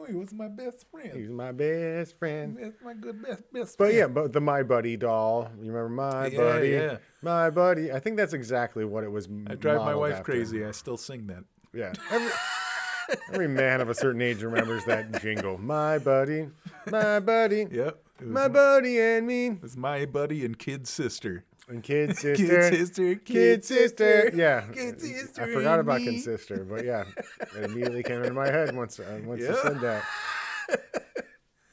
He 0.09 0.14
was 0.14 0.32
my 0.32 0.48
best 0.48 0.86
friend. 0.90 1.12
He's 1.14 1.28
my 1.30 1.52
best 1.52 2.18
friend. 2.18 2.56
That's 2.61 2.82
my 2.82 2.94
good 2.94 3.22
best 3.22 3.42
best 3.52 3.52
friend. 3.52 3.68
But 3.78 3.84
friend. 3.84 3.96
yeah, 3.96 4.06
but 4.09 4.32
the 4.32 4.40
My 4.40 4.62
Buddy 4.62 4.96
doll. 4.96 5.48
You 5.61 5.70
remember 5.72 5.88
My 5.90 6.26
Yeah, 6.26 6.38
Buddy? 6.38 6.68
yeah. 6.70 6.96
My 7.22 7.50
Buddy. 7.50 7.92
I 7.92 7.98
think 8.00 8.16
that's 8.16 8.32
exactly 8.32 8.84
what 8.84 9.04
it 9.04 9.11
was. 9.11 9.28
I 9.46 9.54
drive 9.54 9.80
my 9.82 9.94
wife 9.94 10.14
after. 10.14 10.24
crazy. 10.24 10.64
I 10.64 10.70
still 10.72 10.96
sing 10.96 11.26
that. 11.28 11.44
Yeah. 11.74 11.92
Every, 12.11 12.30
every 13.32 13.48
man 13.48 13.80
of 13.80 13.88
a 13.88 13.94
certain 13.94 14.20
age 14.20 14.42
remembers 14.42 14.84
that 14.84 15.20
jingle. 15.22 15.56
My 15.59 15.98
buddy, 15.98 16.48
my 16.90 17.20
buddy, 17.20 17.66
Yep. 17.70 18.02
Was, 18.20 18.28
my 18.28 18.48
buddy 18.48 18.98
and 19.00 19.26
me. 19.26 19.46
it 19.46 19.62
was 19.62 19.76
my 19.76 20.04
buddy 20.04 20.44
and 20.44 20.59
kid 20.59 20.86
sister. 20.88 21.44
And 21.69 21.83
kid 21.83 22.16
sister. 22.16 22.37
Kid 22.37 22.75
sister. 22.75 23.14
Kid 23.16 23.64
sister. 23.64 24.31
Yeah. 24.35 24.62
Kid 24.73 25.01
sister. 25.01 25.43
I 25.43 25.53
forgot 25.53 25.81
about 25.81 26.01
me. 26.01 26.07
kid 26.07 26.23
sister, 26.23 26.64
but 26.64 26.85
yeah, 26.85 27.05
it 27.57 27.64
immediately 27.64 28.03
came 28.03 28.23
into 28.23 28.33
my 28.33 28.47
head 28.47 28.75
once 28.75 28.99
uh, 28.99 29.21
once 29.25 29.41
you 29.41 29.57
said 29.62 29.81
that. 29.81 30.05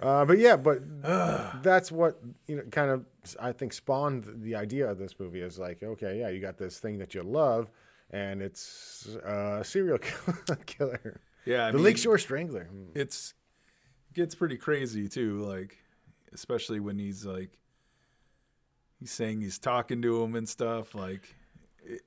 Uh, 0.01 0.25
but 0.25 0.37
yeah, 0.37 0.55
but 0.55 0.79
that's 1.63 1.91
what 1.91 2.19
you 2.47 2.57
know, 2.57 2.63
kind 2.63 2.91
of 2.91 3.05
I 3.39 3.53
think 3.53 3.73
spawned 3.73 4.25
the 4.43 4.55
idea 4.55 4.89
of 4.89 4.97
this 4.97 5.19
movie 5.19 5.41
is 5.41 5.57
like, 5.57 5.81
okay, 5.81 6.19
yeah, 6.19 6.29
you 6.29 6.39
got 6.39 6.57
this 6.57 6.79
thing 6.79 6.97
that 6.99 7.15
you 7.15 7.23
love, 7.23 7.71
and 8.11 8.41
it's 8.41 9.17
uh, 9.25 9.59
a 9.61 9.63
serial 9.63 9.97
killer, 10.65 11.21
Yeah. 11.45 11.67
I 11.67 11.71
the 11.71 11.77
mean, 11.77 11.85
Lakeshore 11.85 12.17
Strangler. 12.17 12.69
It's 12.93 13.33
gets 14.13 14.35
pretty 14.35 14.57
crazy 14.57 15.07
too. 15.07 15.37
Like, 15.39 15.77
especially 16.33 16.79
when 16.79 16.99
he's 16.99 17.25
like, 17.25 17.57
he's 19.05 19.11
saying 19.11 19.39
he's 19.39 19.59
talking 19.59 20.01
to 20.01 20.23
him 20.23 20.33
and 20.33 20.49
stuff. 20.49 20.95
Like, 20.95 21.35
it, 21.83 22.01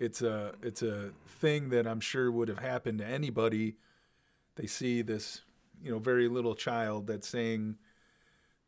it's 0.00 0.22
a 0.22 0.54
it's 0.60 0.82
a 0.82 1.12
thing 1.38 1.68
that 1.68 1.86
I'm 1.86 2.00
sure 2.00 2.32
would 2.32 2.48
have 2.48 2.58
happened 2.58 2.98
to 2.98 3.06
anybody. 3.06 3.76
They 4.56 4.66
see 4.66 5.02
this, 5.02 5.42
you 5.80 5.92
know, 5.92 6.00
very 6.00 6.26
little 6.26 6.56
child 6.56 7.06
that's 7.06 7.28
saying, 7.28 7.76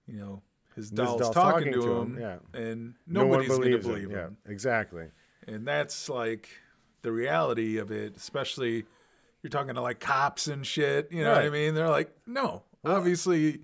you 0.06 0.20
know, 0.20 0.42
his 0.76 0.88
doll's, 0.90 1.20
doll's 1.20 1.34
talking, 1.34 1.72
talking 1.72 1.82
to 1.82 1.92
him, 1.96 2.16
him, 2.16 2.20
yeah. 2.54 2.60
and 2.60 2.94
No 3.08 3.24
nobody's 3.24 3.48
going 3.48 3.72
to 3.72 3.78
believe 3.78 4.12
Yeah, 4.12 4.26
him. 4.26 4.36
exactly. 4.46 5.06
And 5.48 5.66
that's 5.66 6.08
like 6.08 6.48
the 7.02 7.10
reality 7.10 7.78
of 7.78 7.90
it, 7.90 8.16
especially 8.16 8.84
you're 9.42 9.50
talking 9.50 9.74
to 9.74 9.80
like 9.80 9.98
cops 9.98 10.46
and 10.46 10.64
shit. 10.64 11.10
You 11.10 11.24
know 11.24 11.32
what 11.32 11.42
I 11.42 11.50
mean? 11.50 11.74
They're 11.74 11.88
like, 11.90 12.16
no, 12.24 12.62
obviously, 12.84 13.62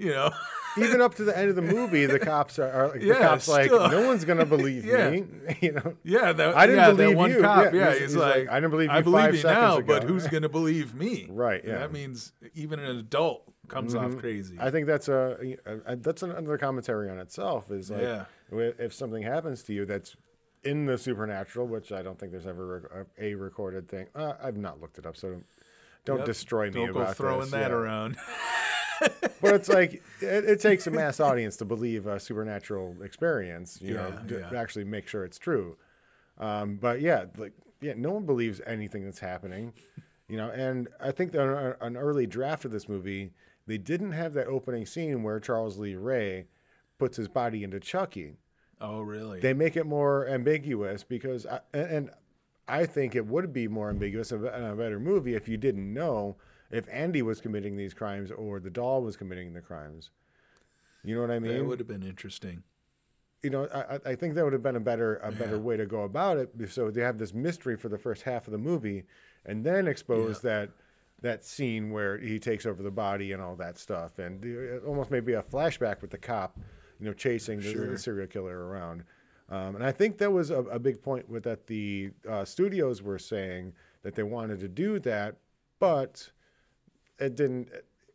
you 0.00 0.10
know, 0.12 0.30
Even 0.78 1.00
up 1.00 1.16
to 1.16 1.24
the 1.24 1.36
end 1.36 1.50
of 1.50 1.56
the 1.56 1.62
movie, 1.62 2.06
the 2.06 2.18
cops 2.32 2.58
are, 2.58 2.70
are 2.70 2.98
the 2.98 3.04
Yeah, 3.04 3.18
cops 3.18 3.48
like, 3.48 3.70
no 3.70 4.06
one's 4.06 4.24
gonna 4.24 4.46
believe 4.56 4.84
Yeah. 4.86 5.10
me. 5.10 5.24
You 5.60 5.72
know, 5.72 5.96
yeah, 6.04 6.32
that, 6.32 6.56
I 6.56 6.66
didn't 6.66 6.78
yeah, 6.80 6.90
believe 6.92 7.08
that 7.10 7.16
one 7.16 7.30
you. 7.30 7.40
cop, 7.40 7.64
Yeah, 7.64 7.70
yeah, 7.78 7.84
he's- 7.86 7.98
he's, 7.98 8.08
he's 8.10 8.16
like, 8.16 8.36
like, 8.36 8.48
I 8.50 8.54
didn't 8.60 8.70
believe 8.70 8.90
I 8.90 8.98
you 8.98 9.04
believe 9.04 9.24
five 9.24 9.34
you 9.36 9.42
now, 9.42 9.76
ago." 9.78 9.86
but 9.86 10.04
who's 10.04 10.26
gonna 10.28 10.48
believe 10.48 10.94
me? 10.94 11.26
Right, 11.28 11.62
yeah. 11.64 11.70
Mm-hmm. 11.72 11.80
that 11.80 11.92
means 11.92 12.32
even 12.54 12.78
an 12.78 12.96
adult 12.98 13.42
comes 13.68 13.94
off 13.94 14.16
crazy. 14.16 14.56
I 14.60 14.70
think 14.70 14.86
that's 14.86 15.08
a, 15.08 15.56
a 15.86 15.96
that's 15.96 16.22
another 16.22 16.56
commentary 16.58 17.08
on 17.10 17.18
itself. 17.18 17.70
Is 17.70 17.90
like 17.90 18.02
Yeah. 18.02 18.24
if 18.52 18.92
something 18.94 19.22
happens 19.22 19.62
to 19.64 19.72
you 19.72 19.86
that's 19.86 20.16
in 20.64 20.86
the 20.86 20.98
supernatural, 20.98 21.66
which 21.66 21.90
I 21.92 22.02
don't 22.02 22.18
think 22.18 22.32
there's 22.32 22.46
ever 22.46 23.06
a 23.18 23.34
recorded 23.34 23.88
thing. 23.88 24.06
Uh, 24.14 24.34
I've 24.42 24.56
not 24.56 24.80
looked 24.80 24.98
it 24.98 25.06
up, 25.06 25.16
so 25.16 25.40
don't 26.04 26.18
Yep. 26.18 26.26
destroy 26.26 26.66
me 26.66 26.86
Don't 26.86 26.92
go 26.92 27.06
throwing 27.12 27.40
this. 27.42 27.50
that 27.52 27.70
yeah. 27.70 27.76
around. 27.76 28.16
But 29.40 29.54
it's 29.54 29.70
like 29.70 30.02
it, 30.20 30.44
it 30.44 30.60
takes 30.60 30.86
a 30.86 30.90
mass 30.90 31.18
audience 31.18 31.56
to 31.56 31.64
believe 31.64 32.06
a 32.06 32.20
supernatural 32.20 32.96
experience. 33.02 33.78
You 33.80 33.94
know, 33.94 34.18
to 34.28 34.38
yeah. 34.40 34.60
actually 34.60 34.84
make 34.84 35.08
sure 35.08 35.24
it's 35.24 35.38
true. 35.38 35.78
Um, 36.36 36.76
but 36.76 37.00
yeah, 37.00 37.24
like 37.38 37.52
yeah, 37.80 37.94
no 37.96 38.10
one 38.12 38.26
believes 38.26 38.60
anything 38.66 39.04
that's 39.04 39.18
happening. 39.18 39.72
You 40.28 40.36
know, 40.36 40.50
and 40.50 40.88
I 41.00 41.10
think 41.10 41.32
that 41.32 41.40
on 41.40 41.74
an 41.80 41.96
early 41.96 42.26
draft 42.26 42.66
of 42.66 42.70
this 42.70 42.88
movie, 42.88 43.32
they 43.66 43.78
didn't 43.78 44.12
have 44.12 44.34
that 44.34 44.46
opening 44.46 44.84
scene 44.84 45.22
where 45.22 45.40
Charles 45.40 45.78
Lee 45.78 45.94
Ray 45.94 46.46
puts 46.98 47.16
his 47.16 47.28
body 47.28 47.64
into 47.64 47.80
Chucky. 47.80 48.36
Oh, 48.80 49.00
really? 49.00 49.40
They 49.40 49.54
make 49.54 49.76
it 49.76 49.86
more 49.86 50.28
ambiguous 50.28 51.02
because, 51.02 51.46
I, 51.46 51.60
and 51.72 51.90
and 51.90 52.10
I 52.68 52.86
think 52.86 53.14
it 53.14 53.26
would 53.26 53.52
be 53.52 53.68
more 53.68 53.90
ambiguous 53.90 54.32
and 54.32 54.44
a 54.44 54.76
better 54.76 55.00
movie 55.00 55.34
if 55.34 55.48
you 55.48 55.56
didn't 55.56 55.92
know 55.92 56.36
if 56.70 56.86
Andy 56.90 57.22
was 57.22 57.40
committing 57.40 57.76
these 57.76 57.94
crimes 57.94 58.30
or 58.30 58.60
the 58.60 58.70
doll 58.70 59.02
was 59.02 59.16
committing 59.16 59.52
the 59.52 59.60
crimes. 59.60 60.10
You 61.02 61.14
know 61.14 61.22
what 61.22 61.30
I 61.30 61.38
mean? 61.38 61.56
that 61.58 61.64
would 61.64 61.78
have 61.78 61.88
been 61.88 62.02
interesting. 62.02 62.62
you 63.42 63.48
know, 63.50 63.66
I, 63.74 64.10
I- 64.10 64.14
think 64.16 64.34
that 64.34 64.44
would 64.44 64.52
have 64.52 64.62
been 64.62 64.76
a 64.76 64.80
better 64.80 65.16
a 65.16 65.32
better 65.32 65.58
way 65.58 65.76
to 65.78 65.86
go 65.86 66.02
about 66.02 66.36
it. 66.36 66.50
So 66.70 66.90
they 66.90 67.00
have 67.00 67.16
this 67.18 67.32
mystery 67.32 67.76
for 67.76 67.88
the 67.88 67.98
first 67.98 68.22
half 68.22 68.46
of 68.46 68.52
the 68.52 68.58
movie, 68.58 69.04
and 69.46 69.64
then 69.64 69.88
expose 69.88 70.40
that 70.42 70.70
that 71.22 71.44
scene 71.44 71.90
where 71.90 72.18
he 72.18 72.38
takes 72.38 72.64
over 72.66 72.82
the 72.82 72.90
body 72.90 73.32
and 73.32 73.42
all 73.42 73.56
that 73.56 73.78
stuff, 73.78 74.18
and 74.18 74.44
uh, 74.44 74.86
almost 74.86 75.10
maybe 75.10 75.32
a 75.34 75.42
flashback 75.42 76.00
with 76.02 76.10
the 76.10 76.18
cop, 76.18 76.58
you 76.98 77.06
know, 77.06 77.12
chasing 77.12 77.60
the, 77.60 77.64
the 77.92 77.98
serial 77.98 78.26
killer 78.26 78.66
around. 78.66 79.04
Um, 79.50 79.74
and 79.74 79.84
I 79.84 79.92
think 79.92 80.16
that 80.18 80.30
was 80.32 80.50
a, 80.50 80.60
a 80.64 80.78
big 80.78 81.02
point 81.02 81.28
with 81.28 81.42
that 81.44 81.66
the 81.66 82.10
uh, 82.28 82.44
studios 82.44 83.02
were 83.02 83.18
saying 83.18 83.72
that 84.02 84.14
they 84.14 84.22
wanted 84.22 84.60
to 84.60 84.68
do 84.68 84.98
that, 85.00 85.36
but 85.78 86.30
it 87.20 87.36
didn't 87.36 87.68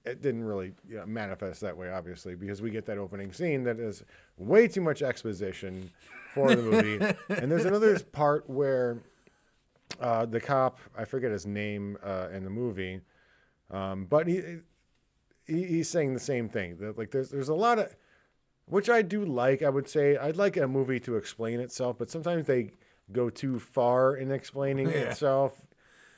it 0.05 0.21
didn't 0.21 0.43
really 0.43 0.71
you 0.87 0.97
know, 0.97 1.05
manifest 1.05 1.61
that 1.61 1.75
way 1.77 1.89
obviously 1.89 2.35
because 2.35 2.61
we 2.61 2.69
get 2.69 2.85
that 2.85 2.97
opening 2.97 3.31
scene 3.31 3.63
that 3.63 3.79
is 3.79 4.03
way 4.37 4.67
too 4.67 4.81
much 4.81 5.01
exposition 5.01 5.89
for 6.33 6.53
the 6.55 6.61
movie 6.61 6.99
and 7.41 7.51
there's 7.51 7.65
another 7.65 7.97
part 7.99 8.49
where 8.49 8.97
uh, 9.99 10.25
the 10.25 10.39
cop 10.41 10.79
i 10.97 11.05
forget 11.05 11.31
his 11.31 11.45
name 11.45 11.97
uh, 12.03 12.27
in 12.33 12.43
the 12.43 12.49
movie 12.49 12.99
um, 13.71 14.05
but 14.05 14.27
he, 14.27 14.41
he 15.47 15.63
he's 15.65 15.89
saying 15.89 16.13
the 16.13 16.19
same 16.19 16.49
thing 16.49 16.77
that 16.77 16.97
like 16.97 17.11
there's 17.11 17.29
there's 17.29 17.49
a 17.49 17.53
lot 17.55 17.79
of 17.79 17.95
which 18.67 18.89
i 18.89 19.01
do 19.01 19.23
like 19.25 19.61
i 19.63 19.69
would 19.69 19.87
say 19.87 20.17
i'd 20.17 20.37
like 20.37 20.57
a 20.57 20.67
movie 20.67 20.99
to 20.99 21.15
explain 21.15 21.59
itself 21.59 21.97
but 21.97 22.09
sometimes 22.11 22.45
they 22.47 22.71
go 23.11 23.29
too 23.29 23.59
far 23.59 24.15
in 24.15 24.31
explaining 24.31 24.87
Yeah. 24.91 24.97
itself 25.09 25.61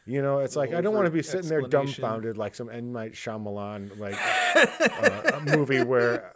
you 0.07 0.21
know, 0.21 0.39
it's 0.39 0.55
like 0.55 0.73
I 0.73 0.79
don't 0.79 0.95
want 0.95 1.05
to 1.05 1.11
be 1.11 1.21
sitting 1.21 1.49
there 1.49 1.61
dumbfounded 1.61 2.37
like 2.37 2.55
some 2.55 2.69
M 2.69 2.93
Night 2.93 3.13
Shyamalan 3.13 3.99
like 3.99 4.15
uh, 4.55 5.37
a 5.37 5.57
movie 5.57 5.83
where 5.83 6.33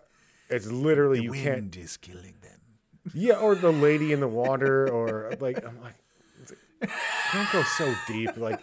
it's 0.49 0.67
literally 0.67 1.22
you 1.22 1.32
can't 1.32 1.76
is 1.78 1.95
killing 1.95 2.36
them. 2.41 2.59
yeah, 3.13 3.36
or 3.36 3.55
the 3.55 3.72
lady 3.72 4.11
in 4.11 4.19
the 4.19 4.28
water, 4.28 4.89
or 4.89 5.34
like 5.39 5.65
I'm 5.65 5.82
like, 5.82 5.95
like, 6.82 6.91
don't 7.34 7.51
go 7.51 7.63
so 7.63 7.93
deep. 8.07 8.36
Like, 8.36 8.59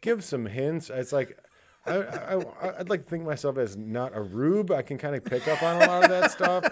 give 0.00 0.22
some 0.22 0.46
hints. 0.46 0.88
It's 0.88 1.12
like 1.12 1.36
I, 1.84 1.96
I, 1.96 2.78
I'd 2.78 2.88
like 2.88 3.04
to 3.04 3.10
think 3.10 3.22
of 3.22 3.26
myself 3.26 3.58
as 3.58 3.76
not 3.76 4.16
a 4.16 4.20
rube. 4.20 4.70
I 4.70 4.82
can 4.82 4.98
kind 4.98 5.16
of 5.16 5.24
pick 5.24 5.48
up 5.48 5.62
on 5.64 5.82
a 5.82 5.86
lot 5.86 6.04
of 6.04 6.10
that 6.10 6.30
stuff, 6.30 6.64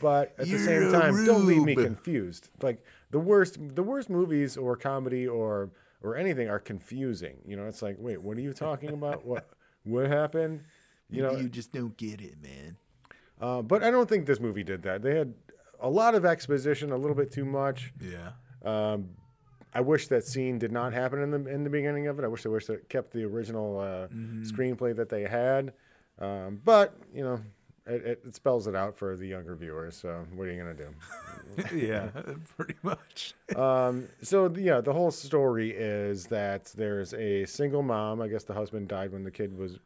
but 0.00 0.34
at 0.38 0.48
the 0.48 0.58
same 0.58 0.82
You're 0.82 0.92
time, 0.92 1.26
don't 1.26 1.46
leave 1.46 1.62
me 1.62 1.74
confused. 1.74 2.48
Like 2.62 2.82
the 3.10 3.18
worst, 3.18 3.58
the 3.60 3.82
worst 3.82 4.08
movies 4.08 4.56
or 4.56 4.76
comedy 4.76 5.28
or 5.28 5.70
or 6.02 6.16
anything 6.16 6.48
are 6.48 6.58
confusing. 6.58 7.36
You 7.46 7.56
know, 7.56 7.66
it's 7.66 7.82
like, 7.82 7.96
wait, 7.98 8.20
what 8.22 8.36
are 8.36 8.40
you 8.40 8.52
talking 8.52 8.90
about? 8.90 9.24
What 9.24 9.48
what 9.84 10.06
happened? 10.06 10.62
You 11.12 11.22
know, 11.22 11.32
you 11.36 11.48
just 11.48 11.72
don't 11.72 11.96
get 11.96 12.20
it, 12.20 12.36
man. 12.40 12.76
uh, 13.40 13.62
but 13.62 13.82
I 13.82 13.90
don't 13.90 14.08
think 14.08 14.26
this 14.26 14.38
movie 14.38 14.62
did 14.62 14.82
that. 14.84 15.02
They 15.02 15.16
had 15.18 15.34
a 15.80 15.90
lot 15.90 16.14
of 16.14 16.24
exposition, 16.24 16.92
a 16.92 16.96
little 16.96 17.16
bit 17.16 17.32
too 17.32 17.44
much. 17.44 17.92
Yeah. 18.00 18.30
Um, 18.64 19.08
I 19.74 19.80
wish 19.80 20.06
that 20.06 20.24
scene 20.24 20.60
did 20.60 20.70
not 20.70 20.92
happen 20.92 21.20
in 21.20 21.30
the 21.32 21.50
in 21.50 21.64
the 21.64 21.70
beginning 21.70 22.06
of 22.06 22.20
it. 22.20 22.24
I 22.24 22.28
wish 22.28 22.44
they 22.44 22.48
wish 22.48 22.66
they 22.66 22.76
kept 22.88 23.12
the 23.12 23.24
original 23.24 23.80
uh, 23.80 24.06
screenplay 24.44 24.94
that 24.94 25.08
they 25.08 25.22
had. 25.22 25.72
Um, 26.20 26.60
but 26.64 26.94
you 27.12 27.24
know, 27.24 27.40
it, 27.86 28.04
it, 28.06 28.22
it 28.26 28.34
spells 28.34 28.66
it 28.66 28.74
out 28.74 28.96
for 28.96 29.16
the 29.16 29.26
younger 29.26 29.54
viewers. 29.56 29.96
So 29.96 30.26
what 30.34 30.46
are 30.48 30.52
you 30.52 30.58
gonna 30.60 30.74
do? 30.74 31.76
yeah, 31.76 32.08
pretty 32.56 32.74
much. 32.82 33.34
Um, 33.56 34.08
so 34.22 34.52
yeah, 34.56 34.80
the 34.80 34.92
whole 34.92 35.10
story 35.10 35.70
is 35.72 36.26
that 36.26 36.66
there's 36.76 37.14
a 37.14 37.44
single 37.46 37.82
mom. 37.82 38.20
I 38.20 38.28
guess 38.28 38.44
the 38.44 38.54
husband 38.54 38.88
died 38.88 39.12
when 39.12 39.24
the 39.24 39.30
kid 39.30 39.56
was, 39.56 39.78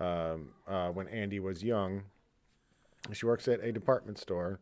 um, 0.00 0.50
uh, 0.66 0.88
when 0.90 1.08
Andy 1.08 1.40
was 1.40 1.62
young. 1.62 2.02
She 3.12 3.24
works 3.26 3.46
at 3.48 3.60
a 3.60 3.70
department 3.70 4.18
store, 4.18 4.58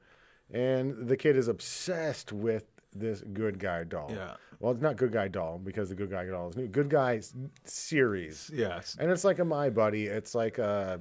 and 0.53 1.09
the 1.09 1.17
kid 1.17 1.37
is 1.37 1.49
obsessed 1.49 2.33
with 2.33 2.65
this 2.95 3.23
good 3.33 3.59
guy 3.59 3.85
doll. 3.85 4.11
Yeah. 4.15 4.35
Well, 4.61 4.71
it's 4.73 4.83
not 4.83 4.97
good 4.97 5.13
guy 5.13 5.29
doll 5.29 5.59
because 5.59 5.89
the 5.89 5.95
good 5.95 6.11
guy 6.11 6.27
doll 6.27 6.51
is 6.51 6.57
new. 6.57 6.69
Good 6.69 6.89
guy 6.91 7.21
series, 7.65 8.51
Yes. 8.55 8.97
and 9.01 9.11
it's 9.11 9.25
like 9.25 9.39
a 9.39 9.45
My 9.45 9.71
Buddy. 9.71 10.07
It's 10.07 10.35
like 10.35 10.59
a 10.59 11.01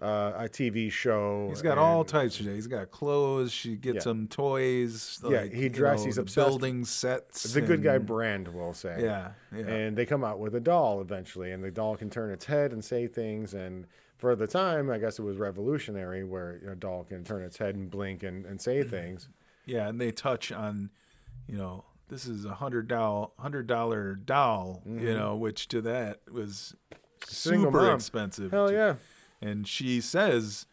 uh, 0.00 0.32
a 0.36 0.48
TV 0.48 0.90
show. 0.90 1.46
He's 1.50 1.62
got 1.62 1.76
all 1.78 2.04
types 2.04 2.40
of 2.40 2.46
He's 2.46 2.66
got 2.66 2.90
clothes. 2.90 3.52
She 3.52 3.76
gets 3.76 4.06
Yeah. 4.06 4.12
him 4.12 4.28
toys. 4.28 5.20
Yeah, 5.22 5.42
like, 5.42 5.52
he 5.52 5.64
you 5.64 5.68
dress- 5.68 6.00
know, 6.00 6.06
he's 6.06 6.18
obsessed- 6.18 6.46
building 6.48 6.84
sets. 6.84 7.52
the 7.52 7.60
good 7.60 7.82
guy 7.82 7.98
brand, 7.98 8.48
we'll 8.48 8.72
say. 8.72 8.98
Yeah, 9.02 9.32
yeah. 9.54 9.66
And 9.66 9.96
they 9.96 10.06
come 10.06 10.24
out 10.24 10.38
with 10.38 10.54
a 10.54 10.60
doll 10.60 11.00
eventually, 11.00 11.52
and 11.52 11.62
the 11.62 11.70
doll 11.70 11.96
can 11.96 12.08
turn 12.10 12.30
its 12.30 12.46
head 12.46 12.72
and 12.72 12.84
say 12.84 13.06
things. 13.06 13.52
And 13.54 13.86
for 14.16 14.34
the 14.34 14.46
time, 14.46 14.90
I 14.90 14.98
guess 14.98 15.18
it 15.18 15.22
was 15.22 15.36
revolutionary, 15.36 16.24
where 16.24 16.60
a 16.70 16.74
doll 16.76 17.04
can 17.04 17.24
turn 17.24 17.42
its 17.42 17.58
head 17.58 17.74
and 17.74 17.90
blink 17.90 18.22
and, 18.22 18.46
and 18.46 18.60
say 18.60 18.82
things. 18.82 19.28
Yeah, 19.66 19.88
and 19.88 20.00
they 20.00 20.12
touch 20.12 20.50
on, 20.50 20.90
you 21.46 21.56
know, 21.56 21.84
this 22.08 22.26
is 22.26 22.44
a 22.44 22.54
hundred 22.54 22.88
doll, 22.88 23.34
hundred 23.38 23.66
dollar 23.66 24.14
doll, 24.16 24.82
you 24.86 25.14
know, 25.14 25.36
which 25.36 25.68
to 25.68 25.80
that 25.82 26.20
was 26.30 26.74
Mm-hmm. 26.90 26.96
Single 27.34 27.70
super 27.70 27.82
mom. 27.82 27.94
expensive. 27.96 28.50
Hell 28.50 28.68
to- 28.68 28.72
yeah! 28.74 28.94
And 29.40 29.66
she 29.66 30.00
says, 30.00 30.66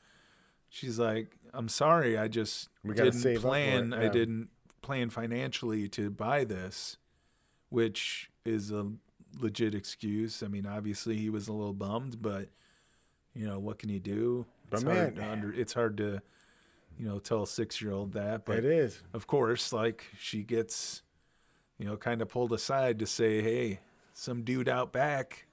she's 0.69 0.99
like, 0.99 1.37
I'm 1.53 1.69
sorry, 1.69 2.17
I 2.17 2.27
just 2.27 2.69
We 2.83 2.93
didn't 2.93 3.39
plan. 3.41 3.93
it, 3.93 3.99
I 3.99 4.07
didn't 4.09 4.49
plan 4.81 5.09
financially 5.09 5.87
to 5.89 6.09
buy 6.09 6.43
this, 6.43 6.97
which 7.69 8.29
is 8.45 8.71
a 8.71 8.91
legit 9.39 9.73
excuse. 9.75 10.43
I 10.43 10.47
mean, 10.47 10.65
obviously 10.65 11.17
he 11.17 11.29
was 11.29 11.47
a 11.47 11.53
little 11.53 11.73
bummed, 11.73 12.21
but 12.21 12.49
you 13.33 13.45
know, 13.47 13.59
what 13.59 13.79
can 13.79 13.89
you 13.89 13.99
do? 13.99 14.45
But 14.69 14.77
It's 14.81 14.83
hard 14.83 15.15
man- 15.17 15.25
to 15.27 15.31
under, 15.31 15.53
it's 15.53 15.73
hard 15.73 15.97
to, 15.97 16.21
you 16.99 17.07
know, 17.07 17.19
tell 17.19 17.43
a 17.43 17.47
six 17.47 17.81
year 17.81 17.91
old 17.93 18.13
that. 18.13 18.45
But 18.45 18.57
it 18.59 18.65
is. 18.65 19.01
of 19.13 19.27
course, 19.27 19.71
like 19.71 20.05
she 20.19 20.43
gets, 20.43 21.03
you 21.77 21.85
know, 21.85 21.95
kind 21.97 22.21
of 22.21 22.27
pulled 22.29 22.51
aside 22.53 22.99
to 22.99 23.05
say, 23.07 23.41
"Hey, 23.41 23.79
some 24.13 24.43
dude 24.43 24.67
out 24.67 24.91
back, 24.91 25.45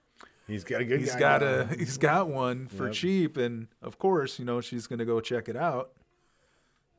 He's 0.47 0.65
got 0.65 0.81
a 0.81 0.85
good 0.85 1.01
he's 1.01 1.13
guy 1.13 1.19
got 1.19 1.43
a, 1.43 1.69
he's 1.79 1.97
got 1.99 2.29
one 2.29 2.67
for 2.69 2.85
Yep. 2.87 2.93
cheap," 2.95 3.37
and 3.37 3.69
of 3.83 3.99
course, 3.99 4.39
you 4.39 4.45
know, 4.45 4.61
she's 4.61 4.87
gonna 4.87 5.05
go 5.07 5.21
check 5.21 5.49
it 5.49 5.57
out, 5.57 5.93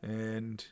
and, 0.02 0.66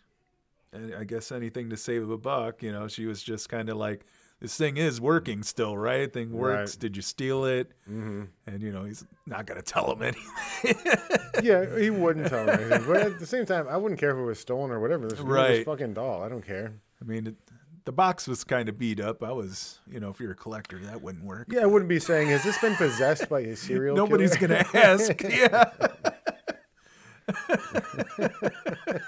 and 0.71 0.95
I 0.95 1.03
guess 1.03 1.31
anything 1.31 1.69
to 1.69 1.77
save 1.77 2.09
a 2.09 2.17
buck, 2.17 2.61
you 2.63 2.71
know, 2.71 2.87
she 2.87 3.05
was 3.05 3.21
just 3.23 3.49
kind 3.49 3.69
of 3.69 3.77
like. 3.77 4.05
This 4.39 4.57
thing 4.57 4.75
is 4.75 4.99
working 4.99 5.41
still, 5.41 5.77
right? 5.77 6.11
Thing 6.11 6.33
works. 6.33 6.73
Right. 6.73 6.79
Did 6.81 6.97
you 6.97 7.01
steal 7.01 7.45
it? 7.45 7.71
Mm-hmm. 7.89 8.23
And 8.45 8.61
you 8.61 8.73
know 8.73 8.83
he's 8.83 9.05
not 9.25 9.45
gonna 9.45 9.61
tell 9.61 9.89
him 9.95 10.01
anything. 10.63 10.75
Yeah, 11.41 11.79
he 11.79 11.89
wouldn't 11.89 12.27
tell 12.27 12.43
him 12.49 12.59
anything. 12.59 12.83
But 12.85 12.97
at 12.97 13.19
the 13.19 13.25
same 13.25 13.45
time, 13.45 13.69
I 13.69 13.77
wouldn't 13.77 14.01
care 14.01 14.09
if 14.09 14.17
it 14.17 14.21
was 14.25 14.39
stolen 14.39 14.69
or 14.71 14.81
whatever. 14.81 15.07
This 15.07 15.19
Right. 15.21 15.63
fucking 15.63 15.93
doll. 15.93 16.21
I 16.23 16.27
don't 16.27 16.45
care. 16.45 16.73
I 17.01 17.05
mean, 17.05 17.27
it, 17.27 17.35
the 17.85 17.91
box 17.91 18.27
was 18.27 18.43
kind 18.43 18.69
of 18.69 18.77
beat 18.77 18.99
up. 18.99 19.23
I 19.23 19.31
was, 19.31 19.79
you 19.89 19.99
know, 19.99 20.09
if 20.09 20.19
you're 20.19 20.31
a 20.31 20.35
collector, 20.35 20.79
that 20.79 21.01
wouldn't 21.01 21.23
work. 21.23 21.47
Yeah, 21.51 21.61
I 21.61 21.65
wouldn't 21.65 21.89
be 21.89 21.99
saying, 21.99 22.29
has 22.29 22.43
this 22.43 22.57
been 22.59 22.75
possessed 22.75 23.29
by 23.29 23.41
a 23.41 23.55
serial 23.55 23.95
Nobody's 23.95 24.35
killer? 24.35 24.63
gonna 24.71 24.85
ask. 24.85 25.21
Yeah. 25.29 25.71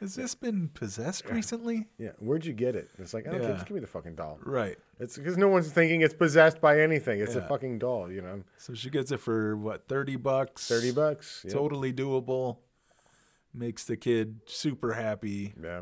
Has 0.00 0.14
this 0.14 0.36
been 0.36 0.68
possessed 0.68 1.28
recently? 1.28 1.88
Yeah, 1.98 2.10
where'd 2.20 2.46
you 2.46 2.52
get 2.52 2.76
it? 2.76 2.88
It's 2.98 3.12
like, 3.12 3.26
I 3.26 3.32
don't 3.32 3.40
care. 3.40 3.54
Just 3.54 3.66
give 3.66 3.74
me 3.74 3.80
the 3.80 3.88
fucking 3.88 4.14
doll. 4.14 4.38
Right. 4.44 4.76
It's 5.00 5.18
because 5.18 5.36
no 5.36 5.48
one's 5.48 5.72
thinking 5.72 6.02
it's 6.02 6.14
possessed 6.14 6.60
by 6.60 6.80
anything. 6.80 7.18
It's 7.20 7.34
a 7.34 7.42
fucking 7.42 7.80
doll, 7.80 8.10
you 8.10 8.22
know. 8.22 8.44
So 8.58 8.74
she 8.74 8.90
gets 8.90 9.10
it 9.10 9.18
for 9.18 9.56
what, 9.56 9.88
thirty 9.88 10.14
bucks? 10.14 10.68
Thirty 10.68 10.92
bucks. 10.92 11.42
Yep. 11.44 11.52
Totally 11.52 11.92
doable. 11.92 12.58
Makes 13.52 13.84
the 13.86 13.96
kid 13.96 14.40
super 14.46 14.92
happy. 14.92 15.54
Yeah. 15.60 15.80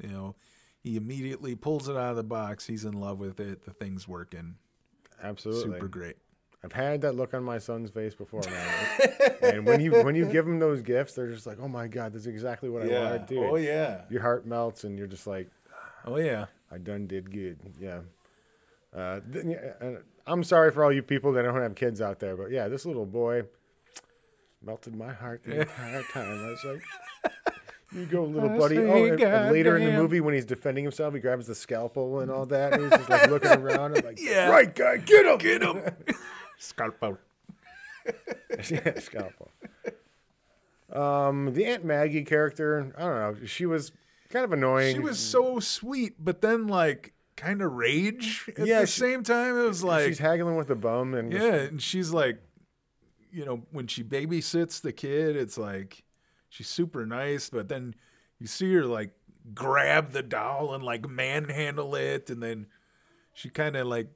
You 0.00 0.08
know, 0.08 0.36
he 0.82 0.96
immediately 0.96 1.54
pulls 1.54 1.88
it 1.88 1.96
out 1.96 2.10
of 2.10 2.16
the 2.16 2.22
box. 2.24 2.66
He's 2.66 2.84
in 2.84 2.94
love 2.94 3.20
with 3.20 3.40
it. 3.40 3.64
The 3.64 3.72
thing's 3.72 4.06
working. 4.08 4.56
Absolutely. 5.22 5.72
Super 5.74 5.88
great. 5.88 6.16
I've 6.64 6.72
had 6.72 7.02
that 7.02 7.14
look 7.14 7.34
on 7.34 7.44
my 7.44 7.58
son's 7.58 7.90
face 7.90 8.14
before, 8.14 8.42
man. 8.50 9.10
and 9.42 9.64
when 9.66 9.80
you 9.80 10.02
when 10.02 10.14
you 10.16 10.26
give 10.26 10.44
them 10.44 10.58
those 10.58 10.82
gifts, 10.82 11.14
they're 11.14 11.30
just 11.30 11.46
like, 11.46 11.58
"Oh 11.60 11.68
my 11.68 11.86
god, 11.86 12.12
this 12.12 12.22
is 12.22 12.26
exactly 12.26 12.68
what 12.68 12.82
I 12.82 12.86
wanted, 12.86 13.26
dude." 13.26 13.38
Oh 13.44 13.54
yeah. 13.56 14.02
Your 14.10 14.22
heart 14.22 14.44
melts, 14.44 14.82
and 14.82 14.98
you're 14.98 15.06
just 15.06 15.26
like, 15.26 15.48
Oh 16.04 16.16
yeah. 16.16 16.46
"I 16.72 16.78
done 16.78 17.06
did 17.06 17.30
good." 17.30 17.58
Yeah. 17.80 18.00
Uh, 18.94 19.20
yeah, 19.44 19.96
I'm 20.26 20.42
sorry 20.42 20.72
for 20.72 20.82
all 20.82 20.92
you 20.92 21.02
people 21.02 21.32
that 21.32 21.42
don't 21.42 21.54
have 21.60 21.74
kids 21.76 22.00
out 22.00 22.18
there, 22.18 22.36
but 22.36 22.50
yeah, 22.50 22.66
this 22.68 22.84
little 22.84 23.06
boy 23.06 23.42
melted 24.62 24.96
my 24.96 25.12
heart 25.12 25.42
the 25.44 25.60
entire 25.60 26.02
time. 26.12 26.44
I 26.44 26.50
was 26.50 26.64
like, 26.64 26.82
"You 27.92 28.06
go, 28.06 28.24
little 28.24 28.50
I 28.50 28.58
buddy." 28.58 28.78
Oh, 28.78 29.04
and, 29.04 29.20
and 29.20 29.52
later 29.52 29.76
in 29.76 29.84
the 29.84 29.92
movie, 29.92 30.20
when 30.20 30.34
he's 30.34 30.44
defending 30.44 30.84
himself, 30.84 31.14
he 31.14 31.20
grabs 31.20 31.46
the 31.46 31.54
scalpel 31.54 32.20
and 32.20 32.30
all 32.30 32.46
that. 32.46 32.72
And 32.74 32.82
he's 32.82 32.90
just 32.92 33.08
like 33.10 33.28
looking 33.30 33.50
around 33.62 33.96
and 33.96 34.04
like, 34.04 34.20
Yeah. 34.20 34.48
"Right 34.50 34.74
guy, 34.74 34.98
get 34.98 35.26
him, 35.26 35.38
Get 35.38 35.62
him. 35.62 35.82
Scalpel. 36.58 37.18
yeah, 38.70 38.98
scalpel. 38.98 39.50
Um, 40.92 41.52
the 41.52 41.66
Aunt 41.66 41.84
Maggie 41.84 42.24
character, 42.24 42.92
I 42.96 43.00
don't 43.02 43.40
know. 43.40 43.46
She 43.46 43.66
was 43.66 43.92
kind 44.30 44.44
of 44.44 44.52
annoying. 44.52 44.94
She 44.96 45.00
was 45.00 45.18
so 45.18 45.60
sweet, 45.60 46.14
but 46.18 46.40
then 46.40 46.66
like 46.66 47.12
kind 47.36 47.60
of 47.62 47.72
rage 47.74 48.48
at 48.58 48.66
Yeah, 48.66 48.80
the 48.80 48.86
she- 48.86 49.00
same 49.00 49.22
time. 49.22 49.56
It 49.58 49.64
was 49.68 49.84
like 49.84 50.06
she's 50.06 50.18
haggling 50.18 50.56
with 50.56 50.68
the 50.68 50.74
bum, 50.76 51.14
and 51.14 51.30
just- 51.30 51.44
Yeah, 51.44 51.54
and 51.54 51.80
she's 51.82 52.10
like, 52.10 52.38
you 53.30 53.44
know, 53.44 53.62
when 53.70 53.86
she 53.86 54.02
babysits 54.02 54.80
the 54.80 54.92
kid, 54.92 55.36
it's 55.36 55.58
like 55.58 56.02
she's 56.48 56.68
super 56.68 57.04
nice, 57.06 57.50
but 57.50 57.68
then 57.68 57.94
you 58.38 58.46
see 58.46 58.72
her 58.74 58.84
like 58.84 59.10
grab 59.54 60.12
the 60.12 60.22
doll 60.22 60.74
and 60.74 60.84
like 60.84 61.08
manhandle 61.08 61.94
it, 61.94 62.30
and 62.30 62.42
then 62.42 62.66
she 63.34 63.48
kind 63.48 63.76
of 63.76 63.86
like, 63.86 64.08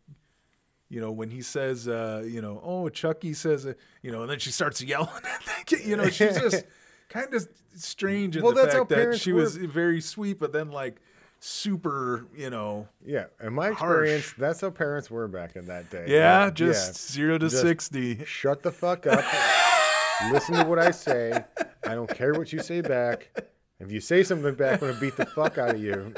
you 0.88 1.00
know, 1.00 1.10
when 1.12 1.30
he 1.30 1.42
says, 1.42 1.88
uh, 1.88 2.22
you 2.26 2.42
know, 2.42 2.60
oh, 2.64 2.88
Chucky 2.88 3.32
says, 3.34 3.64
uh, 3.66 3.74
you 4.02 4.10
know, 4.12 4.22
and 4.22 4.30
then 4.30 4.38
she 4.38 4.50
starts 4.50 4.82
yelling 4.82 5.08
at 5.08 5.66
kid, 5.66 5.84
you 5.86 5.96
know, 5.96 6.08
she's 6.08 6.38
just 6.38 6.64
kind 7.08 7.32
of 7.34 7.48
strange 7.74 8.36
in 8.36 8.42
Well, 8.42 8.52
the 8.52 8.62
that's 8.62 8.74
fact 8.74 8.88
that 8.90 9.18
she 9.20 9.32
was 9.32 9.56
very 9.56 10.00
sweet, 10.00 10.38
but 10.38 10.52
then 10.52 10.70
like 10.70 11.00
super, 11.40 12.26
you 12.36 12.50
know, 12.50 12.88
yeah. 13.04 13.24
In 13.42 13.52
my 13.54 13.70
Harsh. 13.70 13.80
experience, 13.80 14.34
that's 14.38 14.60
how 14.60 14.70
parents 14.70 15.10
were 15.10 15.26
back 15.28 15.56
in 15.56 15.66
that 15.66 15.90
day. 15.90 16.04
yeah, 16.08 16.44
Yeah, 16.44 16.50
just 16.50 17.10
zero 17.12 17.38
to 17.38 17.48
Just- 17.48 17.62
sixty. 17.62 18.24
Shut 18.24 18.62
the 18.62 18.70
fuck 18.72 19.06
up. 19.06 19.24
Listen 20.30 20.54
to 20.56 20.64
what 20.64 20.78
I 20.78 20.90
say. 20.90 21.44
I 21.86 21.94
don't 21.94 22.08
care 22.08 22.32
what 22.34 22.52
you 22.52 22.60
say 22.60 22.80
back. 22.80 23.30
If 23.80 23.90
you 23.90 24.00
say 24.00 24.22
something 24.22 24.54
back, 24.54 24.82
I'm 24.82 24.88
gonna 24.90 25.00
beat 25.00 25.16
the 25.16 25.26
fuck 25.26 25.58
out 25.58 25.74
of 25.74 25.82
you, 25.82 26.14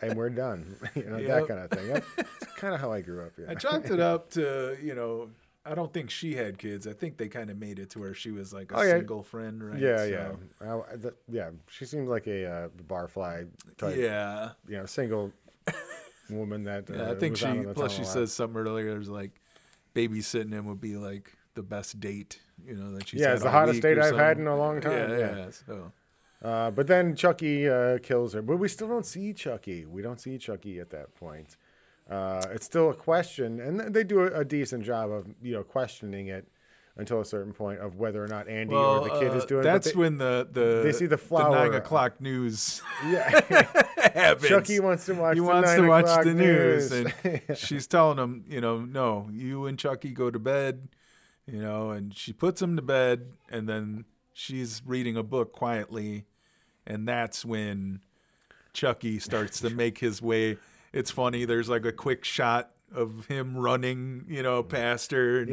and 0.00 0.16
we're 0.16 0.30
done. 0.30 0.76
You 0.96 1.04
know 1.04 1.22
that 1.22 1.46
kind 1.48 1.60
of 1.60 1.70
thing. 1.70 1.88
That's 1.88 2.52
kind 2.56 2.74
of 2.74 2.80
how 2.80 2.92
I 2.92 3.00
grew 3.00 3.22
up. 3.24 3.32
Yeah. 3.38 3.46
I 3.50 3.54
chalked 3.54 3.90
it 3.90 4.00
up 4.00 4.30
to, 4.32 4.76
you 4.82 4.94
know, 4.94 5.30
I 5.64 5.74
don't 5.76 5.92
think 5.92 6.10
she 6.10 6.34
had 6.34 6.58
kids. 6.58 6.86
I 6.88 6.92
think 6.92 7.16
they 7.16 7.28
kind 7.28 7.50
of 7.50 7.56
made 7.58 7.78
it 7.78 7.90
to 7.90 8.00
where 8.00 8.14
she 8.14 8.30
was 8.32 8.52
like 8.52 8.72
a 8.72 8.76
Oh, 8.78 8.82
yeah. 8.82 8.90
single 8.98 9.22
friend, 9.22 9.62
right? 9.62 9.78
Yeah, 9.78 9.96
So, 9.98 10.04
yeah, 10.60 10.80
I, 10.92 10.96
th- 10.96 11.14
yeah. 11.30 11.50
She 11.68 11.84
seemed 11.86 12.08
like 12.08 12.26
a 12.26 12.46
uh, 12.46 12.68
barfly 12.88 13.48
type, 13.78 13.96
Yeah. 13.96 14.50
you 14.68 14.76
know, 14.78 14.86
single 14.86 15.32
woman 16.30 16.64
that. 16.64 16.90
Uh, 16.90 16.94
Yeah, 16.94 17.10
I 17.12 17.14
think 17.14 17.32
was 17.32 17.40
she, 17.40 17.46
out 17.46 17.56
on 17.58 17.64
the 17.66 17.74
plus 17.74 17.92
she 17.92 18.04
says 18.04 18.32
something 18.32 18.60
earlier, 18.60 18.92
there's 18.92 19.08
like 19.08 19.30
babysitting 19.94 20.52
him 20.52 20.66
would 20.66 20.80
be 20.80 20.96
like 20.96 21.32
the 21.54 21.62
best 21.62 22.00
date, 22.00 22.40
you 22.66 22.74
know, 22.74 22.92
that 22.96 23.08
she's 23.08 23.20
Yeah, 23.20 23.32
it's 23.34 23.42
the 23.42 23.50
hottest 23.50 23.82
date 23.82 23.98
I've 23.98 24.16
had 24.16 24.38
in 24.38 24.46
a 24.46 24.56
long 24.56 24.80
time, 24.80 24.92
Yeah, 25.10 25.18
yeah. 25.18 25.36
yeah. 25.36 25.50
So, 25.50 25.92
Uh, 26.42 26.70
but 26.70 26.86
then 26.86 27.14
Chucky 27.14 27.68
uh, 27.68 27.98
kills 27.98 28.32
her, 28.32 28.42
but 28.42 28.56
we 28.56 28.68
still 28.68 28.88
don't 28.88 29.06
see 29.06 29.32
Chucky. 29.32 29.86
We 29.86 30.02
don't 30.02 30.20
see 30.20 30.38
Chucky 30.38 30.80
at 30.80 30.90
that 30.90 31.14
point. 31.14 31.56
Uh, 32.10 32.42
it's 32.50 32.66
still 32.66 32.90
a 32.90 32.94
question, 32.94 33.60
and 33.60 33.94
they 33.94 34.02
do 34.02 34.20
a, 34.22 34.40
a 34.40 34.44
decent 34.44 34.84
job 34.84 35.10
of 35.10 35.26
you 35.40 35.52
know 35.52 35.62
questioning 35.62 36.26
it 36.26 36.48
until 36.96 37.20
a 37.20 37.24
certain 37.24 37.52
point 37.52 37.80
of 37.80 37.96
whether 37.96 38.22
or 38.22 38.28
not 38.28 38.48
Andy 38.48 38.74
well, 38.74 39.00
or 39.00 39.08
the 39.08 39.18
kid 39.18 39.34
is 39.36 39.44
uh, 39.44 39.46
doing. 39.46 39.60
it. 39.60 39.64
That's 39.64 39.94
when 39.94 40.18
the, 40.18 40.46
the, 40.50 40.82
they 40.84 40.92
see 40.92 41.06
the 41.06 41.16
flour. 41.16 41.50
nine 41.54 41.74
o'clock 41.74 42.20
news 42.20 42.82
yeah, 43.06 43.30
happens. 44.12 44.48
Chucky 44.48 44.80
wants 44.80 45.06
to 45.06 45.14
watch. 45.14 45.34
he 45.34 45.40
the 45.40 45.46
wants 45.46 45.74
to 45.74 45.86
watch 45.86 46.24
the 46.24 46.34
news, 46.34 46.90
news. 46.90 47.12
and 47.24 47.42
she's 47.58 47.86
telling 47.86 48.18
him, 48.18 48.44
you 48.48 48.60
know, 48.60 48.80
no, 48.80 49.28
you 49.32 49.66
and 49.66 49.78
Chucky 49.78 50.10
go 50.10 50.30
to 50.30 50.38
bed, 50.38 50.88
you 51.46 51.60
know, 51.60 51.90
and 51.90 52.14
she 52.16 52.32
puts 52.32 52.60
him 52.62 52.76
to 52.76 52.82
bed, 52.82 53.26
and 53.50 53.68
then 53.68 54.04
she's 54.32 54.82
reading 54.86 55.16
a 55.16 55.22
book 55.22 55.52
quietly, 55.52 56.24
and 56.86 57.06
that's 57.06 57.44
when 57.44 58.00
Chucky 58.72 59.18
starts 59.18 59.60
to 59.60 59.70
make 59.70 59.98
his 59.98 60.22
way. 60.22 60.56
It's 60.92 61.10
funny. 61.10 61.44
There's 61.44 61.68
like 61.68 61.84
a 61.84 61.92
quick 61.92 62.24
shot 62.24 62.70
of 62.94 63.26
him 63.26 63.56
running, 63.56 64.24
you 64.28 64.42
know, 64.42 64.62
past 64.62 65.10
her. 65.12 65.40
And, 65.40 65.48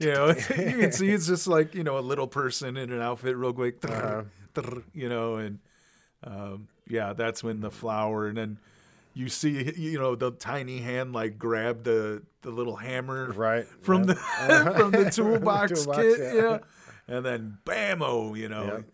you 0.00 0.12
know, 0.12 0.28
you 0.28 0.34
can 0.78 0.92
see 0.92 1.10
it's 1.10 1.26
just 1.26 1.46
like 1.46 1.74
you 1.74 1.82
know 1.84 1.98
a 1.98 2.00
little 2.00 2.26
person 2.26 2.76
in 2.76 2.92
an 2.92 3.00
outfit, 3.00 3.36
real 3.36 3.52
quick, 3.52 3.76
Uh-huh. 3.84 4.24
you 4.94 5.08
know, 5.08 5.36
and 5.36 5.58
um, 6.24 6.68
yeah, 6.88 7.12
that's 7.12 7.42
when 7.42 7.60
the 7.60 7.70
flour, 7.70 8.26
and 8.26 8.36
then 8.36 8.58
you 9.16 9.30
see, 9.30 9.72
you 9.78 9.98
know, 9.98 10.14
the 10.14 10.30
tiny 10.30 10.78
hand 10.78 11.14
like 11.14 11.38
grab 11.38 11.84
the 11.84 12.22
the 12.42 12.50
little 12.50 12.76
hammer 12.76 13.32
right 13.32 13.66
from 13.80 14.04
yep. 14.04 14.08
the 14.08 14.74
from 14.76 14.90
the 14.90 15.10
toolbox, 15.10 15.84
Toolbox, 15.84 15.98
kit, 16.02 16.18
yeah. 16.18 16.34
yeah. 16.34 16.58
and 17.08 17.24
then 17.24 17.56
bammo, 17.64 18.36
you 18.38 18.50
know, 18.50 18.64
Yep. 18.64 18.84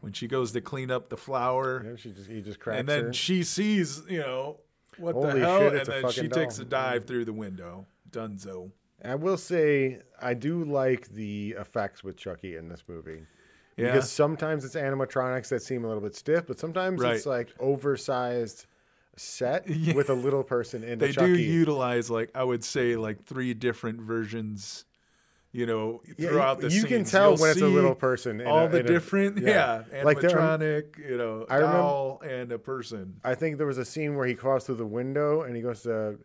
when 0.00 0.12
she 0.12 0.28
goes 0.28 0.52
to 0.52 0.60
clean 0.60 0.92
up 0.92 1.08
the 1.08 1.16
flour, 1.16 1.84
Yeah, 1.84 1.96
she 1.96 2.12
just 2.12 2.30
he 2.30 2.40
just 2.40 2.60
cracks 2.60 2.78
and 2.78 2.88
then 2.88 3.04
her. 3.06 3.12
she 3.12 3.42
sees, 3.42 4.02
you 4.08 4.20
know, 4.20 4.60
what 4.98 5.14
Holy 5.14 5.40
the 5.40 5.46
hell, 5.46 5.58
shit, 5.58 5.74
and 5.74 5.86
then 5.86 6.10
she 6.12 6.16
fucking 6.20 6.30
takes 6.30 6.58
a 6.60 6.64
dive 6.64 7.04
through 7.04 7.24
the 7.24 7.32
window. 7.32 7.86
Dunzo. 8.08 8.70
I 9.04 9.16
will 9.16 9.36
say 9.36 9.98
I 10.20 10.34
do 10.34 10.62
like 10.64 11.08
the 11.08 11.56
effects 11.58 12.04
with 12.04 12.16
Chucky 12.16 12.54
in 12.54 12.68
this 12.68 12.84
movie. 12.86 13.22
Yeah. 13.76 13.86
Because 13.86 14.12
sometimes 14.12 14.64
it's 14.64 14.76
animatronics 14.76 15.48
that 15.48 15.62
seem 15.62 15.84
a 15.84 15.88
little 15.88 16.02
bit 16.02 16.14
stiff, 16.14 16.46
but 16.46 16.60
sometimes 16.60 17.02
it's 17.02 17.26
like 17.26 17.48
oversized 17.58 18.66
set 19.16 19.68
Yeah. 19.68 19.94
with 19.94 20.08
a 20.10 20.14
little 20.14 20.42
person 20.42 20.82
in 20.84 20.98
they 20.98 21.12
the 21.12 21.26
do 21.26 21.36
utilize 21.36 22.10
like 22.10 22.30
I 22.34 22.44
would 22.44 22.64
say 22.64 22.96
like 22.96 23.24
three 23.24 23.54
different 23.54 24.00
versions. 24.00 24.84
You 25.54 25.66
know, 25.66 26.00
Yeah, 26.16 26.30
throughout 26.30 26.60
the 26.62 26.70
scene. 26.70 26.80
you 26.80 26.86
can 26.86 27.04
tell 27.04 27.32
You'll 27.32 27.40
when 27.42 27.50
it's 27.50 27.60
a 27.60 27.66
little 27.66 27.94
person. 27.94 28.40
in 28.40 28.46
all 28.46 28.64
a- 28.64 28.68
the 28.70 28.78
in 28.80 28.86
a- 28.86 28.88
different, 28.88 29.36
yeah, 29.36 29.82
Like 30.02 30.16
animatronic, 30.20 30.98
you 31.06 31.18
know, 31.18 31.44
I 31.46 31.56
remember- 31.56 31.76
doll 31.76 32.22
and 32.24 32.50
a 32.52 32.58
person. 32.58 33.20
I 33.22 33.34
think 33.34 33.58
there 33.58 33.66
was 33.66 33.76
a 33.76 33.84
scene 33.84 34.14
where 34.16 34.26
he 34.26 34.34
crawls 34.34 34.64
through 34.64 34.76
the 34.76 34.86
window 34.86 35.42
and 35.42 35.54
he 35.54 35.60
goes 35.60 35.82
to 35.82 36.18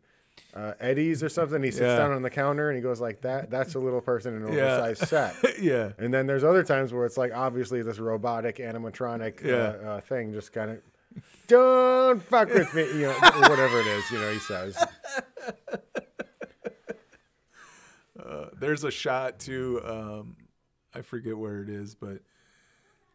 uh, 0.53 0.73
Eddie's 0.79 1.21
or 1.23 1.27
something. 1.27 1.61
He 1.61 1.71
sits 1.71 1.81
Yeah. 1.81 1.97
down 1.97 2.11
on 2.13 2.21
the 2.21 2.29
counter 2.29 2.69
and 2.69 2.77
he 2.77 2.81
goes 2.81 3.01
like 3.01 3.19
that. 3.23 3.49
That's 3.49 3.75
a 3.75 3.79
little 3.79 3.99
person 3.99 4.33
in 4.37 4.43
an 4.43 4.53
Yeah. 4.53 4.77
oversized 4.77 5.09
set. 5.09 5.35
yeah, 5.61 5.91
And 5.97 6.13
then 6.13 6.25
there's 6.25 6.45
other 6.45 6.63
times 6.63 6.93
where 6.93 7.05
it's 7.05 7.17
like 7.17 7.33
obviously 7.35 7.81
this 7.81 7.99
robotic 7.99 8.59
animatronic 8.59 9.43
Yeah. 9.43 9.55
uh, 9.55 9.89
uh, 9.89 9.99
thing 9.99 10.31
just 10.31 10.53
kind 10.53 10.71
of 10.71 10.77
don't 11.47 12.21
fuck 12.23 12.53
with 12.53 12.73
me, 12.73 12.83
you 12.93 13.01
know, 13.07 13.13
whatever 13.13 13.79
it 13.79 13.87
is, 13.87 14.11
you 14.11 14.19
know, 14.19 14.31
he 14.31 14.39
says. 14.39 14.77
Uh, 18.19 18.45
there's 18.59 18.83
a 18.83 18.91
shot 18.91 19.39
too. 19.39 19.81
Um, 19.85 20.35
I 20.93 21.01
forget 21.01 21.37
where 21.37 21.61
it 21.61 21.69
is, 21.69 21.95
but 21.95 22.19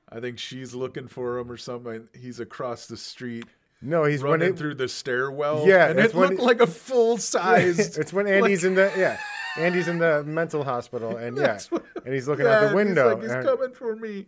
I 0.08 0.20
think 0.20 0.38
she's 0.38 0.74
looking 0.74 1.08
for 1.08 1.38
him 1.38 1.50
or 1.50 1.56
something. 1.56 2.08
He's 2.18 2.40
across 2.40 2.86
the 2.86 2.96
street 2.96 3.44
No, 3.80 4.04
he's 4.04 4.22
running 4.22 4.50
it, 4.50 4.58
through 4.58 4.76
the 4.76 4.88
stairwell. 4.88 5.66
Yeah, 5.66 5.88
and 5.88 5.98
it's 5.98 6.14
it 6.14 6.16
looked 6.16 6.34
it- 6.34 6.40
like 6.40 6.60
a 6.60 6.66
full 6.66 7.18
sized. 7.18 7.98
it's 7.98 8.12
when 8.12 8.26
Andy's 8.26 8.64
in 8.64 8.74
the 8.74 8.92
yeah, 8.96 9.18
Andy's 9.58 9.88
in 9.88 9.98
the 9.98 10.22
mental 10.24 10.64
hospital 10.64 11.16
and 11.16 11.36
yeah, 11.38 11.58
what- 11.70 11.84
and 12.04 12.14
he's 12.14 12.28
looking 12.28 12.46
out 12.46 12.68
the 12.70 12.74
window. 12.74 13.08
He's, 13.08 13.14
like, 13.14 13.22
he's 13.22 13.32
and- 13.32 13.44
coming 13.46 13.72
for 13.74 13.96
me. 13.96 14.26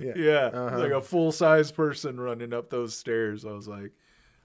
Yeah. 0.00 0.12
Yeah, 0.16 0.46
Uh-huh. 0.52 0.78
like 0.78 0.92
a 0.92 1.00
full 1.00 1.32
size 1.32 1.70
person 1.72 2.18
running 2.20 2.52
up 2.52 2.70
those 2.70 2.94
stairs. 2.94 3.44
I 3.44 3.52
was 3.52 3.66
like, 3.68 3.92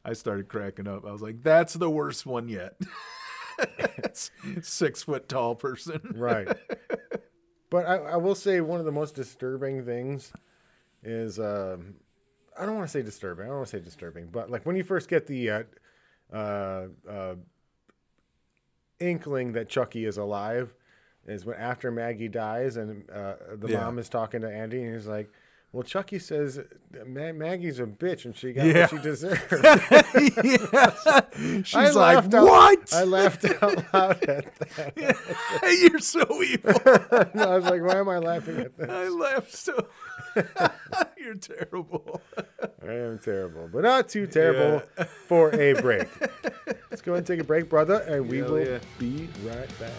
I 0.04 0.14
started 0.14 0.48
cracking 0.48 0.88
up. 0.88 1.06
I 1.06 1.12
was 1.12 1.22
like, 1.22 1.44
that's 1.44 1.74
the 1.74 1.90
worst 1.90 2.26
one 2.26 2.48
yet. 2.50 2.74
Six 4.62 5.04
foot 5.04 5.30
tall 5.30 5.56
person. 5.56 6.02
right. 6.16 6.48
But 7.70 7.86
I, 7.86 7.96
I 7.98 8.16
will 8.18 8.36
say 8.36 8.60
one 8.62 8.80
of 8.80 8.86
the 8.86 8.92
most 8.92 9.16
disturbing 9.16 9.86
things 9.86 10.34
is 11.04 11.40
um, 11.40 11.96
I 12.60 12.66
don't 12.66 12.76
want 12.76 12.88
to 12.88 12.92
say 12.92 13.02
disturbing. 13.02 13.46
I 13.46 13.48
don't 13.50 13.58
want 13.58 13.70
to 13.70 13.78
say 13.78 13.84
disturbing, 13.84 14.28
but 14.32 14.50
like 14.50 14.66
when 14.66 14.76
you 14.76 14.84
first 14.84 15.08
get 15.10 15.26
the 15.28 15.50
uh, 15.52 15.64
uh, 16.34 16.88
uh, 17.10 17.36
inkling 19.00 19.54
that 19.54 19.70
Chucky 19.70 20.06
is 20.06 20.18
alive, 20.18 20.74
is 21.28 21.46
when 21.46 21.56
after 21.58 21.92
Maggie 21.92 22.28
dies 22.28 22.78
and 22.78 23.10
uh, 23.10 23.36
the 23.56 23.68
Yeah. 23.70 23.82
mom 23.84 24.00
is 24.00 24.10
talking 24.10 24.42
to 24.42 24.50
Andy 24.50 24.84
and 24.84 24.94
he's 24.96 25.08
like. 25.08 25.30
Well, 25.74 25.84
Chucky 25.84 26.20
says 26.20 26.60
Ma- 27.08 27.32
Maggie's 27.32 27.80
a 27.80 27.86
bitch 27.86 28.26
and 28.26 28.36
she 28.36 28.52
got 28.52 28.66
Yeah. 28.66 28.82
what 28.82 28.90
she 28.90 28.98
deserved. 28.98 29.42
yeah. 30.74 31.62
She's 31.64 31.76
I 31.76 31.92
like, 31.92 32.18
out- 32.18 32.44
what? 32.44 32.94
I 32.94 33.04
laughed 33.06 33.46
out 33.46 33.94
loud 33.94 34.24
at 34.24 34.54
that. 34.56 35.78
You're 35.90 36.00
so 36.00 36.26
evil. 36.44 36.74
I 37.42 37.56
was 37.56 37.64
like, 37.66 37.82
why 37.82 38.00
am 38.00 38.10
I 38.10 38.18
laughing 38.18 38.58
at 38.60 38.78
that? 38.78 38.90
I 38.90 39.08
laughed 39.08 39.54
so. 39.56 39.88
You're 41.18 41.36
terrible. 41.36 42.20
I 42.86 42.92
am 42.94 43.20
terrible, 43.20 43.70
but 43.72 43.84
not 43.84 44.10
too 44.10 44.28
terrible 44.28 44.82
for 45.28 45.54
a 45.56 45.74
break. 45.82 46.08
Let's 46.90 47.02
go 47.02 47.14
ahead 47.14 47.20
and 47.20 47.28
take 47.28 47.40
a 47.40 47.44
break, 47.46 47.70
brother, 47.70 48.02
and 48.08 48.28
we 48.28 48.40
Hell 48.40 48.52
will 48.52 48.68
yeah. 48.68 48.80
be 49.00 49.30
right 49.46 49.80
back. 49.80 49.92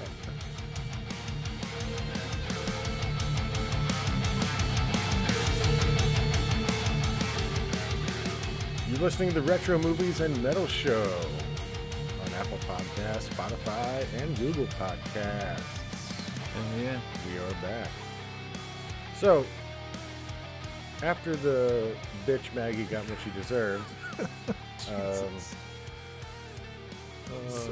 Listening 9.02 9.30
to 9.30 9.40
the 9.40 9.42
Retro 9.42 9.78
Movies 9.78 10.20
and 10.20 10.40
Metal 10.44 10.68
Show 10.68 11.02
on 11.02 12.34
Apple 12.34 12.58
Podcasts, 12.58 13.28
Spotify, 13.30 14.06
and 14.22 14.38
Google 14.38 14.66
Podcasts. 14.66 15.60
yeah. 16.80 17.00
We 17.26 17.36
are 17.36 17.50
back. 17.60 17.88
So, 19.18 19.44
after 21.02 21.34
the 21.34 21.90
bitch 22.28 22.54
Maggie 22.54 22.84
got 22.84 23.02
what 23.10 23.18
she 23.24 23.30
deserved, 23.30 23.82
um, 24.88 25.26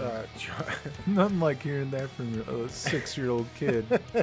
uh, 0.00 0.22
Nothing 1.06 1.38
like 1.38 1.62
hearing 1.62 1.90
that 1.90 2.10
from 2.10 2.40
a 2.40 2.68
six 2.68 3.16
year 3.16 3.30
old 3.30 3.46
kid. 3.54 3.86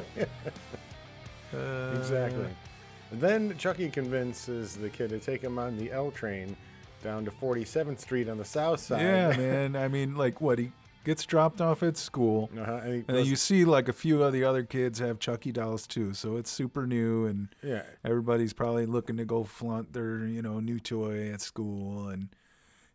Uh, 1.50 1.94
exactly. 1.96 2.44
Then 3.10 3.56
Chucky 3.56 3.88
convinces 3.88 4.76
the 4.76 4.90
kid 4.90 5.08
to 5.08 5.18
take 5.18 5.40
him 5.40 5.58
on 5.58 5.78
the 5.78 5.90
L 5.90 6.10
train 6.10 6.54
down 7.02 7.24
to 7.24 7.30
47th 7.30 8.00
Street 8.00 8.28
on 8.28 8.38
the 8.38 8.44
south 8.44 8.80
side. 8.80 9.00
Yeah, 9.02 9.28
man. 9.36 9.76
I 9.76 9.88
mean, 9.88 10.16
like, 10.16 10.40
what? 10.40 10.58
He 10.58 10.72
gets 11.04 11.24
dropped 11.24 11.60
off 11.60 11.82
at 11.82 11.96
school. 11.96 12.50
Uh-huh, 12.58 12.72
and 12.82 12.92
And 12.94 13.06
goes- 13.06 13.28
you 13.30 13.36
see, 13.36 13.64
like, 13.64 13.88
a 13.88 13.92
few 13.92 14.22
of 14.22 14.32
the 14.32 14.44
other 14.44 14.62
kids 14.64 14.98
have 14.98 15.18
Chucky 15.18 15.52
dolls 15.52 15.86
too. 15.86 16.12
So 16.14 16.36
it's 16.36 16.50
super 16.50 16.86
new, 16.86 17.26
and 17.26 17.48
yeah, 17.62 17.82
everybody's 18.04 18.52
probably 18.52 18.86
looking 18.86 19.16
to 19.16 19.24
go 19.24 19.44
flaunt 19.44 19.92
their, 19.92 20.26
you 20.26 20.42
know, 20.42 20.60
new 20.60 20.78
toy 20.80 21.30
at 21.32 21.40
school. 21.40 22.08
And 22.08 22.28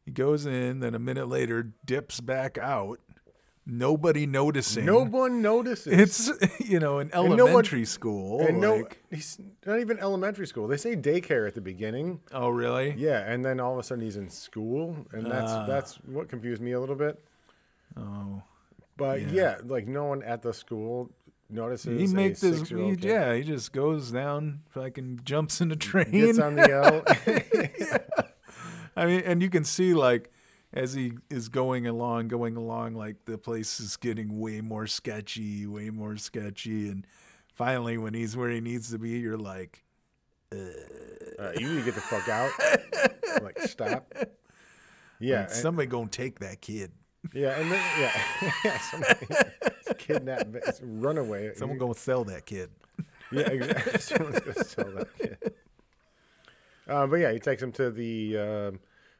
he 0.05 0.11
goes 0.11 0.45
in, 0.45 0.79
then 0.79 0.93
a 0.95 0.99
minute 0.99 1.27
later 1.29 1.71
dips 1.85 2.19
back 2.19 2.57
out. 2.57 2.99
Nobody 3.65 4.25
noticing. 4.25 4.85
no 4.85 5.05
one 5.05 5.41
notices. 5.41 5.93
It's 6.29 6.59
you 6.69 6.79
know 6.79 6.99
an 6.99 7.11
no 7.13 7.23
one- 7.23 7.39
elementary 7.39 7.85
school. 7.85 8.41
and 8.41 8.59
no, 8.59 8.85
he's 9.09 9.39
not 9.65 9.79
even 9.79 9.99
elementary 9.99 10.47
school. 10.47 10.67
They 10.67 10.75
say 10.77 10.95
daycare 10.97 11.47
at 11.47 11.55
the 11.55 11.61
beginning. 11.61 12.19
oh 12.33 12.49
really? 12.49 12.93
Yeah, 12.97 13.19
and 13.19 13.43
then 13.45 13.59
all 13.61 13.73
of 13.73 13.79
a 13.79 13.83
sudden 13.83 14.03
he's 14.03 14.17
in 14.17 14.29
school, 14.29 15.05
and 15.13 15.25
that's 15.25 15.51
Ah. 15.51 15.65
that's 15.65 15.95
what 16.05 16.27
confused 16.27 16.61
me 16.61 16.73
a 16.73 16.79
little 16.79 16.95
bit. 16.95 17.23
Oh, 17.95 18.43
But 18.97 19.21
Yeah. 19.21 19.27
yeah, 19.31 19.55
like 19.63 19.87
no 19.87 20.05
one 20.05 20.23
at 20.23 20.41
the 20.41 20.53
school 20.53 21.09
notices. 21.49 21.99
he 22.09 22.13
makes 22.13 22.41
this. 22.41 22.67
He, 22.67 22.95
yeah, 22.99 23.33
he 23.35 23.43
just 23.43 23.71
goes 23.71 24.11
down, 24.11 24.63
fucking 24.71 25.21
jumps 25.23 25.61
in 25.61 25.71
a 25.71 25.75
train. 25.77 26.11
gets 26.11 26.37
on 26.39 26.55
the 26.55 26.69
L. 26.69 28.27
I 28.97 29.05
mean, 29.05 29.21
and 29.21 29.41
you 29.41 29.49
can 29.49 29.63
see 29.63 29.93
like 29.93 30.31
as 30.73 30.93
he 30.93 31.13
is 31.29 31.49
going 31.49 31.85
along, 31.87 32.27
going 32.27 32.55
along, 32.55 32.95
like 32.95 33.25
the 33.25 33.37
place 33.37 33.79
is 33.79 33.95
getting 33.95 34.39
way 34.39 34.59
more 34.59 34.87
sketchy, 34.87 35.67
way 35.67 35.89
more 35.89 36.17
sketchy, 36.17 36.89
and 36.89 37.05
finally, 37.53 37.97
when 37.97 38.13
he's 38.13 38.35
where 38.35 38.49
he 38.49 38.59
needs 38.59 38.89
to 38.91 38.97
be, 38.97 39.11
you're 39.11 39.37
like, 39.37 39.83
uh, 40.51 41.51
you 41.57 41.67
need 41.67 41.79
to 41.79 41.85
get 41.85 41.95
the 41.95 42.01
fuck 42.01 42.27
out. 42.27 42.51
like 43.43 43.59
stop. 43.61 44.11
Yeah, 45.19 45.43
and, 45.43 45.51
somebody 45.51 45.87
gonna 45.87 46.07
take 46.07 46.39
that 46.39 46.61
kid. 46.61 46.91
yeah, 47.33 47.59
and 47.59 47.71
then 47.71 47.81
yeah, 47.99 48.51
yeah, 48.65 48.79
somebody 48.79 49.27
kidnap, 49.97 50.47
runaway. 50.81 51.53
Someone 51.55 51.77
gonna 51.77 51.93
sell 51.93 52.23
that 52.25 52.45
kid. 52.45 52.69
Yeah, 53.31 53.41
exactly. 53.41 53.99
Someone's 53.99 54.39
gonna 54.39 54.63
sell 54.63 54.91
that 54.91 55.17
kid. 55.17 55.53
Uh, 56.87 57.07
but 57.07 57.15
yeah, 57.17 57.31
he 57.31 57.39
takes 57.39 57.61
him 57.61 57.71
to 57.73 57.91
the 57.91 58.37
um 58.37 58.79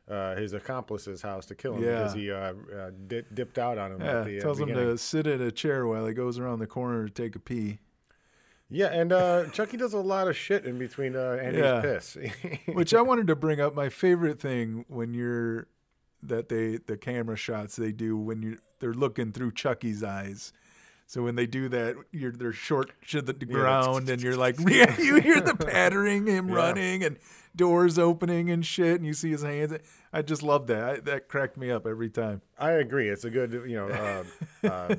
uh, 0.09 0.35
his 0.35 0.53
accomplice's 0.53 1.21
house 1.21 1.45
to 1.47 1.55
kill 1.55 1.75
him 1.75 1.83
Yeah. 1.83 1.97
because 1.99 2.13
he 2.13 2.31
uh, 2.31 2.35
uh, 2.35 2.91
di- 3.07 3.23
dipped 3.33 3.57
out 3.57 3.77
on 3.77 3.93
him. 3.93 4.01
Yeah, 4.01 4.19
at 4.19 4.25
the, 4.25 4.37
uh, 4.37 4.41
tells 4.41 4.59
him 4.59 4.69
to 4.69 4.97
sit 4.97 5.27
in 5.27 5.41
a 5.41 5.51
chair 5.51 5.87
while 5.87 6.05
he 6.07 6.13
goes 6.13 6.37
around 6.39 6.59
the 6.59 6.67
corner 6.67 7.07
to 7.07 7.13
take 7.13 7.35
a 7.35 7.39
pee. 7.39 7.79
Yeah, 8.69 8.87
and 8.87 9.11
uh, 9.13 9.45
Chucky 9.51 9.77
does 9.77 9.93
a 9.93 9.99
lot 9.99 10.27
of 10.27 10.35
shit 10.35 10.65
in 10.65 10.77
between 10.79 11.15
uh, 11.15 11.37
Andy's 11.41 11.61
Yeah. 11.61 11.81
piss. 11.81 12.17
Which 12.73 12.93
I 12.93 13.01
wanted 13.01 13.27
to 13.27 13.35
bring 13.35 13.61
up. 13.61 13.75
My 13.75 13.89
favorite 13.89 14.39
thing 14.39 14.85
when 14.87 15.13
you're 15.13 15.67
that 16.23 16.47
they 16.49 16.77
the 16.77 16.97
camera 16.97 17.35
shots 17.35 17.75
they 17.75 17.91
do 17.91 18.17
when 18.17 18.41
you 18.41 18.57
they're 18.79 18.93
looking 18.93 19.31
through 19.31 19.51
Chucky's 19.51 20.03
eyes. 20.03 20.53
So 21.13 21.21
when 21.21 21.35
they 21.35 21.45
do 21.45 21.69
that, 21.69 21.95
you're 22.11 22.31
they're 22.31 22.51
short 22.53 22.89
to 23.09 23.21
the 23.21 23.33
ground, 23.33 24.09
and 24.09 24.19
you're 24.19 24.35
like, 24.35 24.55
yeah, 24.67 24.95
you 24.99 25.17
hear 25.21 25.39
the 25.39 25.53
pattering, 25.53 26.25
him 26.25 26.49
Yeah. 26.49 26.55
running, 26.55 27.03
and 27.03 27.19
doors 27.55 27.99
opening 27.99 28.49
and 28.49 28.65
shit, 28.65 28.95
and 28.95 29.05
you 29.05 29.13
see 29.13 29.29
his 29.29 29.43
hands. 29.43 29.73
I 30.11 30.23
just 30.23 30.41
love 30.41 30.65
that. 30.67 30.83
I, 30.83 30.99
that 31.01 31.27
cracked 31.27 31.55
me 31.55 31.69
up 31.69 31.85
every 31.85 32.09
time. 32.09 32.41
I 32.57 32.71
agree. 32.71 33.09
It's 33.09 33.25
a 33.25 33.29
good, 33.29 33.51
you 33.53 33.75
know, 33.75 34.23
uh, 34.63 34.67
um, 34.67 34.97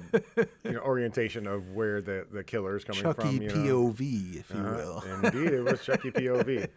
you 0.62 0.71
know, 0.75 0.79
orientation 0.83 1.49
of 1.49 1.73
where 1.73 2.01
the, 2.01 2.29
the 2.31 2.45
killer 2.45 2.77
is 2.77 2.85
coming 2.85 3.03
Chucky 3.03 3.39
from. 3.39 3.47
Know? 3.49 3.53
POV, 3.53 4.37
if 4.37 4.51
you 4.51 4.57
Uh-huh. 4.61 5.01
will. 5.03 5.25
Indeed, 5.25 5.53
it 5.53 5.62
was 5.62 5.85
Chucky 5.85 6.11
POV. 6.12 6.69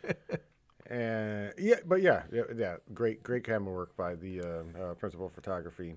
And 0.90 1.54
yeah, 1.60 1.76
but 1.86 2.02
yeah, 2.02 2.24
yeah, 2.32 2.42
yeah, 2.56 2.78
great, 2.96 3.22
great 3.22 3.44
camera 3.44 3.72
work 3.72 3.96
by 3.96 4.16
the 4.16 4.42
uh, 4.42 4.82
uh, 4.82 4.94
principal 4.96 5.30
photography. 5.30 5.94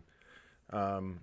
Um, 0.75 1.21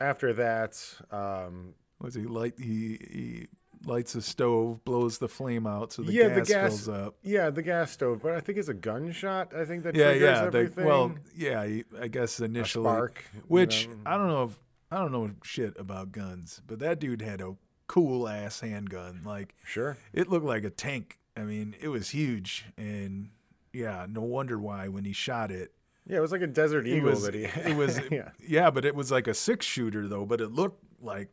after 0.00 0.32
that, 0.34 0.82
um, 1.10 1.74
Was 2.00 2.14
he 2.14 2.22
light? 2.22 2.54
He 2.58 2.98
he 3.10 3.46
lights 3.84 4.14
a 4.14 4.22
stove, 4.22 4.84
blows 4.84 5.18
the 5.18 5.28
flame 5.28 5.66
out, 5.66 5.92
so 5.92 6.02
the 6.02 6.12
Yeah, 6.12 6.28
the 6.28 6.40
gas, 6.40 6.48
gas- 6.48 6.68
fills 6.84 6.88
up. 6.88 7.14
Yeah, 7.22 7.50
the 7.50 7.62
gas 7.62 7.92
stove, 7.92 8.20
but 8.22 8.32
I 8.32 8.40
think 8.40 8.58
it's 8.58 8.68
a 8.68 8.74
gunshot. 8.74 9.54
I 9.54 9.64
think 9.64 9.84
that 9.84 9.94
Yeah, 9.94 10.12
yeah. 10.12 10.50
The, 10.50 10.72
well, 10.76 11.14
yeah. 11.34 11.60
I- 11.60 12.08
guess 12.08 12.40
a 12.40 12.44
initially, 12.44 12.84
spark, 12.84 13.24
you 13.34 13.40
which 13.48 13.88
know. 13.88 13.94
I 14.06 14.16
don't 14.16 14.28
know 14.28 14.44
if 14.44 14.58
I 14.90 14.98
don't 14.98 15.12
know 15.12 15.30
shit 15.42 15.78
about 15.78 16.12
guns, 16.12 16.60
but 16.66 16.78
that 16.80 17.00
dude 17.00 17.22
had 17.22 17.40
a 17.40 17.56
cool 17.86 18.28
ass 18.28 18.60
handgun. 18.60 19.22
Like 19.24 19.54
sure. 19.64 19.96
it 20.12 20.28
looked 20.28 20.46
like 20.46 20.64
a 20.64 20.70
tank. 20.70 21.18
I 21.36 21.42
mean, 21.42 21.74
it 21.80 21.88
was 21.88 22.10
huge, 22.10 22.66
and 22.78 23.30
yeah, 23.72 24.06
no 24.08 24.22
wonder 24.22 24.58
why 24.58 24.88
when 24.88 25.04
he 25.04 25.12
shot 25.12 25.50
it, 25.50 25.72
Yeah, 26.08 26.18
it 26.18 26.20
was 26.20 26.32
like 26.32 26.42
a 26.42 26.46
desert 26.46 26.86
eagle 26.86 27.10
was 27.10 27.24
that 27.24 27.34
he. 27.34 27.44
it 27.44 27.76
was 27.76 28.00
yeah. 28.10 28.30
yeah. 28.46 28.70
but 28.70 28.84
it 28.84 28.94
was 28.94 29.10
like 29.10 29.26
a 29.26 29.34
six 29.34 29.66
shooter 29.66 30.06
though, 30.06 30.24
but 30.24 30.40
it 30.40 30.52
looked 30.52 30.82
like 31.00 31.28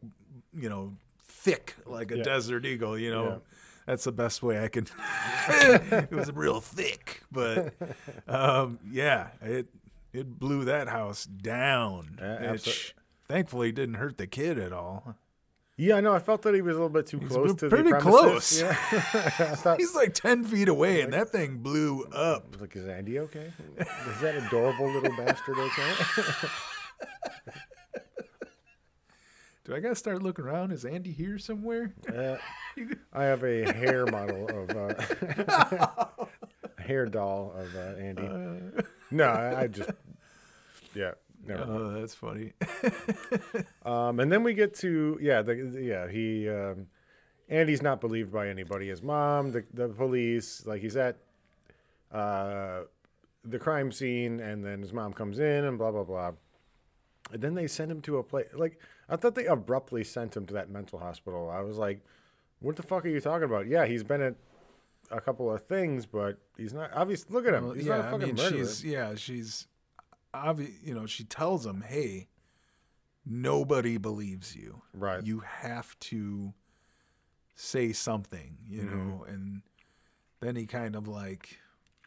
you 0.57 0.69
know 0.69 0.93
thick 1.25 1.75
like 1.85 2.11
a 2.11 2.17
Yeah. 2.17 2.23
desert 2.23 2.65
eagle. 2.65 2.97
You 2.97 3.11
know, 3.11 3.23
Yeah. 3.25 3.37
that's 3.85 4.03
the 4.05 4.11
best 4.11 4.41
way 4.41 4.63
I 4.63 4.67
can. 4.69 4.87
it 5.49 6.11
was 6.11 6.31
real 6.31 6.59
thick, 6.59 7.21
but 7.31 7.73
um, 8.27 8.79
yeah, 8.91 9.27
it 9.41 9.67
it 10.11 10.39
blew 10.39 10.65
that 10.65 10.87
house 10.89 11.25
down. 11.25 12.17
It 12.19 12.41
abso- 12.41 12.93
thankfully 13.27 13.71
didn't 13.71 13.95
hurt 13.95 14.17
the 14.17 14.27
kid 14.27 14.57
at 14.59 14.73
all. 14.73 15.15
Yeah, 15.75 15.99
no, 16.01 16.13
I 16.13 16.19
felt 16.19 16.43
that 16.43 16.53
he 16.53 16.61
was 16.61 16.75
a 16.75 16.79
little 16.79 16.89
bit 16.89 17.07
too 17.07 17.17
He's 17.17 17.29
close 17.29 17.55
to 17.55 17.67
pretty 17.67 17.91
the 17.91 17.97
close. 17.97 18.61
Yeah. 18.61 18.73
Thought, 19.55 19.79
He's 19.79 19.95
like 19.95 20.13
ten 20.13 20.43
feet 20.43 20.67
away, 20.69 21.01
and 21.01 21.11
that 21.13 21.29
thing 21.29 21.57
blew 21.57 22.03
up. 22.11 22.55
Like, 22.61 22.75
is 22.75 22.87
Andy 22.87 23.17
okay? 23.19 23.51
Is 23.77 24.21
that 24.21 24.35
adorable 24.35 24.91
little 24.91 25.15
bastard 25.17 25.57
okay? 25.57 25.93
Do 29.65 29.73
I 29.73 29.79
gotta 29.79 29.95
start 29.95 30.21
looking 30.21 30.45
around? 30.45 30.73
Is 30.73 30.85
Andy 30.85 31.11
here 31.11 31.39
somewhere? 31.39 31.93
Uh, 32.07 32.35
I 33.13 33.23
have 33.23 33.43
a 33.43 33.71
hair 33.73 34.05
model 34.05 34.47
of 34.49 34.69
uh, 34.69 34.93
a 36.77 36.81
hair 36.81 37.07
doll 37.07 37.53
of 37.57 37.75
uh, 37.75 37.95
Andy. 37.99 38.29
no, 39.09 39.23
I, 39.23 39.61
I 39.61 39.67
just 39.67 39.89
yeah, 40.93 41.13
never. 41.45 41.65
mind. 41.65 41.81
Oh, 41.81 41.99
that's 41.99 42.15
funny. 42.15 42.53
Um, 43.85 44.21
and 44.21 44.31
then 44.31 44.43
we 44.43 44.53
get 44.53 44.73
to 44.75 45.17
yeah, 45.21 45.41
the, 45.41 45.55
yeah 45.81 46.09
he 46.09 46.47
um, 46.47 46.87
Andy's 47.49 47.81
not 47.81 47.99
believed 47.99 48.31
by 48.31 48.47
anybody. 48.47 48.87
His 48.87 49.03
mom, 49.03 49.51
the 49.51 49.65
the 49.73 49.89
police, 49.89 50.65
like 50.65 50.81
he's 50.81 50.95
at 50.95 51.17
uh, 52.11 52.83
the 53.43 53.59
crime 53.59 53.91
scene, 53.91 54.39
and 54.39 54.63
then 54.63 54.81
his 54.81 54.93
mom 54.93 55.11
comes 55.11 55.39
in 55.39 55.65
and 55.65 55.77
blah 55.77 55.91
blah 55.91 56.03
blah. 56.03 56.31
And 57.31 57.41
then 57.41 57.55
they 57.55 57.67
send 57.67 57.91
him 57.91 58.01
to 58.01 58.17
a 58.17 58.23
place 58.23 58.47
like 58.53 58.79
I 59.09 59.17
thought 59.17 59.35
they 59.35 59.45
abruptly 59.47 60.03
sent 60.03 60.35
him 60.37 60.45
to 60.47 60.53
that 60.53 60.69
mental 60.69 60.99
hospital. 60.99 61.49
I 61.49 61.61
was 61.61 61.77
like, 61.77 61.99
what 62.59 62.77
the 62.77 62.83
fuck 62.83 63.05
are 63.05 63.09
you 63.09 63.19
talking 63.19 63.45
about? 63.45 63.67
Yeah, 63.67 63.85
he's 63.85 64.03
been 64.03 64.21
at 64.21 64.35
a 65.11 65.19
couple 65.19 65.51
of 65.53 65.61
things, 65.63 66.05
but 66.05 66.37
he's 66.57 66.73
not 66.73 66.91
obviously. 66.95 67.33
Look 67.33 67.45
at 67.47 67.53
him. 67.53 67.65
Well, 67.65 67.73
he's 67.73 67.85
yeah, 67.85 67.97
not 67.97 68.05
a 68.05 68.07
I 68.07 68.11
fucking 68.11 68.27
mean, 68.27 68.35
murderer. 68.35 68.59
she's 68.59 68.85
yeah, 68.85 69.15
she's 69.15 69.67
obvi- 70.33 70.75
You 70.83 70.93
know, 70.93 71.05
she 71.05 71.23
tells 71.23 71.65
him, 71.65 71.81
"Hey, 71.81 72.27
nobody 73.25 73.97
believes 73.97 74.55
you. 74.55 74.81
Right. 74.93 75.23
You 75.23 75.39
have 75.39 75.97
to 76.01 76.53
say 77.55 77.93
something." 77.93 78.57
You 78.67 78.83
Mm-hmm. 78.83 79.09
know, 79.09 79.23
and 79.27 79.61
then 80.39 80.55
he 80.55 80.65
kind 80.65 80.95
of 80.95 81.07
like 81.07 81.59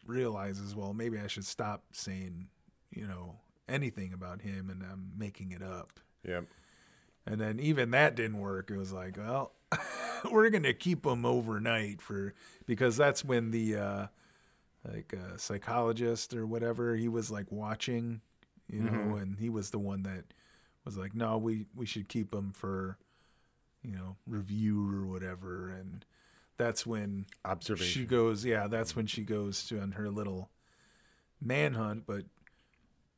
realizes, 0.04 0.74
well, 0.76 0.92
maybe 0.94 1.18
I 1.18 1.26
should 1.26 1.46
stop 1.46 1.82
saying, 1.92 2.48
you 2.90 3.06
know, 3.06 3.36
anything 3.68 4.12
about 4.12 4.42
him, 4.42 4.70
and 4.70 4.82
I'm 4.82 5.12
making 5.16 5.50
it 5.52 5.62
up. 5.62 5.98
Yep. 6.24 6.44
And 7.26 7.40
then 7.40 7.58
even 7.58 7.90
that 7.90 8.14
didn't 8.14 8.38
work. 8.38 8.70
It 8.70 8.76
was 8.76 8.92
like, 8.92 9.16
well, 9.16 9.52
we're 10.30 10.50
gonna 10.50 10.74
keep 10.74 11.04
him 11.04 11.24
overnight 11.26 12.00
for 12.00 12.34
because 12.66 12.96
that's 12.96 13.24
when 13.24 13.50
the 13.50 13.76
uh, 13.76 14.06
like 14.92 15.12
a 15.12 15.38
psychologist 15.38 16.34
or 16.34 16.46
whatever 16.46 16.96
he 16.96 17.08
was 17.08 17.30
like 17.30 17.50
watching, 17.50 18.20
you 18.68 18.80
know, 18.80 18.90
mm-hmm. 18.90 19.14
and 19.14 19.38
he 19.38 19.48
was 19.48 19.70
the 19.70 19.78
one 19.78 20.02
that 20.02 20.24
was 20.84 20.96
like, 20.96 21.14
no, 21.14 21.36
we 21.38 21.66
we 21.74 21.86
should 21.86 22.08
keep 22.08 22.32
him 22.32 22.52
for 22.52 22.98
you 23.82 23.92
know 23.92 24.16
review 24.26 24.88
or 24.94 25.06
whatever, 25.06 25.68
and 25.68 26.04
that's 26.56 26.86
when 26.86 27.26
Observation. 27.44 28.02
she 28.02 28.06
goes, 28.06 28.44
yeah, 28.44 28.66
that's 28.66 28.90
mm-hmm. 28.90 29.00
when 29.00 29.06
she 29.06 29.22
goes 29.22 29.66
to 29.66 29.80
on 29.80 29.92
her 29.92 30.10
little 30.10 30.50
manhunt. 31.40 32.04
But 32.06 32.24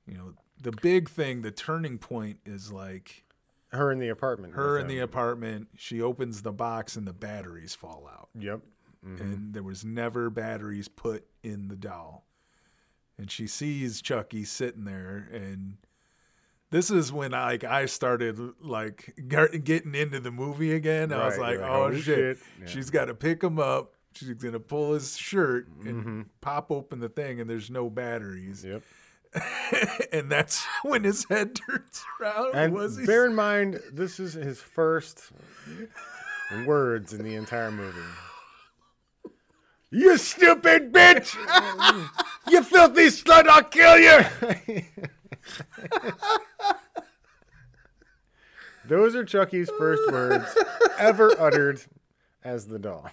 you 0.06 0.16
know, 0.16 0.34
the 0.60 0.72
big 0.72 1.08
thing, 1.08 1.42
the 1.42 1.50
turning 1.50 1.98
point 1.98 2.38
is 2.44 2.72
like 2.72 3.24
her 3.70 3.92
in 3.92 3.98
the 3.98 4.08
apartment. 4.08 4.54
her 4.54 4.78
in 4.78 4.86
the 4.86 4.98
apartment. 4.98 5.68
She 5.76 6.00
opens 6.00 6.42
the 6.42 6.52
box 6.52 6.96
and 6.96 7.06
the 7.06 7.12
batteries 7.12 7.74
fall 7.74 8.08
out, 8.10 8.28
Yep. 8.38 8.60
Mhm. 9.06 9.20
and 9.20 9.54
there 9.54 9.62
was 9.62 9.84
never 9.84 10.28
batteries 10.30 10.88
put 10.88 11.26
in 11.42 11.68
the 11.68 11.76
doll. 11.76 12.26
And 13.16 13.30
she 13.30 13.46
sees 13.46 14.00
Chucky 14.02 14.44
sitting 14.44 14.84
there, 14.84 15.28
and 15.32 15.76
this 16.70 16.90
is 16.90 17.12
when 17.12 17.32
like 17.32 17.64
I 17.64 17.86
started 17.86 18.38
like 18.60 19.14
getting 19.28 19.94
into 19.94 20.20
the 20.20 20.30
movie 20.30 20.72
again. 20.72 21.12
I 21.12 21.26
was 21.26 21.38
like, 21.38 21.58
oh, 21.58 21.84
"Oh, 21.90 21.94
shit, 21.94 22.04
shit." 22.04 22.38
Yeah. 22.60 22.66
she's 22.66 22.90
got 22.90 23.06
to 23.06 23.14
pick 23.14 23.42
him 23.42 23.58
up. 23.58 23.94
She's 24.14 24.34
gonna 24.34 24.60
pull 24.60 24.94
his 24.94 25.16
shirt 25.16 25.68
and 25.84 25.86
Mm-hmm. 26.00 26.22
pop 26.40 26.70
open 26.70 27.00
the 27.00 27.08
thing, 27.08 27.40
and 27.40 27.48
there's 27.48 27.70
no 27.70 27.88
batteries. 27.90 28.64
Yep. 28.64 28.82
and 30.12 30.30
that's 30.30 30.64
when 30.82 31.04
his 31.04 31.24
head 31.28 31.54
turns 31.54 32.02
around. 32.20 32.54
And 32.54 32.72
was 32.72 32.96
bear 33.04 33.26
in 33.26 33.34
mind, 33.34 33.80
this 33.92 34.18
is 34.18 34.32
his 34.34 34.60
first 34.60 35.30
words 36.66 37.12
in 37.12 37.22
the 37.24 37.34
entire 37.34 37.70
movie. 37.70 37.98
You 39.90 40.18
stupid 40.18 40.92
bitch! 40.92 41.34
you 42.48 42.62
filthy 42.62 43.06
slut! 43.06 43.48
I'll 43.48 43.64
kill 43.64 43.98
you! 43.98 44.20
Those 48.84 49.14
are 49.14 49.24
Chucky's 49.24 49.70
first 49.78 50.10
words 50.12 50.54
ever 50.98 51.34
uttered 51.40 51.80
as 52.44 52.66
the 52.66 52.78
doll. 52.78 53.10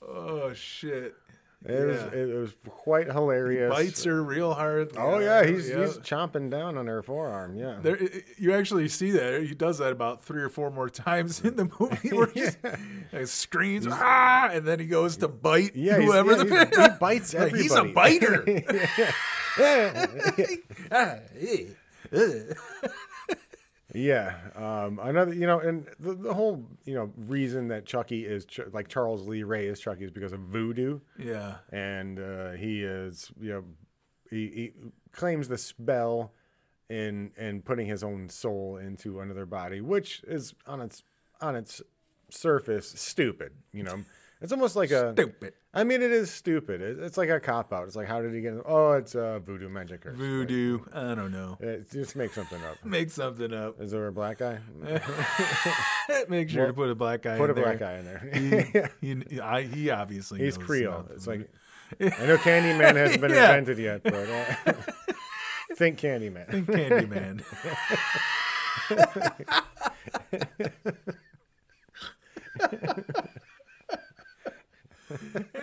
Oh 0.00 0.54
shit! 0.54 1.14
It, 1.66 1.86
was, 1.86 2.00
it 2.14 2.34
was 2.38 2.54
quite 2.68 3.06
hilarious. 3.08 3.68
Bites 3.68 4.04
her 4.04 4.22
real 4.22 4.54
hard. 4.54 4.92
Oh 4.96 5.18
yeah, 5.18 5.44
he's 5.44 5.68
yeah. 5.68 5.80
he's 5.86 5.98
chomping 5.98 6.50
down 6.50 6.78
on 6.78 6.86
her 6.86 7.02
forearm. 7.02 7.56
Yeah. 7.56 7.78
There, 7.82 7.98
you 8.36 8.54
actually 8.54 8.88
see 8.88 9.10
that 9.10 9.42
he 9.42 9.54
does 9.56 9.78
that 9.78 9.90
about 9.90 10.22
three 10.22 10.40
or 10.40 10.48
four 10.48 10.70
more 10.70 10.88
times 11.06 11.40
in 11.40 11.56
the 11.56 11.68
movie, 11.80 12.10
where 12.10 12.28
he 12.28 12.46
he 13.18 13.26
screams 13.26 13.88
ah, 13.90 14.50
and 14.52 14.64
then 14.66 14.78
he 14.78 14.86
goes 14.86 15.16
to 15.16 15.26
bite 15.26 15.74
Yeah, 15.74 15.96
whoever 15.96 16.36
yeah, 16.36 16.44
the 16.44 16.66
he's- 16.76 16.76
he 16.92 16.98
bites 17.00 17.34
Like, 17.34 17.54
He's 17.54 17.74
a 17.74 17.84
biter. 17.84 18.44
Ah, 20.92 21.16
eh, 21.40 21.64
ugh. 22.12 22.56
Yeah, 23.98 24.34
um, 24.54 25.00
another, 25.02 25.34
you 25.34 25.46
know, 25.46 25.58
and 25.58 25.86
the, 25.98 26.14
the 26.14 26.32
whole, 26.32 26.64
you 26.84 26.94
know, 26.94 27.10
reason 27.16 27.68
that 27.68 27.84
Chucky 27.84 28.24
is 28.24 28.46
Ch- 28.46 28.60
like 28.72 28.88
Charles 28.88 29.26
Lee 29.26 29.42
Ray 29.42 29.66
is 29.66 29.80
Chucky 29.80 30.04
is 30.04 30.10
because 30.10 30.32
of 30.32 30.40
voodoo, 30.40 31.00
yeah, 31.18 31.56
and 31.72 32.20
uh, 32.20 32.52
he 32.52 32.84
is, 32.84 33.32
you 33.40 33.50
know, 33.50 33.64
he, 34.30 34.46
he 34.48 34.72
claims 35.12 35.48
the 35.48 35.58
spell 35.58 36.32
in 36.88 37.32
in 37.36 37.62
putting 37.62 37.86
his 37.86 38.02
own 38.04 38.28
soul 38.28 38.76
into 38.76 39.20
another 39.20 39.46
body, 39.46 39.80
which 39.80 40.22
is 40.28 40.54
on 40.66 40.80
its 40.80 41.02
on 41.40 41.56
its 41.56 41.82
surface 42.30 42.88
stupid. 42.88 43.52
You 43.72 43.82
know, 43.82 44.04
it's 44.40 44.52
almost 44.52 44.76
like 44.76 44.90
a. 44.90 45.12
stupid 45.12 45.54
I 45.74 45.84
mean, 45.84 46.00
it 46.02 46.10
is 46.10 46.30
stupid. 46.30 46.80
It, 46.80 46.98
it's 46.98 47.16
like 47.16 47.28
a 47.28 47.38
cop 47.38 47.72
out. 47.72 47.86
It's 47.86 47.94
like, 47.94 48.08
how 48.08 48.20
did 48.22 48.34
he 48.34 48.40
get? 48.40 48.54
Oh, 48.64 48.92
it's 48.92 49.14
uh, 49.14 49.38
voodoo 49.38 49.68
magic. 49.68 50.06
Or 50.06 50.12
voodoo. 50.12 50.80
I 50.92 51.14
don't 51.14 51.30
know. 51.30 51.58
It, 51.60 51.90
just 51.90 52.16
make 52.16 52.32
something 52.32 52.60
up. 52.64 52.76
Make 52.84 53.10
something 53.10 53.52
up. 53.52 53.80
Is 53.80 53.90
there 53.92 54.06
a 54.06 54.12
black 54.12 54.38
guy? 54.38 54.58
Make 56.28 56.48
sure 56.50 56.66
to 56.66 56.72
put 56.72 56.88
a 56.88 56.94
black 56.94 57.22
guy. 57.22 57.36
Put 57.36 57.50
in 57.50 57.58
a 57.58 57.62
black 57.62 57.78
there. 57.78 57.88
guy 57.88 57.98
in 57.98 58.72
there. 58.72 58.90
He, 59.00 59.40
I, 59.40 59.62
he 59.62 59.90
obviously 59.90 60.40
He's 60.40 60.56
Creole. 60.56 61.06
It's 61.14 61.26
like 61.26 61.48
I 62.00 62.26
know 62.26 62.38
Candyman 62.38 62.96
hasn't 62.96 63.20
been 63.20 63.30
Yeah. 63.30 63.56
invented 63.56 63.78
yet, 63.78 64.02
but 64.02 64.14
uh, 64.14 64.72
think 65.76 65.98
Candyman. 66.00 66.50
Think 66.50 66.66
Candyman. 66.66 67.44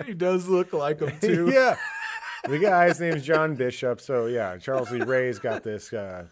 He 0.05 0.13
does 0.13 0.47
look 0.47 0.73
like 0.73 0.99
him 0.99 1.17
too. 1.19 1.49
yeah, 1.53 1.75
the 2.47 2.59
guy's 2.59 2.99
name's 2.99 3.23
John 3.23 3.55
Bishop. 3.55 4.01
So 4.01 4.25
yeah, 4.27 4.57
Charles 4.57 4.91
Lee 4.91 5.01
Ray's 5.03 5.39
got 5.39 5.63
this 5.63 5.91
uh, 5.93 6.25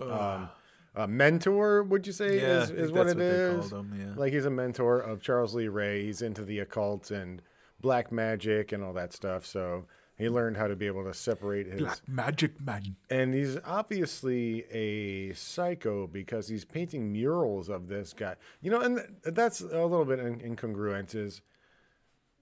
um, 0.00 0.48
a 0.94 1.06
mentor. 1.06 1.82
Would 1.82 2.06
you 2.06 2.12
say 2.12 2.40
Yeah, 2.40 2.62
is, 2.62 2.70
is 2.70 2.92
what 2.92 3.06
it 3.06 3.16
what 3.16 3.18
they 3.18 3.76
him, 3.76 3.94
yeah. 3.98 4.14
Like 4.20 4.32
he's 4.32 4.46
a 4.46 4.50
mentor 4.50 4.98
of 5.00 5.22
Charles 5.22 5.54
Lee 5.54 5.68
Ray. 5.68 6.04
He's 6.04 6.22
into 6.22 6.44
the 6.44 6.58
occult 6.60 7.10
and 7.10 7.42
black 7.80 8.10
magic 8.10 8.72
and 8.72 8.82
all 8.82 8.94
that 8.94 9.12
stuff. 9.12 9.44
So 9.44 9.84
He 10.16 10.28
learned 10.30 10.56
how 10.56 10.66
to 10.66 10.74
be 10.76 10.86
able 10.86 11.04
to 11.04 11.12
separate 11.12 11.66
his 11.66 11.82
Black 11.82 12.00
magic 12.08 12.60
man. 12.60 12.96
and 13.10 13.34
he's 13.34 13.58
obviously 13.66 14.64
a 14.72 15.34
psycho 15.34 16.06
because 16.06 16.48
he's 16.48 16.64
painting 16.64 17.12
murals 17.12 17.68
of 17.68 17.88
this 17.88 18.14
guy. 18.14 18.36
You 18.62 18.70
know, 18.70 18.80
and 18.80 18.96
th- 18.96 19.34
that's 19.34 19.60
a 19.60 19.84
little 19.84 20.06
bit 20.06 20.18
in- 20.18 20.40
incongruent. 20.40 21.14
Is 21.14 21.42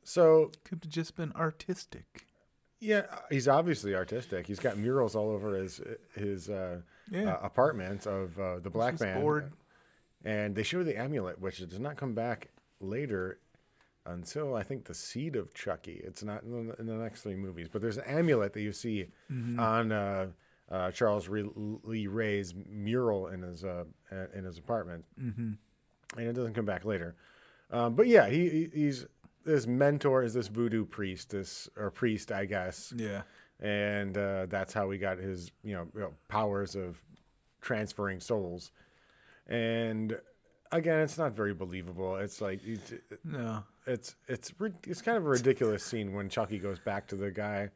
so 0.05 0.50
Could 0.64 0.84
have 0.84 0.92
just 0.92 1.16
been 1.16 1.32
artistic. 1.32 2.26
yeah, 2.80 3.02
he's 3.30 3.48
obviously 3.48 3.94
artistic. 3.94 4.46
He's 4.46 4.61
got 4.61 4.76
murals 4.78 5.14
all 5.16 5.30
over 5.30 5.57
his 5.57 5.80
his 6.14 6.48
uh, 6.50 6.80
Yeah. 7.11 7.32
uh, 7.34 7.38
apartment 7.42 8.07
of 8.07 8.38
uh, 8.38 8.59
the 8.61 8.70
black 8.70 9.00
man, 9.00 9.20
bored. 9.20 9.52
and 10.24 10.55
they 10.55 10.62
show 10.62 10.82
the 10.84 10.96
amulet, 10.98 11.40
which 11.40 11.59
does 11.59 11.80
not 11.80 11.96
come 11.96 12.14
back 12.14 12.48
later 12.80 13.38
until 14.07 14.55
I 14.55 14.62
think 14.62 14.84
the 14.84 14.94
seed 14.94 15.34
of 15.34 15.55
Chucky. 15.55 16.02
It's 16.05 16.22
not 16.22 16.42
in 16.42 16.68
the, 16.68 16.74
in 16.78 16.86
the 16.86 16.94
next 16.94 17.22
three 17.22 17.36
movies, 17.36 17.68
but 17.72 17.80
there's 17.80 17.96
an 17.96 18.05
amulet 18.05 18.52
that 18.52 18.61
you 18.62 18.72
see 18.72 19.07
Mm-hmm. 19.32 19.59
on 19.59 19.92
uh, 19.92 20.26
uh, 20.70 20.90
Charles 20.90 21.28
Re- 21.28 21.48
Lee 21.55 22.07
Ray's 22.07 22.55
mural 22.68 23.28
in 23.28 23.42
his 23.42 23.64
uh, 23.64 23.84
uh, 24.12 24.26
in 24.34 24.44
his 24.44 24.59
apartment, 24.59 25.05
mm-hmm. 25.20 25.52
and 26.18 26.28
it 26.28 26.32
doesn't 26.34 26.55
come 26.55 26.66
back 26.66 26.84
later. 26.84 27.16
Um, 27.70 27.94
but 27.94 28.07
yeah, 28.07 28.28
he- 28.28 28.68
he's 28.72 29.07
this 29.45 29.66
mentor 29.66 30.22
is 30.22 30.34
this 30.34 30.49
voodoo 30.49 30.84
priest, 30.84 31.30
this 31.30 31.68
or 31.76 31.90
priest, 31.90 32.32
I 32.32 32.45
guess, 32.47 32.92
Yeah. 32.97 33.22
and 33.61 34.16
uh, 34.16 34.47
that's 34.47 34.72
how 34.72 34.90
he 34.90 34.99
got 34.99 35.18
his 35.18 35.51
you 35.62 35.74
know, 35.74 35.86
you 35.95 36.01
know 36.01 36.14
powers 36.28 36.74
of 36.74 37.03
transferring 37.61 38.20
souls. 38.20 38.70
And 39.47 40.18
again, 40.72 41.01
it's 41.01 41.18
not 41.18 41.32
very 41.32 41.55
believable. 41.55 42.16
It's 42.16 42.40
like 42.40 42.61
it's 42.64 42.92
No. 43.24 43.64
it's 43.86 44.14
it's, 44.28 44.53
it's 44.86 45.03
kind 45.03 45.16
of 45.18 45.26
a 45.26 45.28
ridiculous 45.28 45.84
scene 45.84 46.12
when 46.14 46.28
Chucky 46.28 46.59
goes 46.59 46.78
back 46.78 47.07
to 47.09 47.16
the 47.16 47.30
guy. 47.30 47.70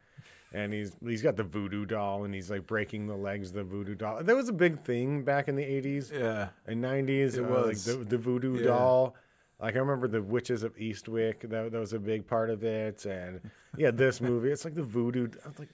And 0.50 0.72
he's 0.72 0.96
he's 1.04 1.20
got 1.20 1.36
the 1.36 1.42
voodoo 1.44 1.84
doll, 1.84 2.24
and 2.24 2.32
he's 2.34 2.50
like 2.50 2.66
breaking 2.66 3.06
the 3.06 3.14
legs 3.14 3.48
of 3.50 3.54
the 3.56 3.64
voodoo 3.64 3.94
doll. 3.94 4.22
That 4.24 4.34
was 4.34 4.48
a 4.48 4.52
big 4.54 4.78
thing 4.78 5.22
back 5.22 5.46
in 5.46 5.56
the 5.56 5.62
eighties 5.62 6.10
Yeah. 6.10 6.48
and 6.66 6.80
nineties. 6.80 7.36
It 7.36 7.44
uh, 7.44 7.48
was. 7.48 7.86
like 7.86 7.98
the, 7.98 8.02
the 8.04 8.16
voodoo 8.16 8.56
Yeah. 8.60 8.68
doll. 8.68 9.14
Like 9.60 9.74
I 9.74 9.78
remember 9.78 10.06
the 10.08 10.22
Witches 10.22 10.62
of 10.62 10.76
Eastwick. 10.76 11.40
That, 11.48 11.72
that 11.72 11.78
was 11.78 11.92
a 11.92 11.98
big 11.98 12.26
part 12.26 12.50
of 12.50 12.62
it. 12.62 13.04
And 13.06 13.40
yeah, 13.76 13.90
this 13.90 14.20
movie. 14.20 14.50
It's 14.50 14.64
like 14.64 14.74
the 14.74 14.82
voodoo. 14.82 15.28
I 15.44 15.48
was 15.48 15.58
like, 15.58 15.70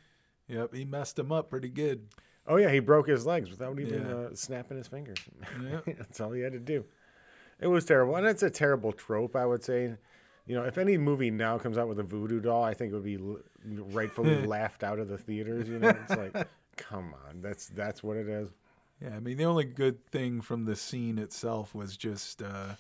Yep. 0.49 0.75
He 0.75 0.85
messed 0.85 1.19
him 1.19 1.33
up 1.33 1.49
pretty 1.51 1.69
good. 1.71 2.07
oh 2.47 2.57
yeah, 2.57 2.71
he 2.71 2.79
broke 2.81 3.09
his 3.09 3.25
legs 3.27 3.51
without 3.51 3.79
even 3.81 4.07
Yeah. 4.07 4.15
uh, 4.15 4.29
snapping 4.35 4.77
his 4.77 4.87
fingers. 4.89 5.19
Yep. 5.63 5.85
That's 5.99 6.21
all 6.21 6.33
he 6.33 6.43
had 6.43 6.53
to 6.53 6.59
do. 6.61 6.85
It 7.61 7.69
was 7.69 7.85
terrible, 7.85 8.17
and 8.17 8.27
it's 8.27 8.43
a 8.43 8.51
terrible 8.51 8.93
trope. 8.93 9.37
I 9.37 9.47
would 9.47 9.63
say. 9.65 9.95
You 10.47 10.55
know, 10.55 10.65
if 10.65 10.77
any 10.77 10.99
movie 10.99 11.31
now 11.31 11.57
comes 11.57 11.79
out 11.79 11.89
with 11.89 11.99
a 12.01 12.03
voodoo 12.03 12.39
doll, 12.39 12.63
I 12.63 12.75
think 12.75 12.93
it 12.93 12.95
would 12.97 13.03
be 13.05 13.17
rightfully 13.65 14.45
laughed 14.47 14.85
out 14.85 14.99
of 14.99 15.09
the 15.09 15.17
theaters. 15.17 15.67
You 15.71 15.79
know, 15.79 15.89
it's 15.89 16.11
like, 16.15 16.47
come 16.77 17.15
on, 17.27 17.41
that's 17.41 17.69
that's 17.69 18.03
what 18.03 18.19
it 18.19 18.29
is. 18.29 18.51
Yeah, 19.01 19.17
I 19.17 19.21
mean 19.21 19.39
the 19.39 19.45
only 19.47 19.65
good 19.65 20.05
thing 20.11 20.43
from 20.43 20.67
the 20.67 20.77
scene 20.77 21.17
itself 21.19 21.75
was 21.75 21.97
just 21.97 22.43
uh 22.43 22.75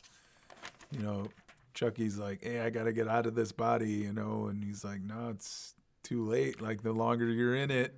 you 0.94 1.00
know, 1.00 1.26
Chucky's 1.74 2.18
like, 2.18 2.42
Hey, 2.44 2.60
I 2.60 2.70
gotta 2.70 2.92
get 2.92 3.08
out 3.08 3.26
of 3.26 3.34
this 3.34 3.52
body, 3.52 3.90
you 3.90 4.12
know, 4.12 4.46
and 4.48 4.62
he's 4.64 4.84
like, 4.84 5.00
No, 5.02 5.30
it's 5.30 5.74
too 6.02 6.24
late. 6.24 6.60
Like 6.60 6.82
the 6.82 6.92
longer 6.92 7.26
you're 7.26 7.56
in 7.56 7.70
it, 7.70 7.94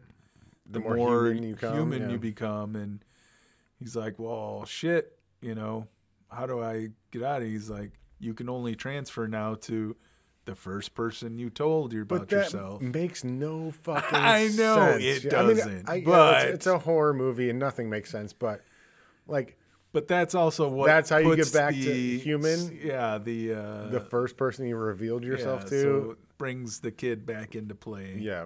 The 0.70 0.80
more 0.80 0.96
human 1.28 1.42
you 1.42 1.56
come, 1.56 1.74
human 1.74 2.02
yeah. 2.02 2.08
you 2.10 2.18
become 2.18 2.74
and 2.76 3.04
he's 3.78 3.94
like, 3.96 4.18
Well, 4.18 4.64
shit, 4.66 5.18
you 5.40 5.54
know, 5.54 5.86
how 6.30 6.46
do 6.46 6.62
I 6.62 6.88
get 7.10 7.22
out 7.22 7.42
of 7.42 7.48
He's 7.48 7.68
like, 7.70 7.90
You 8.18 8.32
can 8.34 8.48
only 8.48 8.74
transfer 8.74 9.28
now 9.28 9.54
to 9.62 9.94
the 10.46 10.54
first 10.54 10.94
person 10.94 11.38
you 11.40 11.50
told 11.50 11.92
you 11.92 12.02
about 12.02 12.20
But 12.20 12.28
that 12.28 12.36
yourself. 12.44 12.80
makes 12.80 13.24
no 13.24 13.70
fucking 13.82 14.16
I 14.18 14.44
know 14.56 14.76
sense. 14.98 15.02
it 15.24 15.34
I 15.34 15.42
mean, 15.42 15.56
doesn't, 15.56 15.88
I- 15.90 15.94
yeah, 15.96 16.04
but- 16.04 16.44
it's, 16.46 16.54
it's 16.54 16.66
a 16.66 16.78
horror 16.78 17.12
movie 17.12 17.50
and 17.50 17.58
nothing 17.58 17.90
makes 17.90 18.10
sense. 18.10 18.32
But 18.32 18.62
like 19.26 19.58
But 19.96 20.08
that's 20.08 20.34
also 20.34 20.68
what 20.68 20.88
That's 20.88 21.08
how 21.08 21.16
you 21.16 21.34
get 21.34 21.50
back 21.54 21.72
to 21.72 21.80
the- 21.80 22.18
human? 22.18 22.78
Yeah, 22.84 23.16
the 23.16 23.54
uh, 23.54 23.86
the 23.86 24.00
first 24.00 24.36
person 24.36 24.66
you 24.66 24.76
revealed 24.76 25.24
yourself 25.24 25.62
yeah, 25.64 25.68
to, 25.70 25.82
so 25.82 26.16
brings 26.36 26.80
the 26.80 26.90
kid 26.90 27.24
back 27.24 27.54
into 27.54 27.74
play. 27.74 28.18
yeah. 28.20 28.44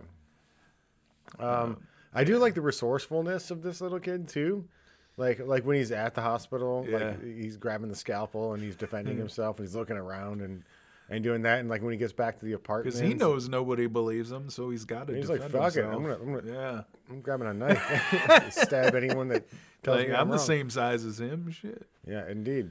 Um, 1.41 1.79
I 2.15 2.23
do 2.23 2.39
like 2.39 2.55
the 2.55 2.61
resourcefulness 2.61 3.51
of 3.51 3.63
this 3.63 3.81
little 3.81 3.99
kid 3.99 4.29
too. 4.29 4.69
Like 5.17 5.41
like 5.41 5.65
when 5.65 5.77
he's 5.77 5.91
at 5.91 6.15
the 6.15 6.21
hospital, 6.23 6.87
Yeah. 6.89 6.99
like 6.99 7.25
he's 7.25 7.57
grabbing 7.57 7.89
the 7.89 7.97
scalpel 7.97 8.55
and 8.55 8.63
he's 8.63 8.77
defending 8.77 9.17
himself 9.17 9.59
and 9.59 9.67
he's 9.67 9.75
looking 9.75 9.97
around 9.97 10.43
and 10.43 10.63
and 11.11 11.23
doing 11.23 11.43
that. 11.43 11.59
And 11.61 11.69
like 11.69 11.83
when 11.83 11.93
he 11.93 11.99
gets 11.99 12.13
back 12.13 12.39
to 12.39 12.45
the 12.47 12.53
apartment, 12.53 12.95
because 12.95 13.07
he 13.07 13.15
knows 13.15 13.49
nobody 13.49 13.87
believes 13.87 14.31
him, 14.33 14.49
so 14.49 14.71
he's 14.71 14.85
got 14.85 15.09
to. 15.09 15.15
He's 15.15 15.29
like, 15.29 15.43
"Fuck 15.51 15.77
it. 15.77 15.85
I'm 15.85 16.03
gonna- 16.03 16.15
I'm 16.15 16.35
gonna- 16.35 16.53
yeah, 16.53 16.83
I'm 17.11 17.21
grabbing 17.21 17.49
a 17.49 17.55
knife, 17.55 18.53
stab 18.53 18.95
anyone 18.95 19.29
that 19.29 19.45
tells 19.83 19.99
like 19.99 20.09
me 20.09 20.15
I'm, 20.15 20.21
I'm, 20.23 20.29
the 20.29 20.37
wrong. 20.37 20.47
same 20.47 20.71
size 20.71 21.05
as 21.05 21.21
him. 21.21 21.51
Shit, 21.51 21.87
Yeah, 22.07 22.27
indeed. 22.29 22.71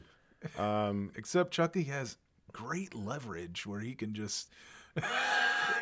Um, 0.58 1.12
except 1.16 1.52
Chucky 1.52 1.84
has 1.84 2.18
great 2.52 2.96
leverage 2.96 3.68
where 3.68 3.80
he 3.82 3.94
can 3.94 4.14
just 4.16 4.50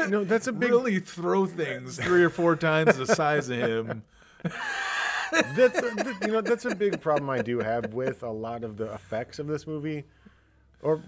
no, 0.10 0.24
that's 0.26 0.48
a 0.48 0.52
big. 0.54 0.70
really 0.70 1.00
throw 1.00 1.46
things 1.46 1.98
three 1.98 2.24
or 2.24 2.30
four 2.30 2.56
times 2.56 2.98
the 2.98 3.06
size 3.08 3.50
of 3.50 3.58
him. 3.58 4.04
That's 5.56 5.78
a, 5.80 6.16
you 6.22 6.32
know 6.32 6.40
that's 6.42 6.64
a 6.64 6.74
big 6.74 7.02
problem 7.02 7.30
I 7.30 7.42
do 7.42 7.60
have 7.60 7.94
with 7.94 8.24
a 8.24 8.30
lot 8.32 8.64
of 8.64 8.78
the 8.78 8.94
effects 8.94 9.40
of 9.40 9.48
this 9.48 9.68
movie, 9.68 10.06
or 10.82 11.04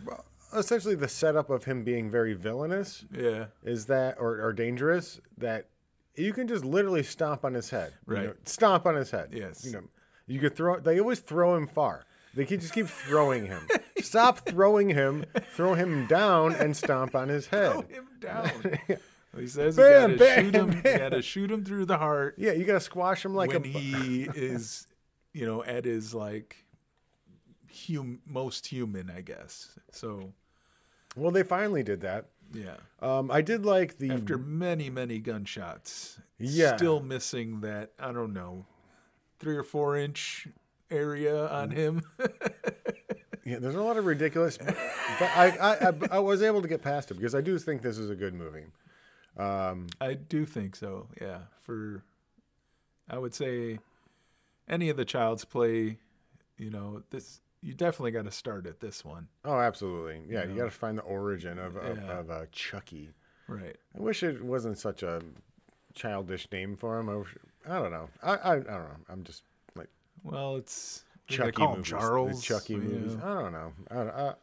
essentially 0.55 0.95
the 0.95 1.07
setup 1.07 1.49
of 1.49 1.65
him 1.65 1.83
being 1.83 2.09
very 2.09 2.33
villainous 2.33 3.05
Yeah, 3.11 3.45
is 3.63 3.85
that 3.87 4.17
or, 4.19 4.41
or 4.41 4.53
dangerous 4.53 5.19
that 5.37 5.67
you 6.15 6.33
can 6.33 6.47
just 6.47 6.65
literally 6.65 7.03
stomp 7.03 7.45
on 7.45 7.53
his 7.53 7.69
head. 7.69 7.93
you 8.07 8.13
Right. 8.15 8.25
know, 8.27 8.33
stomp 8.45 8.85
on 8.85 8.95
his 8.95 9.11
head. 9.11 9.29
Yes. 9.31 9.63
You 9.65 9.71
know, 9.73 9.83
you 10.27 10.39
could 10.39 10.55
throw. 10.55 10.79
They 10.79 10.99
always 10.99 11.19
throw 11.19 11.55
him 11.55 11.67
far. 11.67 12.05
They 12.35 12.45
can 12.45 12.59
just 12.59 12.73
keep 12.73 12.87
throwing 12.87 13.45
him. 13.47 13.67
Stop 14.01 14.39
throwing 14.47 14.89
him. 14.89 15.25
Throw 15.55 15.73
him 15.73 16.05
down 16.05 16.53
and 16.55 16.75
stomp 16.77 17.15
on 17.15 17.27
his 17.29 17.47
head. 17.47 17.71
throw 17.71 17.81
him 17.81 18.07
down. 18.19 18.51
he 19.37 19.47
says 19.47 19.75
Bam, 19.75 20.11
you 20.11 20.17
got 20.17 20.25
to 20.25 20.25
bam, 20.25 20.43
shoot 20.45 20.55
him. 20.55 20.71
You 20.85 20.97
got 20.99 21.09
to 21.09 21.21
shoot 21.23 21.51
him 21.51 21.65
through 21.65 21.85
the 21.85 21.97
heart. 21.97 22.35
Yeah, 22.37 22.51
you 22.51 22.65
gotta 22.65 22.79
squash 22.79 23.25
him 23.25 23.33
like 23.33 23.49
when 23.51 23.63
a. 23.65 23.67
he 23.67 24.23
is, 24.35 24.85
you 25.33 25.45
know, 25.47 25.63
at 25.63 25.85
his 25.85 26.13
like 26.13 26.65
hum- 27.87 28.21
most 28.25 28.67
human, 28.67 29.09
I 29.09 29.21
guess. 29.21 29.77
So 29.91 30.33
Well, 31.19 31.31
they 31.31 31.43
finally 31.43 31.83
did 31.83 32.01
that. 32.01 32.25
yeah, 32.53 32.77
Um, 33.01 33.29
I 33.31 33.41
did 33.41 33.65
like 33.65 33.97
the 33.97 34.11
after 34.11 34.37
many 34.37 34.89
many 34.89 35.19
gunshots, 35.19 36.19
Yeah. 36.37 36.75
still 36.77 36.99
missing 37.01 37.61
that 37.61 37.91
I 37.99 38.11
don't 38.11 38.33
know, 38.33 38.65
three 39.39 39.55
or 39.57 39.63
four 39.63 39.95
inch 39.97 40.47
area 40.89 41.47
on 41.47 41.71
him. 41.71 42.01
Yeah, 43.45 43.57
there's 43.57 43.73
a 43.73 43.81
lot 43.81 43.97
of 43.97 44.05
ridiculous, 44.05 44.59
but 44.59 44.77
I, 45.35 45.47
I, 45.59 45.87
I, 45.89 45.93
I 46.11 46.19
was 46.19 46.43
able 46.43 46.61
to 46.61 46.67
get 46.67 46.83
past 46.83 47.09
it 47.09 47.15
because 47.15 47.33
I 47.33 47.41
do 47.41 47.57
think 47.57 47.81
this 47.81 47.97
is 47.97 48.11
a 48.11 48.15
good 48.15 48.35
movie. 48.35 48.65
I 49.35 50.13
do 50.27 50.45
think 50.45 50.75
so. 50.75 51.07
Yeah, 51.19 51.39
for 51.61 52.03
I 53.09 53.17
would 53.17 53.33
say 53.33 53.79
any 54.67 54.89
of 54.89 54.97
the 54.97 55.05
Child's 55.05 55.45
Play, 55.45 55.97
you 56.59 56.69
know, 56.69 57.01
this 57.09 57.41
you 57.61 57.73
definitely 57.73 58.11
got 58.11 58.25
to 58.25 58.31
start 58.31 58.65
at 58.67 58.79
this 58.79 59.03
one, 59.03 59.27
Oh, 59.45 59.59
absolutely. 59.59 60.21
Yeah, 60.29 60.45
you 60.45 60.55
got 60.55 60.65
to 60.65 60.71
find 60.71 60.97
the 60.97 61.01
origin 61.03 61.57
of 61.59 61.75
of, 61.75 61.97
Yeah. 61.97 62.19
of 62.19 62.31
uh, 62.31 62.45
Chucky. 62.51 63.09
right? 63.47 63.75
I 63.97 64.01
wish 64.01 64.23
it 64.23 64.43
wasn't 64.43 64.77
such 64.77 65.03
a 65.03 65.21
childish 65.93 66.47
name 66.51 66.75
for 66.77 66.99
him. 66.99 67.09
I, 67.09 67.15
wish, 67.17 67.35
I 67.67 67.79
don't 67.79 67.91
know. 67.91 68.09
I, 68.23 68.31
I, 68.35 68.51
I 68.53 68.55
don't 68.55 68.67
know. 68.67 68.97
I'm 69.09 69.23
just 69.23 69.43
like 69.75 69.89
Well, 70.23 70.55
it's 70.57 71.03
Chucky 71.27 71.51
call 71.51 71.67
him 71.73 71.77
movies. 71.79 71.91
the 71.91 71.97
Charles. 71.97 72.43
Chucky 72.43 72.73
you 72.73 72.79
movies. 72.79 73.17
I 73.23 73.33
don't 73.41 73.51
know. 73.51 73.73
I 73.91 73.95
don't, 73.95 74.09
I, 74.09 74.33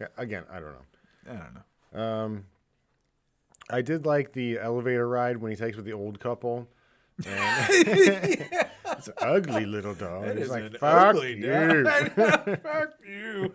yeah, 0.00 0.06
again, 0.18 0.44
I 0.50 0.60
don't 0.60 0.72
know. 0.72 1.30
I 1.30 1.32
don't 1.34 1.54
know. 1.54 2.00
Um, 2.02 2.44
I 3.70 3.80
did 3.80 4.04
like 4.04 4.32
the 4.32 4.58
elevator 4.58 5.08
ride 5.08 5.38
when 5.38 5.50
he 5.50 5.56
takes 5.56 5.76
with 5.76 5.86
the 5.86 5.92
old 5.94 6.20
couple. 6.20 6.68
And 7.26 8.63
it's 9.08 9.22
an 9.22 9.28
ugly 9.28 9.66
little 9.66 9.94
dog. 9.94 10.24
That 10.24 10.38
is 10.38 10.48
like, 10.50 10.64
an 10.64 10.76
fuck 10.78 11.16
ugly 11.16 11.36
you. 11.36 11.82
dog. 11.82 12.10
Fuck 12.62 12.94
you. 13.06 13.52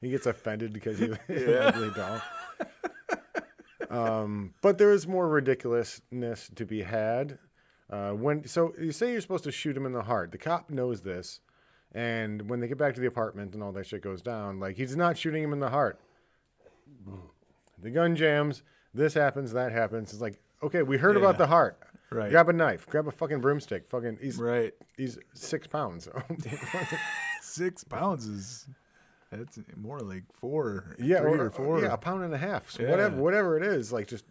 He 0.00 0.10
gets 0.10 0.26
offended 0.26 0.72
because 0.72 0.98
he's 0.98 1.16
an 1.28 1.56
ugly 1.58 1.90
dog. 1.90 2.20
Um, 3.90 4.54
but 4.60 4.78
there 4.78 4.92
is 4.92 5.06
more 5.06 5.28
ridiculousness 5.28 6.50
to 6.56 6.66
be 6.66 6.82
had. 6.82 7.38
Uh, 7.88 8.10
when 8.10 8.46
so 8.46 8.74
you 8.78 8.92
say 8.92 9.12
you're 9.12 9.20
supposed 9.20 9.44
to 9.44 9.52
shoot 9.52 9.76
him 9.76 9.86
in 9.86 9.92
the 9.92 10.02
heart. 10.02 10.32
The 10.32 10.38
cop 10.38 10.70
knows 10.70 11.02
this, 11.02 11.40
and 11.92 12.48
when 12.48 12.60
they 12.60 12.68
get 12.68 12.78
back 12.78 12.94
to 12.94 13.00
the 13.00 13.06
apartment 13.06 13.54
and 13.54 13.62
all 13.62 13.72
that 13.72 13.86
shit 13.86 14.02
goes 14.02 14.20
down, 14.20 14.58
like 14.58 14.76
he's 14.76 14.96
not 14.96 15.16
shooting 15.16 15.42
him 15.42 15.52
in 15.52 15.60
the 15.60 15.70
heart. 15.70 16.00
The 17.80 17.90
gun 17.90 18.16
jams. 18.16 18.62
This 18.92 19.14
happens. 19.14 19.52
That 19.52 19.72
happens. 19.72 20.12
It's 20.12 20.22
like 20.22 20.40
okay, 20.62 20.82
we 20.82 20.96
heard 20.96 21.16
about 21.16 21.38
the 21.38 21.46
heart. 21.46 21.78
Right. 22.10 22.30
Grab 22.30 22.48
a 22.48 22.52
knife. 22.52 22.86
Grab 22.86 23.08
a 23.08 23.10
fucking 23.10 23.40
broomstick. 23.40 23.88
Fucking 23.88 24.18
he's 24.20 24.38
Right. 24.38 24.72
he's 24.96 25.18
six 25.34 25.66
pounds. 25.66 26.08
Six 27.42 27.84
pounds 27.84 28.26
is 28.26 28.66
That's 29.30 29.58
more 29.76 30.00
like 30.00 30.24
four. 30.40 30.96
Yeah, 30.98 31.20
three 31.20 31.32
or, 31.32 31.44
or 31.46 31.50
four. 31.50 31.80
Yeah, 31.80 31.92
a 31.92 31.96
pound 31.96 32.22
and 32.24 32.32
a 32.34 32.38
half. 32.38 32.70
So 32.70 32.82
Yeah. 32.82 32.90
Whatever, 32.90 33.16
whatever 33.16 33.56
it 33.56 33.62
is, 33.64 33.92
like 33.92 34.06
just 34.08 34.24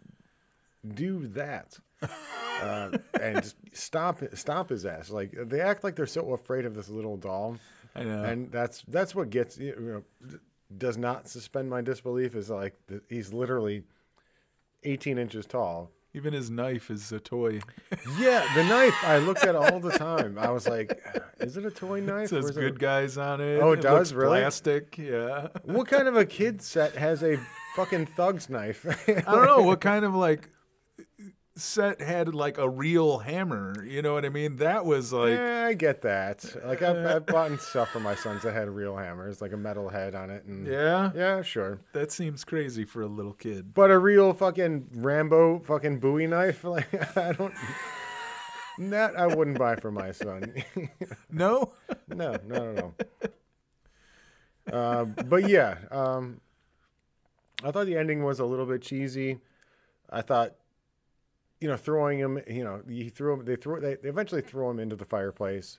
do 0.94 1.26
that, 1.28 1.78
uh, 2.02 2.90
and 3.20 3.42
just 3.42 3.56
stop, 3.72 4.20
stop 4.34 4.68
his 4.70 4.84
ass. 4.84 5.10
Like 5.10 5.32
they 5.34 5.60
act 5.60 5.84
like 5.84 5.96
they're 5.96 6.06
so 6.06 6.32
afraid 6.32 6.64
of 6.66 6.74
this 6.74 6.88
little 6.88 7.16
doll, 7.16 7.56
I 7.94 8.02
know. 8.04 8.24
and 8.24 8.50
that's 8.52 8.82
that's 8.88 9.14
what 9.14 9.30
gets 9.30 9.56
you 9.58 9.74
know 9.78 10.38
does 10.76 10.98
not 10.98 11.28
suspend 11.28 11.70
my 11.70 11.80
disbelief. 11.80 12.34
Is 12.34 12.50
like 12.50 12.74
he's 13.08 13.32
literally 13.32 13.84
eighteen 14.82 15.18
inches 15.18 15.46
tall. 15.46 15.90
Even 16.16 16.32
his 16.32 16.48
knife 16.48 16.90
is 16.90 17.10
a 17.10 17.18
toy. 17.18 17.58
Yeah, 18.18 18.46
the 18.54 18.62
knife 18.68 18.94
I 19.02 19.18
looked 19.18 19.42
at 19.44 19.56
all 19.56 19.80
the 19.80 19.90
time. 19.90 20.38
I 20.38 20.48
was 20.50 20.68
like, 20.68 20.96
is 21.40 21.56
it 21.56 21.66
a 21.66 21.72
toy 21.72 22.00
knife? 22.00 22.26
It 22.26 22.28
says 22.28 22.50
is 22.50 22.56
it 22.56 22.60
"good 22.60 22.78
guys" 22.78 23.18
on 23.18 23.40
it. 23.40 23.58
Oh, 23.60 23.72
it 23.72 23.82
looks 23.82 23.82
does? 23.82 24.14
Really? 24.14 24.38
Plastic. 24.38 24.96
Yeah. 24.96 25.48
What 25.64 25.88
kind 25.88 26.06
of 26.06 26.16
a 26.16 26.24
kid 26.24 26.62
set 26.62 26.94
has 26.94 27.24
a 27.24 27.38
fucking 27.74 28.06
thug's 28.16 28.48
knife? 28.48 28.86
I 29.08 29.20
don't 29.22 29.46
know 29.46 29.62
what 29.62 29.80
kind 29.80 30.04
of 30.04 30.14
like 30.14 30.50
set 31.56 32.00
had 32.00 32.34
like 32.34 32.58
a 32.58 32.68
real 32.68 33.18
hammer. 33.18 33.84
You 33.84 34.02
know 34.02 34.14
what 34.14 34.24
I 34.24 34.28
mean? 34.28 34.56
That 34.56 34.84
was 34.84 35.12
like 35.12 35.34
yeah, 35.34 35.66
I 35.66 35.74
get 35.74 36.02
that. 36.02 36.44
Like 36.64 36.82
I've, 36.82 36.96
I've 37.06 37.26
bought 37.26 37.58
stuff 37.60 37.90
for 37.90 38.00
my 38.00 38.14
sons 38.14 38.42
that 38.42 38.52
had 38.52 38.68
real 38.68 38.96
hammers, 38.96 39.40
like 39.40 39.52
a 39.52 39.56
metal 39.56 39.88
head 39.88 40.14
on 40.14 40.30
it, 40.30 40.44
and 40.44 40.66
yeah. 40.66 41.10
yeah, 41.14 41.42
sure. 41.42 41.80
That 41.92 42.10
seems 42.10 42.44
crazy 42.44 42.84
for 42.84 43.02
a 43.02 43.06
little 43.06 43.34
kid. 43.34 43.74
But 43.74 43.90
a 43.90 43.98
real 43.98 44.32
fucking 44.32 44.88
Rambo 44.94 45.60
fucking 45.60 46.00
Bowie 46.00 46.26
knife, 46.26 46.64
like 46.64 47.16
I 47.16 47.32
don't. 47.32 47.54
That 48.78 49.16
I 49.16 49.28
wouldn't 49.28 49.58
buy 49.58 49.76
for 49.76 49.92
my 49.92 50.12
son. 50.12 50.52
No. 51.30 51.72
no, 52.08 52.36
no, 52.46 52.72
no, 52.72 52.92
no. 54.68 54.72
Uh, 54.72 55.04
but 55.04 55.48
yeah, 55.48 55.76
um, 55.90 56.40
I 57.62 57.70
thought 57.70 57.86
the 57.86 57.96
ending 57.96 58.22
was 58.22 58.38
a 58.38 58.44
little 58.44 58.66
bit 58.66 58.82
cheesy. 58.82 59.38
I 60.10 60.22
thought, 60.22 60.54
you 61.64 61.70
know, 61.70 61.78
throwing 61.78 62.18
him, 62.18 62.38
you 62.46 62.62
know, 62.62 62.82
he 62.86 63.08
threw 63.08 63.32
him. 63.32 63.44
They 63.46 63.56
threw. 63.56 63.80
They 63.80 63.94
they 63.94 64.10
eventually 64.10 64.42
throw 64.42 64.70
him 64.70 64.78
into 64.78 64.96
the 64.96 65.06
fireplace. 65.06 65.78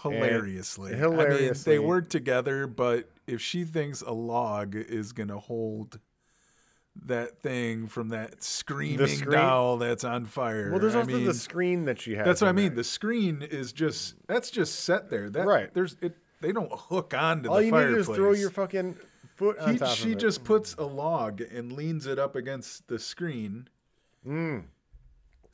hilariously. 0.00 0.94
hilariously 0.94 1.74
I 1.74 1.76
mean, 1.76 1.82
they 1.82 1.84
work 1.84 2.08
together, 2.08 2.68
but 2.68 3.10
if 3.26 3.40
she 3.40 3.64
thinks 3.64 4.00
a 4.00 4.12
log 4.12 4.76
is 4.76 5.10
gonna 5.10 5.40
hold 5.40 5.98
that 7.06 7.40
thing 7.40 7.88
from 7.88 8.10
that 8.10 8.44
screaming 8.44 9.08
screen- 9.08 9.32
doll 9.40 9.76
that's 9.78 10.04
on 10.04 10.24
fire, 10.26 10.70
Well, 10.70 10.78
there's 10.78 10.94
I 10.94 11.00
also 11.00 11.10
mean, 11.10 11.24
the 11.24 11.34
screen 11.34 11.86
that 11.86 12.00
she 12.00 12.14
has. 12.14 12.24
that's 12.24 12.40
what 12.40 12.46
I 12.46 12.52
mean. 12.52 12.76
The 12.76 12.84
screen 12.84 13.42
is 13.42 13.72
just 13.72 14.14
that's 14.28 14.52
just 14.52 14.84
set 14.84 15.10
there. 15.10 15.28
That, 15.30 15.46
Right. 15.48 15.74
There's 15.74 15.96
it. 16.00 16.16
They 16.42 16.52
don't 16.52 16.70
hook 16.72 17.12
onto 17.12 17.48
All 17.48 17.56
the 17.56 17.64
you 17.66 17.72
need 17.72 17.98
is 17.98 18.06
throw 18.06 18.34
your 18.34 18.50
fucking 18.50 18.98
foot 19.34 19.58
on 19.58 19.72
He- 19.72 19.78
top 19.80 19.96
she 19.96 20.14
just 20.14 20.44
puts 20.44 20.74
a 20.74 20.84
log 20.84 21.40
and 21.40 21.72
leans 21.72 22.06
it 22.06 22.20
up 22.20 22.36
against 22.36 22.86
the 22.86 23.00
screen. 23.00 23.66
Hmm. 24.22 24.58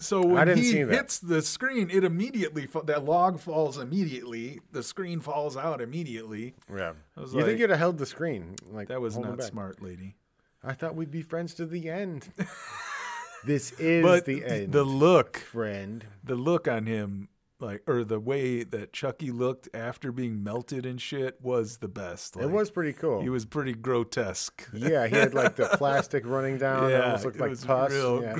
So 0.01 0.25
when 0.25 0.57
he 0.57 0.73
hits 0.79 1.19
the 1.19 1.43
screen, 1.43 1.91
it 1.91 2.05
immediately 2.05 2.67
fa- 2.67 2.83
that 2.87 3.05
log 3.05 3.39
falls 3.39 3.77
immediately. 3.79 4.61
The 4.73 4.83
screen 4.83 5.21
falls 5.21 5.57
out 5.59 5.81
immediately. 5.83 6.55
Yeah. 6.75 6.93
You 7.19 7.27
think 7.27 7.47
like- 7.47 7.59
you'd 7.59 7.71
have 7.71 7.79
held 7.79 7.99
the 7.99 8.07
screen? 8.07 8.57
Like 8.73 8.89
That 8.89 9.01
was 9.03 9.19
not 9.19 9.43
smart, 9.43 9.83
lady. 9.83 10.17
I 10.65 10.73
thought 10.73 10.95
we'd 10.97 11.11
be 11.11 11.23
friends 11.23 11.55
to 11.55 11.67
the 11.67 11.89
end. 11.91 12.33
this 13.45 13.73
is 13.73 14.03
But 14.03 14.25
the 14.27 14.45
end, 14.45 14.73
the 14.73 14.85
look, 14.85 15.39
friend. 15.39 16.05
the 16.23 16.35
look 16.35 16.69
on 16.69 16.85
him, 16.87 17.29
like 17.61 17.83
or 17.89 18.05
the 18.05 18.19
way 18.19 18.65
that 18.65 18.93
Chucky 18.93 19.31
looked 19.31 19.69
after 19.75 20.11
being 20.13 20.43
melted 20.43 20.87
and 20.87 21.01
shit, 21.01 21.39
was 21.43 21.79
the 21.79 21.89
best. 21.89 22.37
It 22.37 22.51
was 22.51 22.71
pretty 22.71 22.93
cool. 22.95 23.21
He 23.23 23.29
was 23.29 23.45
pretty 23.45 23.75
grotesque. 23.75 24.69
yeah, 24.73 25.07
he 25.07 25.15
had 25.17 25.35
like 25.35 25.57
the 25.57 25.67
plastic 25.75 26.27
running 26.27 26.59
down. 26.59 26.85
it 26.91 26.95
Yeah, 26.95 27.03
almost 27.05 27.25
looked 27.25 27.37
it 27.37 27.41
like 27.41 27.51
was 27.51 27.65
pus. 27.65 27.93
real 27.93 28.23
Yeah. 28.23 28.37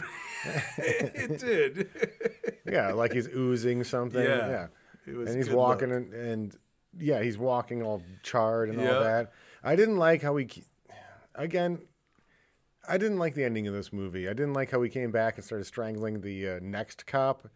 it 0.79 1.39
did. 1.41 1.89
yeah, 2.67 2.93
like 2.93 3.13
he's 3.13 3.29
oozing 3.29 3.85
something. 3.85 4.23
Yeah, 4.23 4.49
Yeah. 4.49 4.67
It 5.07 5.17
was 5.17 5.29
And 5.31 5.37
he's 5.39 5.51
walking 5.51 5.93
and, 5.93 6.13
and 6.15 6.57
yeah, 6.99 7.23
he's 7.23 7.39
walking 7.39 7.83
all 7.83 8.03
charred 8.23 8.69
and 8.71 8.81
Yeah. 8.81 8.95
all 8.97 9.03
that. 9.05 9.33
I 9.63 9.77
didn't 9.77 9.97
like 9.99 10.23
how 10.23 10.37
he 10.37 10.49
again 11.35 11.79
I 12.89 12.97
didn't 12.99 13.19
like 13.19 13.35
the 13.35 13.45
ending 13.45 13.69
of 13.69 13.75
this 13.75 13.93
movie. 13.93 14.27
I 14.29 14.33
didn't 14.33 14.55
like 14.55 14.71
how 14.71 14.81
he 14.83 14.89
came 14.89 15.11
back 15.13 15.37
and 15.37 15.45
started 15.45 15.65
strangling 15.65 16.23
the 16.23 16.49
uh, 16.49 16.59
next 16.63 17.07
cop. 17.07 17.47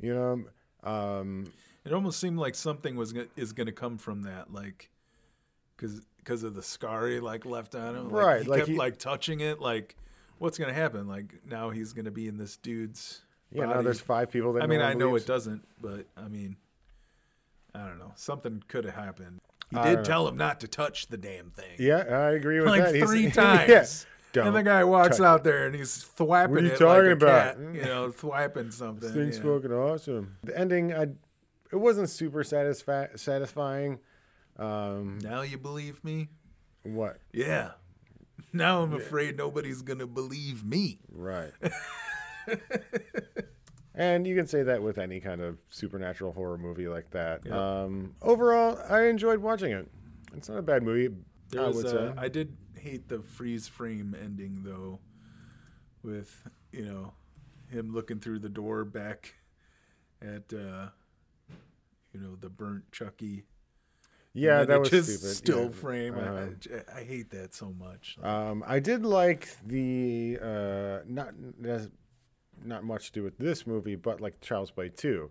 You 0.00 0.14
know, 0.14 0.44
um, 0.84 1.52
It 1.84 1.92
almost 1.92 2.20
seemed 2.20 2.38
like 2.38 2.54
something 2.54 2.96
was 2.96 3.14
is 3.36 3.52
going 3.52 3.66
to 3.66 3.72
come 3.72 3.98
from 3.98 4.22
that, 4.22 4.52
like 4.52 4.90
because 5.76 6.02
because 6.18 6.42
of 6.42 6.54
the 6.54 6.62
scar 6.62 7.06
he 7.08 7.20
like 7.20 7.44
left 7.44 7.74
on 7.74 7.94
him. 7.96 8.10
Like, 8.10 8.24
Right, 8.26 8.42
He 8.42 8.48
like 8.48 8.58
kept 8.60 8.70
he- 8.70 8.76
like 8.76 8.98
touching 8.98 9.40
it. 9.40 9.60
Like, 9.60 9.96
what's 10.38 10.56
going 10.58 10.72
to 10.72 10.80
happen? 10.80 11.06
Like 11.08 11.34
now 11.48 11.70
he's 11.70 11.92
going 11.92 12.06
to 12.06 12.10
be 12.10 12.28
in 12.28 12.36
this 12.38 12.56
dude's. 12.56 13.20
yeah, 13.52 13.66
now 13.66 13.82
there's 13.82 14.00
five 14.00 14.30
people 14.30 14.52
that 14.54 14.62
I 14.62 14.66
mean, 14.66 14.80
I 14.80 14.94
know 14.94 15.08
believes. 15.08 15.24
it 15.24 15.28
doesn't, 15.28 15.66
but 15.80 16.06
I 16.16 16.28
mean, 16.28 16.56
I 17.74 17.86
don't 17.86 17.98
know. 17.98 18.12
Something 18.16 18.62
could 18.68 18.84
have 18.84 18.94
happened. 18.94 19.40
He 19.70 19.76
I 19.76 19.84
did 19.84 19.88
don't 19.90 19.96
know. 19.96 20.02
tell 20.04 20.28
him 20.28 20.36
not 20.36 20.60
to 20.60 20.68
touch 20.68 21.08
the 21.08 21.16
damn 21.16 21.50
thing. 21.50 21.76
Yeah, 21.78 21.96
I 22.08 22.30
agree 22.32 22.58
with 22.60 22.68
like 22.68 22.84
that. 22.84 22.94
He's- 22.94 23.08
three 23.08 23.22
yeah. 23.24 23.30
times. 23.30 24.06
Don't 24.34 24.48
and 24.48 24.56
the 24.56 24.64
guy 24.64 24.82
walks 24.82 25.18
touch 25.18 25.24
out 25.24 25.44
there 25.44 25.66
and 25.66 25.74
he's 25.76 26.02
thwapping 26.02 26.54
What 26.56 26.64
are 26.64 26.66
you 26.66 26.72
it 26.72 26.78
talking 26.78 27.04
like 27.04 27.04
a 27.04 27.12
about? 27.12 27.56
cat, 27.56 27.74
you 27.74 27.82
know, 27.84 28.10
thwapping 28.10 28.72
something. 28.72 29.00
This 29.00 29.12
thing's 29.16 29.38
you 29.38 29.44
know. 29.44 29.56
fucking 29.60 29.72
awesome. 29.72 30.36
The 30.42 30.58
ending, 30.58 30.92
I, 30.92 31.02
it 31.72 31.76
wasn't 31.76 32.10
super 32.10 32.42
satisfi- 32.42 33.16
satisfying. 33.18 34.00
Um, 34.58 35.18
Now 35.22 35.42
you 35.42 35.56
believe 35.56 36.02
me? 36.04 36.28
what? 36.82 37.18
Yeah. 37.32 37.70
Now 38.52 38.82
I'm 38.82 38.92
afraid 38.92 39.36
nobody's 39.36 39.82
gonna 39.82 40.06
believe 40.08 40.64
me. 40.64 40.98
Right. 41.10 41.52
and 43.94 44.26
you 44.26 44.36
can 44.36 44.46
say 44.46 44.62
that 44.64 44.82
with 44.82 44.98
any 44.98 45.20
kind 45.20 45.40
of 45.40 45.58
supernatural 45.68 46.32
horror 46.32 46.58
movie 46.58 46.88
like 46.88 47.10
that. 47.10 47.42
Yep. 47.44 47.54
Um, 47.54 48.14
overall, 48.20 48.78
I 48.88 49.04
enjoyed 49.04 49.38
watching 49.38 49.72
it. 49.72 49.88
It's 50.36 50.48
not 50.48 50.58
a 50.58 50.62
bad 50.62 50.82
movie. 50.82 51.14
There 51.50 51.62
I 51.62 51.66
was 51.68 51.76
would 51.76 51.86
uh, 51.86 51.90
say. 51.90 52.12
I 52.16 52.28
did 52.28 52.56
hate 52.84 53.08
the 53.08 53.20
freeze 53.22 53.66
frame 53.66 54.14
ending 54.20 54.60
though, 54.62 55.00
with 56.02 56.48
you 56.72 56.84
know 56.84 57.12
him 57.70 57.92
looking 57.92 58.20
through 58.20 58.38
the 58.40 58.48
door 58.48 58.84
back 58.84 59.34
at 60.22 60.52
uh, 60.52 60.88
you 62.12 62.20
know 62.20 62.36
the 62.40 62.48
burnt 62.48 62.90
Chucky. 62.92 63.44
yeah, 64.34 64.64
that 64.64 64.80
was 64.80 64.90
just 64.90 65.08
stupid. 65.18 65.34
Still 65.36 65.64
yeah. 65.64 65.68
frame. 65.70 66.14
I- 66.14 66.18
Uh-huh. 66.20 66.82
I, 66.94 67.00
I 67.00 67.04
hate 67.04 67.30
that 67.30 67.54
so 67.54 67.72
much. 67.78 68.18
Um, 68.22 68.62
I 68.66 68.78
did 68.80 69.04
like 69.04 69.48
the 69.66 70.38
uh, 70.42 70.98
not 71.06 71.34
not 72.64 72.84
much 72.84 73.08
to 73.08 73.12
do 73.20 73.22
with 73.24 73.38
this 73.38 73.66
movie, 73.66 73.96
but 73.96 74.20
like 74.20 74.40
Child's 74.40 74.70
Play 74.70 74.90
two. 74.90 75.30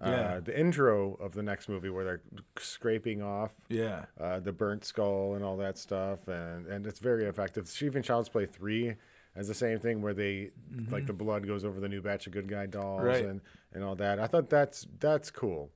Uh, 0.00 0.10
Yeah. 0.10 0.40
the 0.40 0.58
intro 0.58 1.14
of 1.14 1.32
the 1.32 1.42
next 1.42 1.68
movie 1.68 1.90
where 1.90 2.04
they're 2.04 2.22
scraping 2.56 3.20
off 3.20 3.52
yeah. 3.68 4.04
uh, 4.20 4.38
the 4.38 4.52
burnt 4.52 4.84
skull 4.84 5.34
and 5.34 5.44
all 5.44 5.56
that 5.56 5.76
stuff, 5.76 6.28
and 6.28 6.66
and 6.66 6.86
it's 6.86 7.00
very 7.00 7.24
effective. 7.26 7.68
Even 7.82 8.02
Child's 8.02 8.28
Play 8.28 8.46
three 8.46 8.94
has 9.34 9.48
the 9.48 9.54
same 9.54 9.78
thing 9.80 10.00
where 10.00 10.14
they 10.14 10.50
like 10.90 11.06
the 11.06 11.12
blood 11.12 11.46
goes 11.46 11.64
over 11.64 11.80
the 11.80 11.88
new 11.88 12.00
batch 12.00 12.26
of 12.28 12.32
good 12.32 12.46
guy 12.48 12.66
dolls 12.66 13.02
Right. 13.02 13.24
and 13.24 13.40
and 13.72 13.82
all 13.82 13.96
that. 13.96 14.20
I 14.20 14.26
thought 14.28 14.48
that's 14.48 14.86
that's 15.00 15.30
cool, 15.32 15.70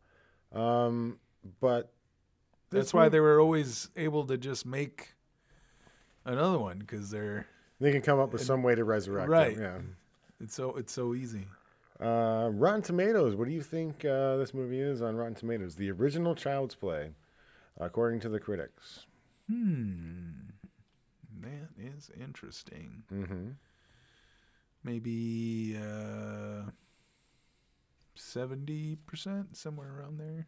um, 0.53 1.19
but 1.61 1.93
That's 2.71 2.95
why 2.95 3.09
mov- 3.09 3.11
they 3.13 3.21
were 3.21 3.41
always 3.41 3.89
able 3.97 4.25
to 4.27 4.39
just 4.39 4.65
make 4.65 5.15
another 6.25 6.59
one 6.61 6.79
because 6.79 7.11
they're 7.11 7.47
they 7.81 7.91
can 7.91 8.03
come 8.03 8.21
up 8.21 8.33
with 8.33 8.43
some 8.43 8.63
way 8.63 8.77
to 8.77 8.85
resurrect 8.85 9.29
Right. 9.29 9.53
it. 9.59 9.61
Yeah. 9.61 9.79
it's 10.41 10.55
so 10.55 10.77
it's 10.77 10.93
so 10.93 11.15
easy. 11.15 11.47
Uh, 12.03 12.49
Rotten 12.51 12.83
Tomatoes. 12.83 13.37
What 13.37 13.47
do 13.47 13.55
you 13.55 13.63
think 13.63 14.05
uh, 14.05 14.37
this 14.37 14.53
movie 14.53 14.81
is 14.81 15.03
on 15.03 15.15
Rotten 15.15 15.37
Tomatoes? 15.37 15.77
The 15.77 15.91
original 15.91 16.35
Child's 16.35 16.75
Play, 16.75 17.11
according 17.79 18.21
to 18.21 18.29
the 18.29 18.41
critics. 18.41 19.07
Hmm. 19.49 20.31
That 21.41 21.71
is 21.79 22.11
interesting. 22.21 23.05
Mm-hmm. 23.13 23.49
Maybe 24.85 25.77
uh 25.77 26.71
seventy 28.15 28.97
percent, 29.07 29.57
somewhere 29.57 29.99
around 29.99 30.19
there. 30.19 30.47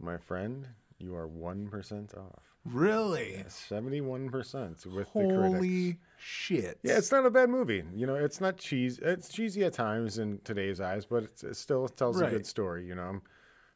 My 0.00 0.18
friend, 0.18 0.68
you 0.98 1.14
are 1.14 1.26
one 1.26 1.68
percent 1.68 2.14
off. 2.14 2.49
Really? 2.64 3.44
Seventy-one 3.48 4.28
percent 4.28 4.84
with 4.84 4.94
the 4.94 5.04
critics. 5.04 5.34
Holy 5.34 5.98
shit! 6.18 6.78
Yeah, 6.82 6.98
it's 6.98 7.10
not 7.10 7.24
a 7.24 7.30
bad 7.30 7.48
movie. 7.48 7.82
You 7.94 8.06
know, 8.06 8.16
it's 8.16 8.40
not 8.40 8.58
cheesy. 8.58 9.00
It's 9.02 9.30
cheesy 9.30 9.64
at 9.64 9.72
times 9.72 10.18
in 10.18 10.40
today's 10.44 10.80
eyes, 10.80 11.06
but 11.06 11.22
it's, 11.24 11.42
it 11.42 11.56
still 11.56 11.88
tells 11.88 12.20
a 12.20 12.28
good 12.28 12.46
story. 12.46 12.86
You 12.86 12.94
know, 12.94 13.20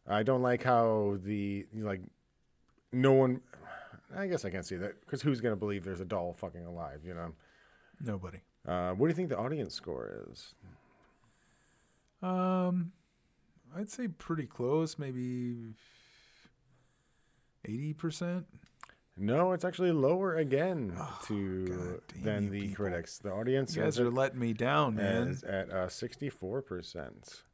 I 0.06 0.22
don't 0.22 0.42
like 0.42 0.62
how 0.62 1.16
the 1.24 1.66
like 1.72 2.02
no 2.92 3.12
one. 3.12 3.40
I 4.14 4.26
guess 4.26 4.44
I 4.44 4.50
can't 4.50 4.66
say 4.66 4.76
that 4.76 5.00
because 5.00 5.22
who's 5.22 5.40
gonna 5.40 5.56
believe 5.56 5.84
there's 5.84 6.02
a 6.02 6.04
doll 6.04 6.34
fucking 6.34 6.66
alive? 6.66 7.00
You 7.04 7.14
know. 7.14 7.32
nobody. 8.00 8.38
Uh, 8.66 8.92
what 8.92 9.06
do 9.06 9.10
you 9.10 9.14
think 9.14 9.28
the 9.28 9.38
audience 9.38 9.74
score 9.74 10.26
is? 10.30 10.54
Um, 12.22 12.92
I'd 13.76 13.90
say 13.90 14.08
pretty 14.08 14.46
close. 14.46 14.98
Maybe 14.98 15.74
eighty 17.66 17.92
percent. 17.92 18.46
No, 19.16 19.52
it's 19.52 19.64
actually 19.64 19.92
lower 19.92 20.34
again 20.36 20.96
to 21.26 22.00
than 22.20 22.50
the 22.50 22.60
people. 22.62 22.74
critics. 22.84 23.18
The 23.18 23.30
audience 23.30 23.76
You 23.76 23.82
guys 23.82 24.00
are 24.00 24.10
letting 24.10 24.40
me 24.40 24.52
down, 24.52 24.96
man. 24.96 25.36
at 25.46 25.70
uh, 25.70 25.88
sixty-four 25.88 26.62
percent, 26.62 27.44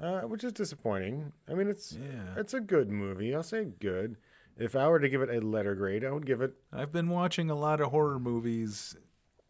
uh, 0.00 0.22
which 0.22 0.42
is 0.42 0.52
disappointing. 0.52 1.32
I 1.48 1.54
mean, 1.54 1.68
it's 1.68 1.92
Yeah. 1.92 2.34
it's 2.36 2.52
a 2.54 2.60
good 2.60 2.90
movie. 2.90 3.32
I'll 3.34 3.42
say 3.44 3.64
good. 3.64 4.16
If 4.56 4.74
I 4.74 4.88
were 4.88 4.98
to 4.98 5.08
give 5.08 5.22
it 5.22 5.30
a 5.30 5.40
letter 5.40 5.76
grade, 5.76 6.04
I 6.04 6.10
would 6.10 6.26
give 6.26 6.40
it. 6.40 6.54
I've 6.72 6.90
been 6.90 7.08
watching 7.10 7.48
a 7.48 7.54
lot 7.54 7.80
of 7.80 7.92
horror 7.92 8.18
movies, 8.18 8.96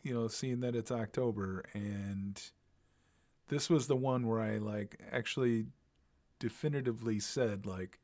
you 0.02 0.12
know, 0.12 0.28
seeing 0.28 0.60
that 0.60 0.76
it's 0.76 0.90
October, 0.90 1.64
and 1.72 2.38
this 3.48 3.70
was 3.70 3.86
the 3.86 3.96
one 3.96 4.26
where 4.26 4.40
I 4.40 4.58
like 4.58 5.00
actually 5.10 5.68
definitively 6.38 7.18
said 7.20 7.64
like 7.64 7.98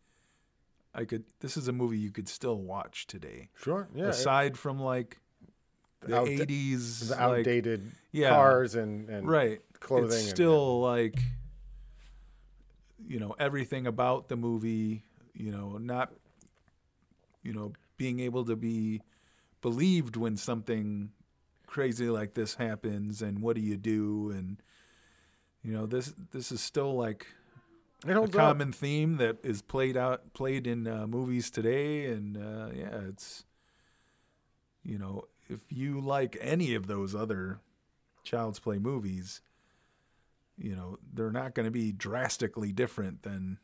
I 0.95 1.05
could. 1.05 1.25
This 1.41 1.57
is 1.57 1.67
a 1.69 1.73
movie 1.73 1.99
you 1.99 2.11
could 2.13 2.29
still 2.29 2.59
watch 2.59 3.07
today, 3.07 3.49
Sure, 3.57 3.89
yeah. 3.95 4.05
it- 4.05 4.09
aside 4.11 4.57
from 4.57 4.79
like 4.79 5.19
the 6.01 6.17
outda- 6.19 6.43
eighties, 6.43 7.09
the 7.09 7.15
like, 7.17 7.21
outdated 7.41 7.91
yeah. 8.13 8.29
cars 8.31 8.75
and, 8.75 9.09
and 9.11 9.29
right 9.29 9.61
clothing. 9.81 10.07
It's 10.07 10.17
and- 10.21 10.29
still 10.29 10.81
like 10.81 11.19
you 13.07 13.19
know 13.19 13.35
everything 13.39 13.87
about 13.87 14.29
the 14.29 14.37
movie. 14.37 15.03
You 15.35 15.51
know, 15.51 15.79
not 15.79 16.13
you 17.43 17.53
know 17.53 17.73
being 17.97 18.21
able 18.21 18.45
to 18.45 18.57
be 18.57 19.03
believed 19.63 20.17
when 20.17 20.37
something 20.37 21.11
crazy 21.67 22.09
like 22.09 22.35
this 22.35 22.55
happens, 22.55 23.21
and 23.21 23.41
what 23.43 23.57
do 23.57 23.63
you 23.63 23.77
do? 23.77 24.31
And 24.31 24.63
you 25.63 25.73
know 25.73 25.87
this 25.87 26.13
this 26.31 26.53
is 26.53 26.61
still 26.61 26.95
like 26.95 27.23
it 27.23 27.27
a 28.13 28.15
holds 28.21 28.37
up. 28.37 28.41
common 28.41 28.73
theme 28.73 29.17
that 29.17 29.39
is 29.43 29.63
played 29.63 29.97
out 29.97 30.33
played 30.35 30.67
in 30.67 30.87
uh, 30.87 31.07
movies 31.07 31.51
today, 31.51 32.07
and 32.07 32.37
uh, 32.37 32.69
yeah, 32.75 33.01
it's 33.09 33.45
you 34.83 34.99
know 34.99 35.25
if 35.49 35.61
you 35.71 36.01
like 36.01 36.37
any 36.41 36.75
of 36.75 36.87
those 36.87 37.15
other 37.15 37.61
Child's 38.23 38.59
Play 38.59 38.79
movies, 38.79 39.41
you 40.59 40.75
know 40.77 40.99
they're 41.13 41.31
not 41.33 41.55
going 41.55 41.65
to 41.67 41.71
be 41.71 41.93
drastically 41.93 42.73
different 42.73 43.23
than 43.23 43.59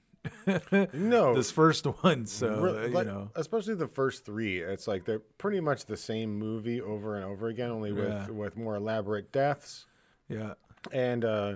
No, 0.92 1.34
this 1.34 1.50
first 1.50 1.86
one. 2.02 2.26
So 2.26 2.60
Re- 2.60 2.94
uh, 2.94 2.98
you 3.00 3.04
know, 3.04 3.30
especially 3.36 3.74
the 3.74 3.88
first 3.88 4.24
three, 4.26 4.58
it's 4.58 4.86
like 4.86 5.04
they're 5.06 5.18
pretty 5.38 5.60
much 5.60 5.86
the 5.86 5.96
same 5.96 6.38
movie 6.38 6.80
over 6.80 7.16
and 7.16 7.24
over 7.24 7.48
again, 7.48 7.70
only 7.70 7.92
with 7.92 8.08
Yeah. 8.08 8.28
with 8.28 8.56
more 8.56 8.76
elaborate 8.76 9.32
deaths 9.32 9.86
yeah, 10.28 10.54
and 10.92 11.24
uh, 11.24 11.54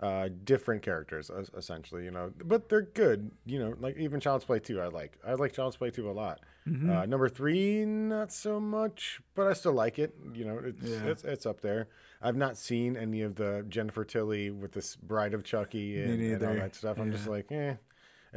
uh, 0.00 0.28
different 0.44 0.82
characters, 0.82 1.30
essentially. 1.56 2.04
You 2.04 2.10
know, 2.10 2.32
but 2.44 2.68
they're 2.68 2.82
good. 2.82 3.30
You 3.44 3.58
know, 3.58 3.74
like 3.80 3.96
even 3.96 4.20
Child's 4.20 4.44
Play 4.44 4.58
two, 4.58 4.80
I 4.80 4.88
like. 4.88 5.18
I 5.26 5.34
like 5.34 5.52
Child's 5.52 5.76
Play 5.76 5.90
two 5.90 6.10
a 6.10 6.12
lot. 6.12 6.40
Mm-hmm. 6.68 6.90
Uh, 6.90 7.06
number 7.06 7.28
three, 7.28 7.84
not 7.84 8.32
so 8.32 8.58
much, 8.58 9.20
but 9.34 9.46
I 9.46 9.52
still 9.52 9.72
like 9.72 9.98
it. 9.98 10.14
You 10.34 10.44
know, 10.44 10.60
it's 10.64 10.82
Yeah. 10.82 11.04
it's 11.06 11.24
it's 11.24 11.46
up 11.46 11.60
there. 11.60 11.88
I've 12.20 12.36
not 12.36 12.56
seen 12.56 12.96
any 12.96 13.22
of 13.22 13.36
the 13.36 13.64
Jennifer 13.68 14.04
Tilly 14.04 14.50
with 14.50 14.72
this 14.72 14.96
Bride 14.96 15.34
of 15.34 15.44
Chucky 15.44 16.00
and, 16.02 16.20
and 16.20 16.42
all 16.42 16.54
that 16.54 16.74
stuff. 16.74 16.98
I'm 16.98 17.12
just 17.12 17.28
like, 17.28 17.52
eh. 17.52 17.74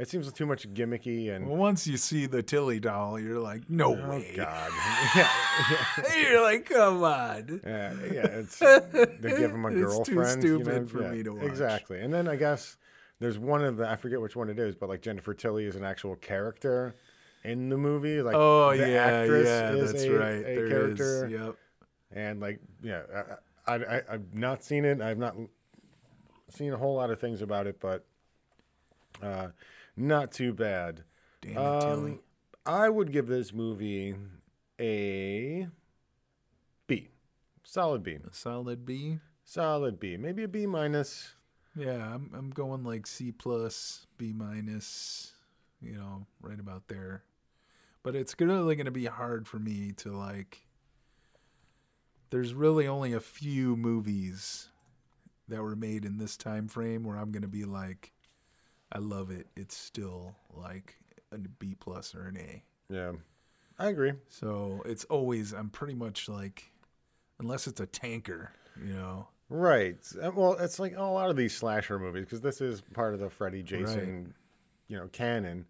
It 0.00 0.08
seems 0.08 0.32
too 0.32 0.46
much 0.46 0.68
gimmicky 0.72 1.30
and 1.34 1.46
well, 1.46 1.56
once 1.58 1.86
you 1.86 1.96
see 1.96 2.26
the 2.26 2.42
Tilly 2.42 2.80
doll, 2.80 3.18
you're 3.20 3.38
like, 3.38 3.68
no 3.68 3.90
way. 3.90 4.00
Oh 4.02 4.08
way. 4.10 4.32
God! 4.36 4.70
yeah, 5.16 6.30
you're 6.30 6.42
like, 6.42 6.64
come 6.64 7.02
on. 7.04 7.60
yeah, 7.64 7.92
yeah. 8.12 8.26
It's 8.26 8.58
they 8.58 9.30
give 9.36 9.50
him 9.52 9.64
a 9.66 9.70
girlfriend. 9.72 9.82
It's 9.98 10.06
too 10.08 10.14
girlfriend. 10.14 10.42
you 10.42 10.58
know, 10.58 10.64
stupid 10.64 10.90
for 10.90 11.02
yeah, 11.02 11.10
me 11.10 11.22
to 11.24 11.32
watch. 11.34 11.44
Exactly. 11.44 12.00
And 12.00 12.12
then 12.12 12.28
I 12.28 12.36
guess 12.36 12.76
there's 13.18 13.38
one 13.38 13.62
of 13.62 13.76
the 13.76 13.88
I 13.88 13.96
forget 13.96 14.20
which 14.20 14.36
one 14.36 14.48
it 14.48 14.58
is, 14.58 14.74
but 14.74 14.88
like 14.88 15.02
Jennifer 15.02 15.34
Tilly 15.34 15.66
is 15.66 15.76
an 15.76 15.84
actual 15.84 16.16
character 16.16 16.94
in 17.44 17.68
the 17.68 17.76
movie. 17.76 18.22
Like 18.22 18.34
Oh 18.36 18.70
yeah, 18.70 18.86
yeah, 18.86 19.22
is 19.24 19.92
that's 19.92 20.04
a, 20.04 20.10
right. 20.10 20.28
a 20.36 20.42
There 20.42 20.64
is. 20.66 20.70
character, 20.98 21.28
Yep. 21.28 21.56
and 22.12 22.40
like 22.40 22.60
yeah, 22.82 23.02
I, 23.66 23.74
I, 23.74 23.76
I 23.96 24.02
I've 24.12 24.34
not 24.34 24.64
seen 24.64 24.84
it. 24.86 25.00
I've 25.02 25.18
not 25.18 25.36
seen 26.48 26.72
a 26.72 26.76
whole 26.76 26.94
lot 26.96 27.10
of 27.10 27.20
things 27.20 27.42
about 27.42 27.66
it, 27.66 27.78
but 27.80 28.04
uh, 29.22 29.48
not 29.96 30.32
too 30.32 30.52
bad. 30.52 31.04
Damn 31.40 31.50
it, 31.52 31.80
Tilly. 31.80 32.10
Um, 32.12 32.20
I 32.66 32.88
would 32.88 33.12
give 33.12 33.26
this 33.26 33.52
movie 33.52 34.14
a 34.78 35.66
B, 36.86 37.08
solid 37.64 38.02
B, 38.02 38.12
A 38.12 38.32
solid 38.32 38.84
B. 38.84 39.18
solid 39.44 39.98
B, 39.98 40.16
maybe 40.16 40.44
a 40.44 40.48
B 40.48 40.66
minus. 40.66 41.34
Yeah, 41.76 42.14
I'm 42.14 42.30
I'm 42.34 42.50
going 42.50 42.84
like 42.84 43.06
C 43.06 43.32
plus, 43.32 44.06
B 44.18 44.32
minus, 44.32 45.32
you 45.80 45.92
know, 45.92 46.26
right 46.40 46.58
about 46.58 46.88
there. 46.88 47.22
But 48.02 48.16
it's 48.16 48.34
really 48.38 48.76
going 48.76 48.86
to 48.86 48.90
be 48.90 49.06
hard 49.06 49.46
for 49.46 49.58
me 49.58 49.92
to 49.98 50.16
like. 50.16 50.66
There's 52.30 52.54
really 52.54 52.86
only 52.86 53.12
a 53.12 53.20
few 53.20 53.76
movies 53.76 54.68
that 55.48 55.62
were 55.62 55.76
made 55.76 56.04
in 56.04 56.18
this 56.18 56.36
time 56.36 56.68
frame 56.68 57.02
where 57.02 57.16
I'm 57.16 57.32
going 57.32 57.42
to 57.42 57.48
be 57.48 57.64
like, 57.64 58.12
I 58.92 58.98
love 58.98 59.30
it. 59.30 59.46
It's 59.56 59.76
still 59.76 60.34
like 60.54 60.96
a 61.32 61.38
B 61.38 61.76
plus 61.78 62.14
or 62.14 62.26
an 62.26 62.36
A. 62.36 62.62
Yeah, 62.88 63.12
I 63.78 63.88
agree. 63.88 64.12
So 64.28 64.82
it's 64.84 65.04
always 65.04 65.52
I'm 65.52 65.70
pretty 65.70 65.94
much 65.94 66.28
like, 66.28 66.72
unless 67.38 67.66
it's 67.66 67.80
a 67.80 67.86
tanker, 67.86 68.52
you 68.84 68.94
know. 68.94 69.28
Right. 69.48 69.98
Uh, 70.22 70.30
Well, 70.34 70.54
it's 70.54 70.78
like 70.78 70.96
a 70.96 71.02
lot 71.02 71.30
of 71.30 71.36
these 71.36 71.54
slasher 71.54 71.98
movies 71.98 72.24
because 72.24 72.40
this 72.40 72.60
is 72.60 72.82
part 72.94 73.14
of 73.14 73.20
the 73.20 73.30
Freddy 73.30 73.62
Jason, 73.62 74.34
you 74.88 74.96
know, 74.96 75.08
canon. 75.08 75.66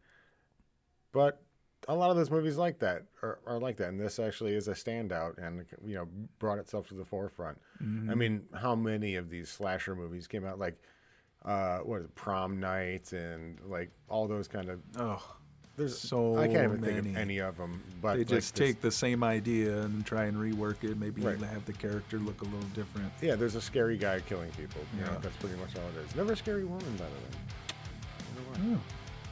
But 1.12 1.43
a 1.89 1.95
lot 1.95 2.11
of 2.11 2.16
those 2.16 2.31
movies 2.31 2.57
like 2.57 2.79
that 2.81 3.07
are, 3.23 3.41
are 3.47 3.59
like 3.59 3.79
that, 3.79 3.89
and 3.89 4.01
this 4.01 4.18
actually 4.18 4.55
is 4.55 4.68
a 4.68 4.73
standout, 4.73 5.39
and 5.39 5.64
you 5.85 5.95
know, 5.95 6.09
brought 6.39 6.59
itself 6.59 6.89
to 6.89 6.95
the 6.95 7.05
forefront. 7.05 7.59
Mm-hmm. 7.83 8.11
I 8.11 8.14
mean, 8.14 8.43
how 8.55 8.75
many 8.75 9.16
of 9.16 9.31
these 9.31 9.49
slasher 9.49 9.97
movies 9.97 10.27
came 10.27 10.45
out 10.45 10.59
like, 10.59 10.79
uh, 11.45 11.78
what 11.78 12.01
is 12.01 12.05
it, 12.07 12.14
Prom 12.14 12.61
Night, 12.61 13.12
and 13.12 13.59
like 13.66 13.91
all 14.09 14.26
those 14.28 14.49
kind 14.49 14.68
of. 14.70 14.80
Oh, 14.99 15.22
There's 15.76 15.99
So 15.99 16.36
I 16.36 16.47
can't 16.47 16.64
even 16.72 16.82
think 16.82 16.99
of 16.99 17.16
any 17.16 17.38
of 17.38 17.57
them. 17.57 17.82
But 18.03 18.16
they 18.16 18.24
just 18.24 18.55
take 18.55 18.80
the 18.82 18.91
same 18.91 19.24
idea 19.24 19.80
and 19.80 20.05
try 20.05 20.24
and 20.24 20.36
rework 20.36 20.84
it. 20.84 20.99
Maybe 20.99 21.22
Right. 21.22 21.38
have 21.41 21.64
the 21.64 21.72
character 21.72 22.18
look 22.18 22.43
a 22.43 22.45
little 22.45 22.68
different. 22.74 23.11
Yeah, 23.22 23.34
there's 23.36 23.55
a 23.55 23.61
scary 23.62 23.97
guy 23.97 24.20
killing 24.20 24.51
people. 24.53 24.82
You 24.95 25.05
know, 25.07 25.12
Yeah. 25.12 25.18
that's 25.22 25.36
pretty 25.36 25.57
much 25.57 25.74
all 25.76 25.88
it 25.97 26.07
is. 26.09 26.14
Never 26.14 26.32
a 26.32 26.36
scary 26.36 26.64
woman, 26.64 26.91
by 26.99 27.05
the 27.07 28.61
way. 28.61 28.68
Never. 28.68 28.80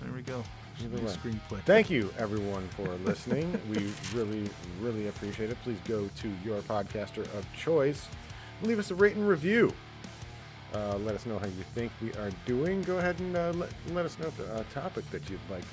There 0.03 0.13
we 0.13 0.23
go. 0.23 0.43
Either 0.81 0.97
New 0.97 1.07
way. 1.07 1.13
screenplay. 1.13 1.61
Thank 1.65 1.91
you, 1.91 2.09
everyone, 2.19 2.69
for 2.69 2.89
listening. 3.05 3.61
we 3.69 3.93
really, 4.15 4.49
really 4.81 5.09
appreciate 5.09 5.51
it. 5.51 5.57
Please 5.65 5.79
go 5.87 6.09
to 6.21 6.33
your 6.45 6.63
podcaster 6.63 7.23
of 7.37 7.45
choice. 7.57 8.07
Leave 8.63 8.79
us 8.79 8.91
a 8.91 8.95
rate 8.95 9.17
and 9.17 9.27
review. 9.29 9.73
Uh, 10.75 10.99
let 10.99 11.15
us 11.15 11.25
know 11.25 11.39
how 11.39 11.47
you 11.47 11.65
think 11.75 11.91
we 12.03 12.13
are 12.15 12.31
doing. 12.45 12.83
Go 12.83 12.99
ahead 12.99 13.19
and 13.21 13.37
uh, 13.37 13.53
let, 13.55 13.71
let 13.93 14.05
us 14.05 14.19
know 14.19 14.31
the 14.31 14.53
uh, 14.55 14.63
topic 14.73 15.09
that 15.11 15.29
you'd 15.31 15.41
like 15.51 15.65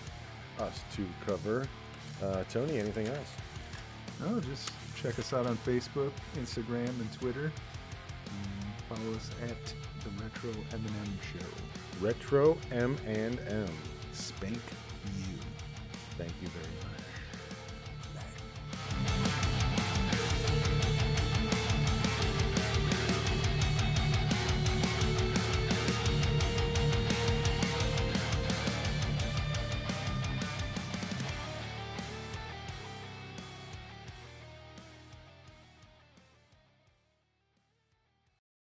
us 0.60 0.82
to 0.96 1.06
cover. 1.26 1.68
Uh, 2.24 2.44
Tony, 2.50 2.80
anything 2.80 3.08
else? 3.08 3.32
Oh, 4.26 4.40
just 4.40 4.72
check 4.96 5.20
us 5.20 5.34
out 5.34 5.46
on 5.46 5.58
Facebook, 5.58 6.12
Instagram, 6.38 6.88
and 6.88 7.12
Twitter. 7.14 7.52
And 8.26 8.74
follow 8.88 9.14
us 9.16 9.30
at 9.44 9.74
the 10.04 10.24
Retro 10.24 10.52
M&M 10.72 11.20
Show. 11.34 12.06
Retro 12.06 12.58
M 12.72 12.98
and 13.06 13.40
M. 13.50 13.70
Spank 14.14 14.62
you. 15.18 15.38
Thank 16.18 16.32
you 16.42 16.48
very 16.48 16.95